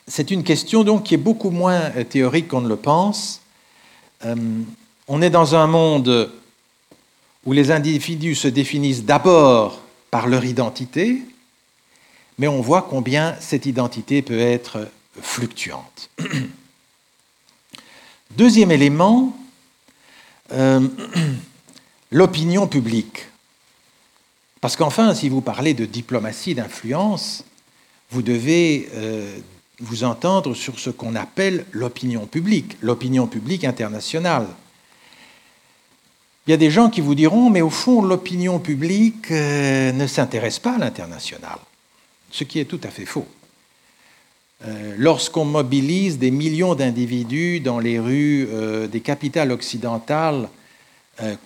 c'est 0.07 0.31
une 0.31 0.43
question 0.43 0.85
donc 0.85 1.05
qui 1.05 1.13
est 1.13 1.19
beaucoup 1.19 1.51
moins 1.51 1.91
théorique 2.09 2.49
qu'on 2.49 2.63
ne 2.63 2.69
le 2.69 2.77
pense, 2.77 3.43
euh, 4.25 4.35
on 5.07 5.21
est 5.21 5.29
dans 5.29 5.55
un 5.55 5.67
monde 5.67 6.31
où 7.45 7.53
les 7.53 7.71
individus 7.71 8.35
se 8.37 8.49
définissent 8.49 9.05
d'abord 9.05 9.83
par 10.11 10.27
leur 10.27 10.47
identité, 10.47 11.23
mais 12.39 12.49
on 12.49 12.63
voit 12.63 12.87
combien 12.89 13.37
cette 13.41 13.67
identité 13.67 14.23
peut 14.23 14.41
être 14.41 14.89
fluctuante. 15.21 16.09
Deuxième 18.31 18.71
élément, 18.71 19.37
euh, 20.53 20.89
l'opinion 22.11 22.67
publique. 22.67 23.27
Parce 24.61 24.77
qu'enfin, 24.77 25.15
si 25.15 25.29
vous 25.29 25.41
parlez 25.41 25.75
de 25.75 25.85
diplomatie 25.85 26.55
d'influence, 26.55 27.45
vous 28.11 28.23
devez 28.23 28.89
euh, 28.95 29.37
vous 29.81 30.03
entendre 30.05 30.55
sur 30.55 30.79
ce 30.79 30.91
qu'on 30.91 31.15
appelle 31.15 31.65
l'opinion 31.73 32.27
publique, 32.27 32.77
l'opinion 32.81 33.27
publique 33.27 33.65
internationale. 33.65 34.47
Il 36.47 36.51
y 36.51 36.55
a 36.55 36.57
des 36.57 36.71
gens 36.71 36.89
qui 36.89 37.03
vous 37.03 37.15
diront, 37.15 37.51
mais 37.51 37.61
au 37.61 37.71
fond, 37.71 38.03
l'opinion 38.03 38.59
publique 38.59 39.31
euh, 39.31 39.93
ne 39.93 40.07
s'intéresse 40.07 40.59
pas 40.59 40.75
à 40.75 40.79
l'international, 40.79 41.59
ce 42.31 42.45
qui 42.45 42.59
est 42.59 42.65
tout 42.65 42.81
à 42.83 42.89
fait 42.89 43.07
faux. 43.07 43.29
Euh, 44.67 44.95
lorsqu'on 44.99 45.45
mobilise 45.45 46.19
des 46.19 46.33
millions 46.33 46.75
d'individus 46.75 47.61
dans 47.61 47.79
les 47.79 48.01
rues 48.01 48.49
des 48.91 49.01
capitales 49.01 49.53
occidentales 49.53 50.49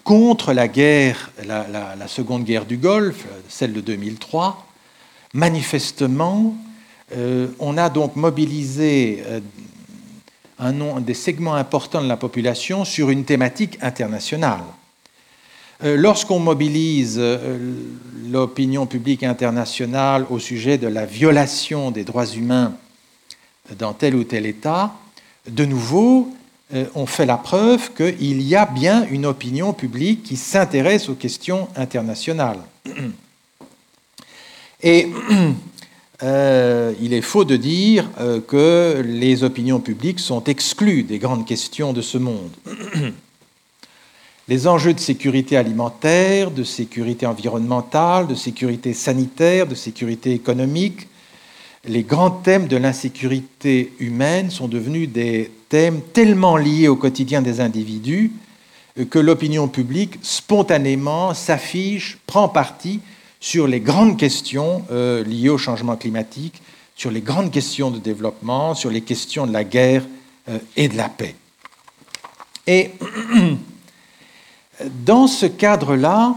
contre 0.05 0.53
la 0.53 0.69
guerre, 0.69 1.31
la, 1.47 2.09
seconde 2.09 2.45
guerre 2.45 2.67
du 2.67 2.77
Golfe, 2.77 3.25
celle 3.49 3.73
de 3.73 3.81
2003, 3.81 4.67
manifestement, 5.35 6.57
euh, 7.17 7.49
on 7.59 7.77
a 7.77 7.91
donc 7.91 8.17
mobilisé 8.17 9.23
euh, 9.27 9.41
un 10.59 11.01
des 11.01 11.15
segments 11.15 11.55
importants 11.55 12.03
de 12.03 12.09
la 12.09 12.17
population 12.17 12.85
sur 12.85 13.11
une 13.11 13.25
thématique 13.25 13.79
internationale. 13.83 14.63
Euh, 15.85 15.97
lorsqu'on 15.97 16.39
mobilise 16.39 17.21
l'opinion 18.31 18.87
publique 18.87 19.25
internationale 19.25 20.27
au 20.31 20.39
sujet 20.39 20.79
de 20.79 20.87
la 20.87 21.05
violation 21.05 21.91
des 21.91 22.05
droits 22.05 22.27
humains 22.27 22.75
dans 23.79 23.93
tel 23.93 24.15
ou 24.15 24.25
tel 24.25 24.47
État, 24.47 24.93
de 25.49 25.65
nouveau, 25.65 26.33
on 26.95 27.07
fait 27.07 27.27
la 27.27 27.37
preuve 27.37 27.93
qu'il 27.93 28.43
y 28.43 28.57
a 28.57 28.67
bien 28.67 29.07
une 29.11 29.27
opinion 29.27 29.73
publique 29.73 30.23
qui 30.23 30.37
s'intéresse 30.37 31.09
aux 31.09 31.15
questions 31.15 31.69
internationales. 31.77 32.61
Et 34.83 35.09
euh, 36.23 36.93
il 37.01 37.13
est 37.13 37.21
faux 37.21 37.45
de 37.45 37.57
dire 37.57 38.09
euh, 38.21 38.41
que 38.41 39.03
les 39.05 39.45
opinions 39.45 39.81
publiques 39.81 40.21
sont 40.21 40.45
exclues 40.45 41.03
des 41.03 41.19
grandes 41.19 41.47
questions 41.47 41.93
de 41.93 42.03
ce 42.03 42.19
monde. 42.19 42.51
les 44.49 44.67
enjeux 44.67 44.95
de 44.95 45.01
sécurité 45.01 45.57
alimentaire, 45.57 46.51
de 46.51 46.65
sécurité 46.65 47.27
environnementale, 47.27 48.27
de 48.27 48.35
sécurité 48.35 48.93
sanitaire, 48.93 49.67
de 49.67 49.75
sécurité 49.75 50.33
économique, 50.33 51.09
les 51.85 52.03
grands 52.03 52.31
thèmes 52.31 52.69
de 52.69 52.77
l'insécurité 52.77 53.93
humaine 53.99 54.51
sont 54.51 54.69
devenus 54.69 55.09
des 55.09 55.51
tellement 56.13 56.57
liés 56.57 56.89
au 56.89 56.97
quotidien 56.97 57.41
des 57.41 57.61
individus 57.61 58.31
que 59.09 59.19
l'opinion 59.19 59.69
publique 59.69 60.19
spontanément 60.23 61.35
s'affiche, 61.35 62.19
prend 62.27 62.49
parti 62.49 63.01
sur 63.41 63.67
les 63.67 63.81
grandes 63.81 64.19
questions 64.19 64.85
euh, 64.91 65.25
liées 65.25 65.49
au 65.49 65.59
changement 65.59 65.97
climatique, 65.97 66.63
sur 66.95 67.11
les 67.11 67.23
grandes 67.23 67.51
questions 67.51 67.91
de 67.91 67.99
développement, 67.99 68.75
sur 68.75 68.91
les 68.91 69.01
questions 69.01 69.47
de 69.47 69.53
la 69.53 69.65
guerre 69.65 70.05
euh, 70.49 70.59
et 70.77 70.89
de 70.89 70.97
la 70.97 71.09
paix. 71.09 71.35
Et 72.67 72.91
dans 75.05 75.27
ce 75.27 75.47
cadre-là, 75.47 76.37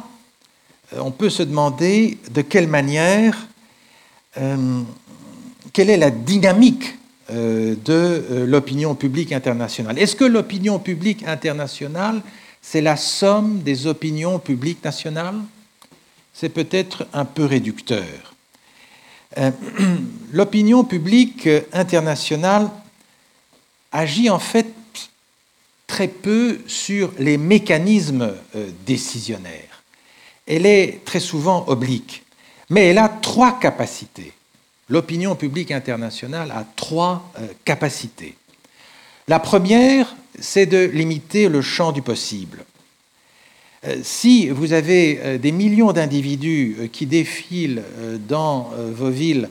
euh, 0.94 1.00
on 1.02 1.12
peut 1.12 1.30
se 1.30 1.44
demander 1.44 2.18
de 2.32 2.42
quelle 2.42 2.68
manière, 2.68 3.48
quelle 5.72 5.90
est 5.90 5.98
la 5.98 6.12
dynamique 6.12 6.98
de 7.30 8.46
l'opinion 8.46 8.94
publique 8.96 9.32
internationale. 9.32 9.98
Est-ce 9.98 10.16
que 10.16 10.26
l'opinion 10.26 10.80
publique 10.80 11.24
internationale, 11.28 12.22
c'est 12.62 12.82
la 12.82 12.98
somme 12.98 13.62
des 13.62 13.88
opinions 13.88 14.40
publiques 14.40 14.84
nationales? 14.84 15.40
C'est 16.34 16.50
peut-être 16.50 17.08
un 17.14 17.26
peu 17.26 17.46
réducteur. 17.46 18.36
Euh, 19.38 19.52
l'opinion 20.32 20.84
publique 20.84 21.48
internationale 21.74 22.70
agit 23.92 24.30
en 24.30 24.40
fait 24.40 24.68
très 25.88 26.08
peu 26.08 26.60
sur 26.68 27.12
les 27.20 27.38
mécanismes 27.38 28.34
euh, 28.56 28.70
décisionnaires. 28.86 29.84
Elle 30.48 30.66
est 30.66 31.02
très 31.06 31.20
souvent 31.20 31.66
oblique, 31.68 32.24
mais 32.70 32.88
elle 32.88 32.98
a 32.98 33.10
trois 33.10 33.60
capacités. 33.60 34.34
L'opinion 34.88 35.36
publique 35.36 35.72
internationale 35.72 36.52
a 36.52 36.64
trois 36.76 37.32
euh, 37.40 37.48
capacités. 37.64 38.36
La 39.28 39.40
première, 39.40 40.16
c'est 40.40 40.68
de 40.68 40.86
limiter 40.86 41.50
le 41.50 41.62
champ 41.62 41.92
du 41.92 42.04
possible. 42.04 42.64
Euh, 43.86 43.98
si 44.04 44.50
vous 44.50 44.74
avez 44.74 45.20
euh, 45.22 45.38
des 45.40 45.52
millions 45.52 45.92
d'individus 45.92 46.90
qui 46.94 47.08
défilent 47.08 47.84
dans 48.28 48.70
vos 48.94 49.10
villes 49.10 49.50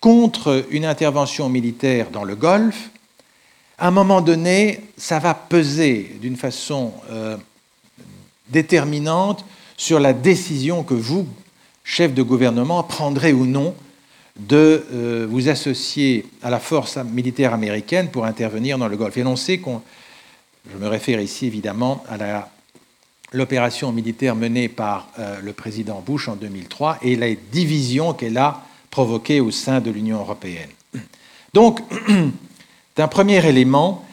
contre 0.00 0.66
une 0.70 0.84
intervention 0.84 1.48
militaire 1.48 2.10
dans 2.10 2.24
le 2.24 2.36
Golfe, 2.36 2.90
à 3.78 3.88
un 3.88 3.90
moment 3.90 4.20
donné, 4.20 4.80
ça 4.98 5.18
va 5.18 5.32
peser 5.34 6.16
d'une 6.20 6.36
façon 6.36 6.92
déterminante 8.50 9.44
sur 9.76 9.98
la 9.98 10.12
décision 10.12 10.84
que 10.84 10.94
vous, 10.94 11.26
chef 11.82 12.14
de 12.14 12.22
gouvernement, 12.22 12.84
prendrez 12.84 13.32
ou 13.32 13.46
non 13.46 13.74
de 14.36 15.26
vous 15.28 15.48
associer 15.48 16.26
à 16.42 16.50
la 16.50 16.58
force 16.58 16.96
militaire 16.96 17.54
américaine 17.54 18.10
pour 18.10 18.24
intervenir 18.24 18.78
dans 18.78 18.88
le 18.88 18.96
Golfe. 18.96 19.16
Et 19.16 19.22
l'on 19.22 19.36
sait 19.36 19.58
qu'on, 19.58 19.80
je 20.70 20.76
me 20.76 20.88
réfère 20.88 21.20
ici 21.20 21.46
évidemment 21.46 22.02
à 22.08 22.48
l'opération 23.32 23.92
militaire 23.92 24.34
menée 24.34 24.68
par 24.68 25.08
euh, 25.18 25.40
le 25.40 25.52
président 25.52 26.02
Bush 26.04 26.28
en 26.28 26.36
2003 26.36 26.98
et 27.02 27.16
les 27.16 27.38
divisions 27.52 28.12
qu'elle 28.12 28.38
a 28.38 28.62
provoquées 28.90 29.40
au 29.40 29.50
sein 29.50 29.80
de 29.80 29.90
l'Union 29.90 30.18
européenne. 30.18 30.70
Donc, 31.52 31.80
d'un 32.96 33.08
premier 33.08 33.44
élément, 33.46 34.04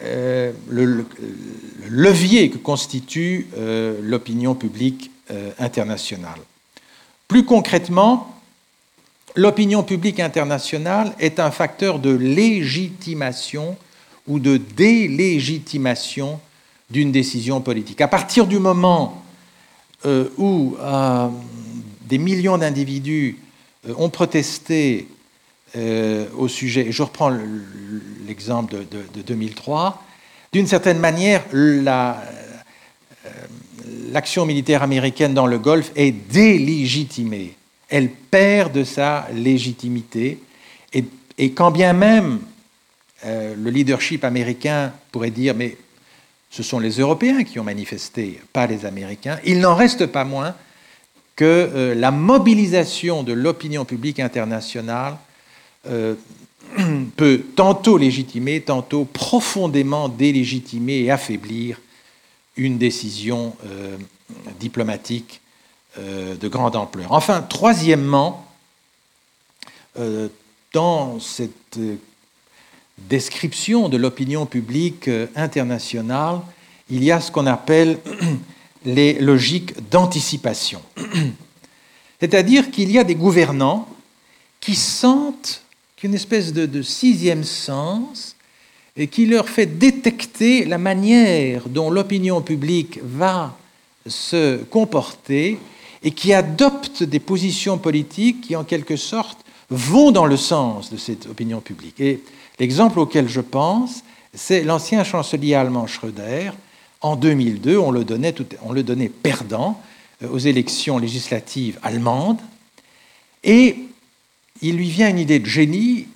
le, 0.00 0.52
le, 0.68 1.06
levier 1.88 2.50
que 2.50 2.58
constitue 2.58 3.46
l'opinion 4.02 4.54
publique 4.54 5.10
internationale. 5.58 6.38
Plus 7.28 7.44
concrètement, 7.46 8.35
l'opinion 9.36 9.82
publique 9.82 10.18
internationale 10.18 11.12
est 11.20 11.38
un 11.38 11.50
facteur 11.50 11.98
de 11.98 12.10
légitimation 12.10 13.76
ou 14.26 14.40
de 14.40 14.56
délégitimation 14.56 16.40
d'une 16.90 17.12
décision 17.12 17.60
politique. 17.60 18.00
À 18.00 18.08
partir 18.08 18.46
du 18.46 18.58
moment 18.58 19.22
euh, 20.04 20.28
où 20.36 20.76
euh, 20.80 21.28
des 22.02 22.18
millions 22.18 22.58
d'individus 22.58 23.38
euh, 23.88 23.94
ont 23.98 24.10
protesté 24.10 25.08
au 26.38 26.48
sujet, 26.48 26.86
et 26.86 26.92
je 26.92 27.02
reprends 27.02 27.30
l'exemple 28.26 28.76
de, 28.90 29.20
2003, 29.20 30.02
d'une 30.50 30.66
certaine 30.66 30.98
manière, 30.98 31.44
l'action 34.10 34.46
militaire 34.46 34.82
américaine 34.82 35.34
dans 35.34 35.46
le 35.46 35.58
Golfe 35.58 35.92
est 35.94 36.12
délégitimée. 36.12 37.56
Elle 37.88 38.10
perd 38.10 38.72
de 38.72 38.84
sa 38.84 39.28
légitimité, 39.32 40.40
et, 41.38 41.52
quand 41.52 41.70
bien 41.70 41.92
même 41.92 42.40
le 43.24 43.70
leadership 43.70 44.24
américain 44.24 44.92
pourrait 45.12 45.30
dire, 45.30 45.54
mais 45.54 45.76
ce 46.50 46.62
sont 46.62 46.78
les 46.78 46.98
Européens 46.98 47.44
qui 47.44 47.58
ont 47.58 47.64
manifesté, 47.64 48.40
pas 48.52 48.66
les 48.66 48.86
Américains. 48.86 49.38
Il 49.44 49.60
n'en 49.60 49.74
reste 49.74 50.06
pas 50.06 50.24
moins 50.24 50.54
que 51.36 51.44
euh, 51.44 51.94
la 51.94 52.10
mobilisation 52.10 53.22
de 53.22 53.34
l'opinion 53.34 53.84
publique 53.84 54.20
internationale 54.20 55.18
euh, 55.86 56.14
peut 57.16 57.42
tantôt 57.54 57.98
légitimer, 57.98 58.62
tantôt 58.62 59.04
profondément 59.04 60.08
délégitimer 60.08 61.00
et 61.00 61.10
affaiblir 61.10 61.78
une 62.56 62.78
décision 62.78 63.54
euh, 63.66 63.98
diplomatique 64.58 65.42
de 65.96 66.48
grande 66.48 66.76
ampleur. 66.76 67.12
Enfin, 67.12 67.42
troisièmement, 67.42 68.46
dans 70.72 71.18
cette 71.20 71.78
description 72.98 73.88
de 73.88 73.96
l'opinion 73.96 74.46
publique 74.46 75.08
euh, 75.08 75.26
internationale, 75.36 76.40
il 76.90 77.04
y 77.04 77.10
a 77.10 77.20
ce 77.20 77.30
qu'on 77.30 77.46
appelle 77.46 77.98
les 78.84 79.14
logiques 79.14 79.88
d'anticipation. 79.90 80.80
C'est-à-dire 82.20 82.70
qu'il 82.70 82.90
y 82.90 82.98
a 82.98 83.04
des 83.04 83.14
gouvernants 83.14 83.88
qui 84.60 84.74
sentent 84.74 85.62
qu'une 85.96 86.14
espèce 86.14 86.52
de, 86.52 86.82
sixième 86.82 87.44
sens 87.44 88.36
et 88.96 89.08
qui 89.08 89.26
leur 89.26 89.48
fait 89.48 89.66
détecter 89.66 90.64
la 90.64 90.78
manière 90.78 91.68
dont 91.68 91.90
l'opinion 91.90 92.40
publique 92.40 92.98
va 93.02 93.56
se 94.06 94.56
comporter 94.64 95.58
et 96.06 96.12
qui 96.12 96.32
adoptent 96.32 97.02
des 97.02 97.20
positions 97.20 97.76
politiques 97.76 98.40
qui, 98.40 98.56
en 98.56 98.64
quelque 98.64 98.96
sorte, 98.96 99.40
vont 99.68 100.12
dans 100.12 100.24
le 100.24 100.38
sens 100.38 100.90
de 100.90 100.96
cette 100.96 101.26
opinion 101.26 101.60
publique. 101.60 102.00
Et 102.00 102.22
L'exemple 102.58 102.98
auquel 102.98 103.28
je 103.28 103.40
pense, 103.40 104.02
c'est 104.34 104.64
l'ancien 104.64 105.04
chancelier 105.04 105.54
allemand 105.54 105.86
Schröder. 105.86 106.52
En 107.00 107.16
2002, 107.16 107.76
on 107.76 107.90
le 107.90 108.04
donnait, 108.04 109.08
perdant 109.08 109.80
euh, 110.22 110.28
aux 110.28 110.38
élections 110.38 110.98
législatives 110.98 111.78
allemandes. 111.82 112.40
Et 113.44 113.76
il 114.62 114.76
lui 114.76 114.88
vient 114.88 115.10
une 115.10 115.18
idée 115.18 115.38
de 115.38 115.46
génie. 115.46 116.08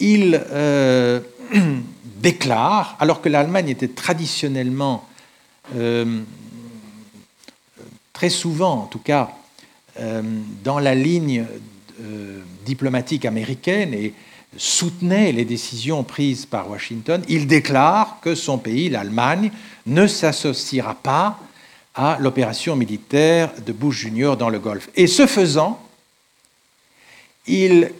Il 0.00 0.44
euh, 0.50 1.20
déclare, 2.16 2.96
alors 2.98 3.20
que 3.20 3.28
l'Allemagne 3.28 3.68
était 3.68 3.88
traditionnellement, 3.88 5.06
euh, 5.76 6.22
très 8.18 8.30
souvent 8.30 8.82
en 8.82 8.86
tout 8.86 8.98
cas, 8.98 9.30
dans 10.64 10.80
la 10.80 10.96
ligne 10.96 11.44
diplomatique 12.66 13.24
américaine 13.24 13.94
et 13.94 14.12
soutenait 14.56 15.30
les 15.30 15.44
décisions 15.44 16.02
prises 16.02 16.44
par 16.44 16.68
Washington, 16.68 17.22
il 17.28 17.46
déclare 17.46 18.18
que 18.20 18.34
son 18.34 18.58
pays, 18.58 18.88
l'Allemagne, 18.88 19.52
ne 19.86 20.08
s'associera 20.08 20.96
pas 20.96 21.38
à 21.94 22.16
l'opération 22.18 22.74
militaire 22.74 23.52
de 23.64 23.72
Bush 23.72 24.08
Jr. 24.08 24.34
dans 24.36 24.48
le 24.48 24.58
Golfe. 24.58 24.88
Et 24.96 25.06
ce 25.06 25.28
faisant, 25.28 25.80
il 27.46 27.92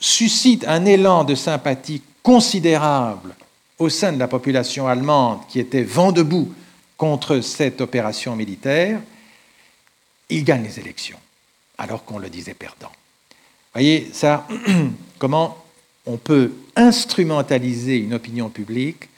suscite 0.00 0.64
un 0.66 0.86
élan 0.86 1.24
de 1.24 1.34
sympathie 1.34 2.00
considérable 2.22 3.34
au 3.78 3.90
sein 3.90 4.14
de 4.14 4.18
la 4.18 4.28
population 4.28 4.88
allemande 4.88 5.40
qui 5.46 5.60
était 5.60 5.82
vent 5.82 6.10
debout 6.10 6.50
contre 6.96 7.40
cette 7.40 7.82
opération 7.82 8.34
militaire. 8.34 8.98
Il 10.32 10.44
gagne 10.44 10.62
les 10.62 10.80
élections, 10.80 11.18
alors 11.76 12.06
qu'on 12.06 12.18
le 12.18 12.30
disait 12.30 12.54
perdant. 12.54 12.88
Vous 12.88 13.74
voyez, 13.74 14.08
ça, 14.14 14.48
comment 15.18 15.62
on 16.06 16.16
peut 16.16 16.52
instrumentaliser 16.74 17.98
une 17.98 18.14
opinion 18.14 18.48
publique 18.48 19.10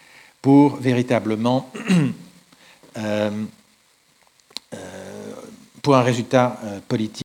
pour 0.43 0.75
véritablement, 0.75 1.71
euh, 2.99 3.31
euh, 4.75 5.33
pour 5.83 5.95
un 5.95 6.03
résultat 6.03 6.59
euh, 6.65 6.81
politique. 6.89 7.13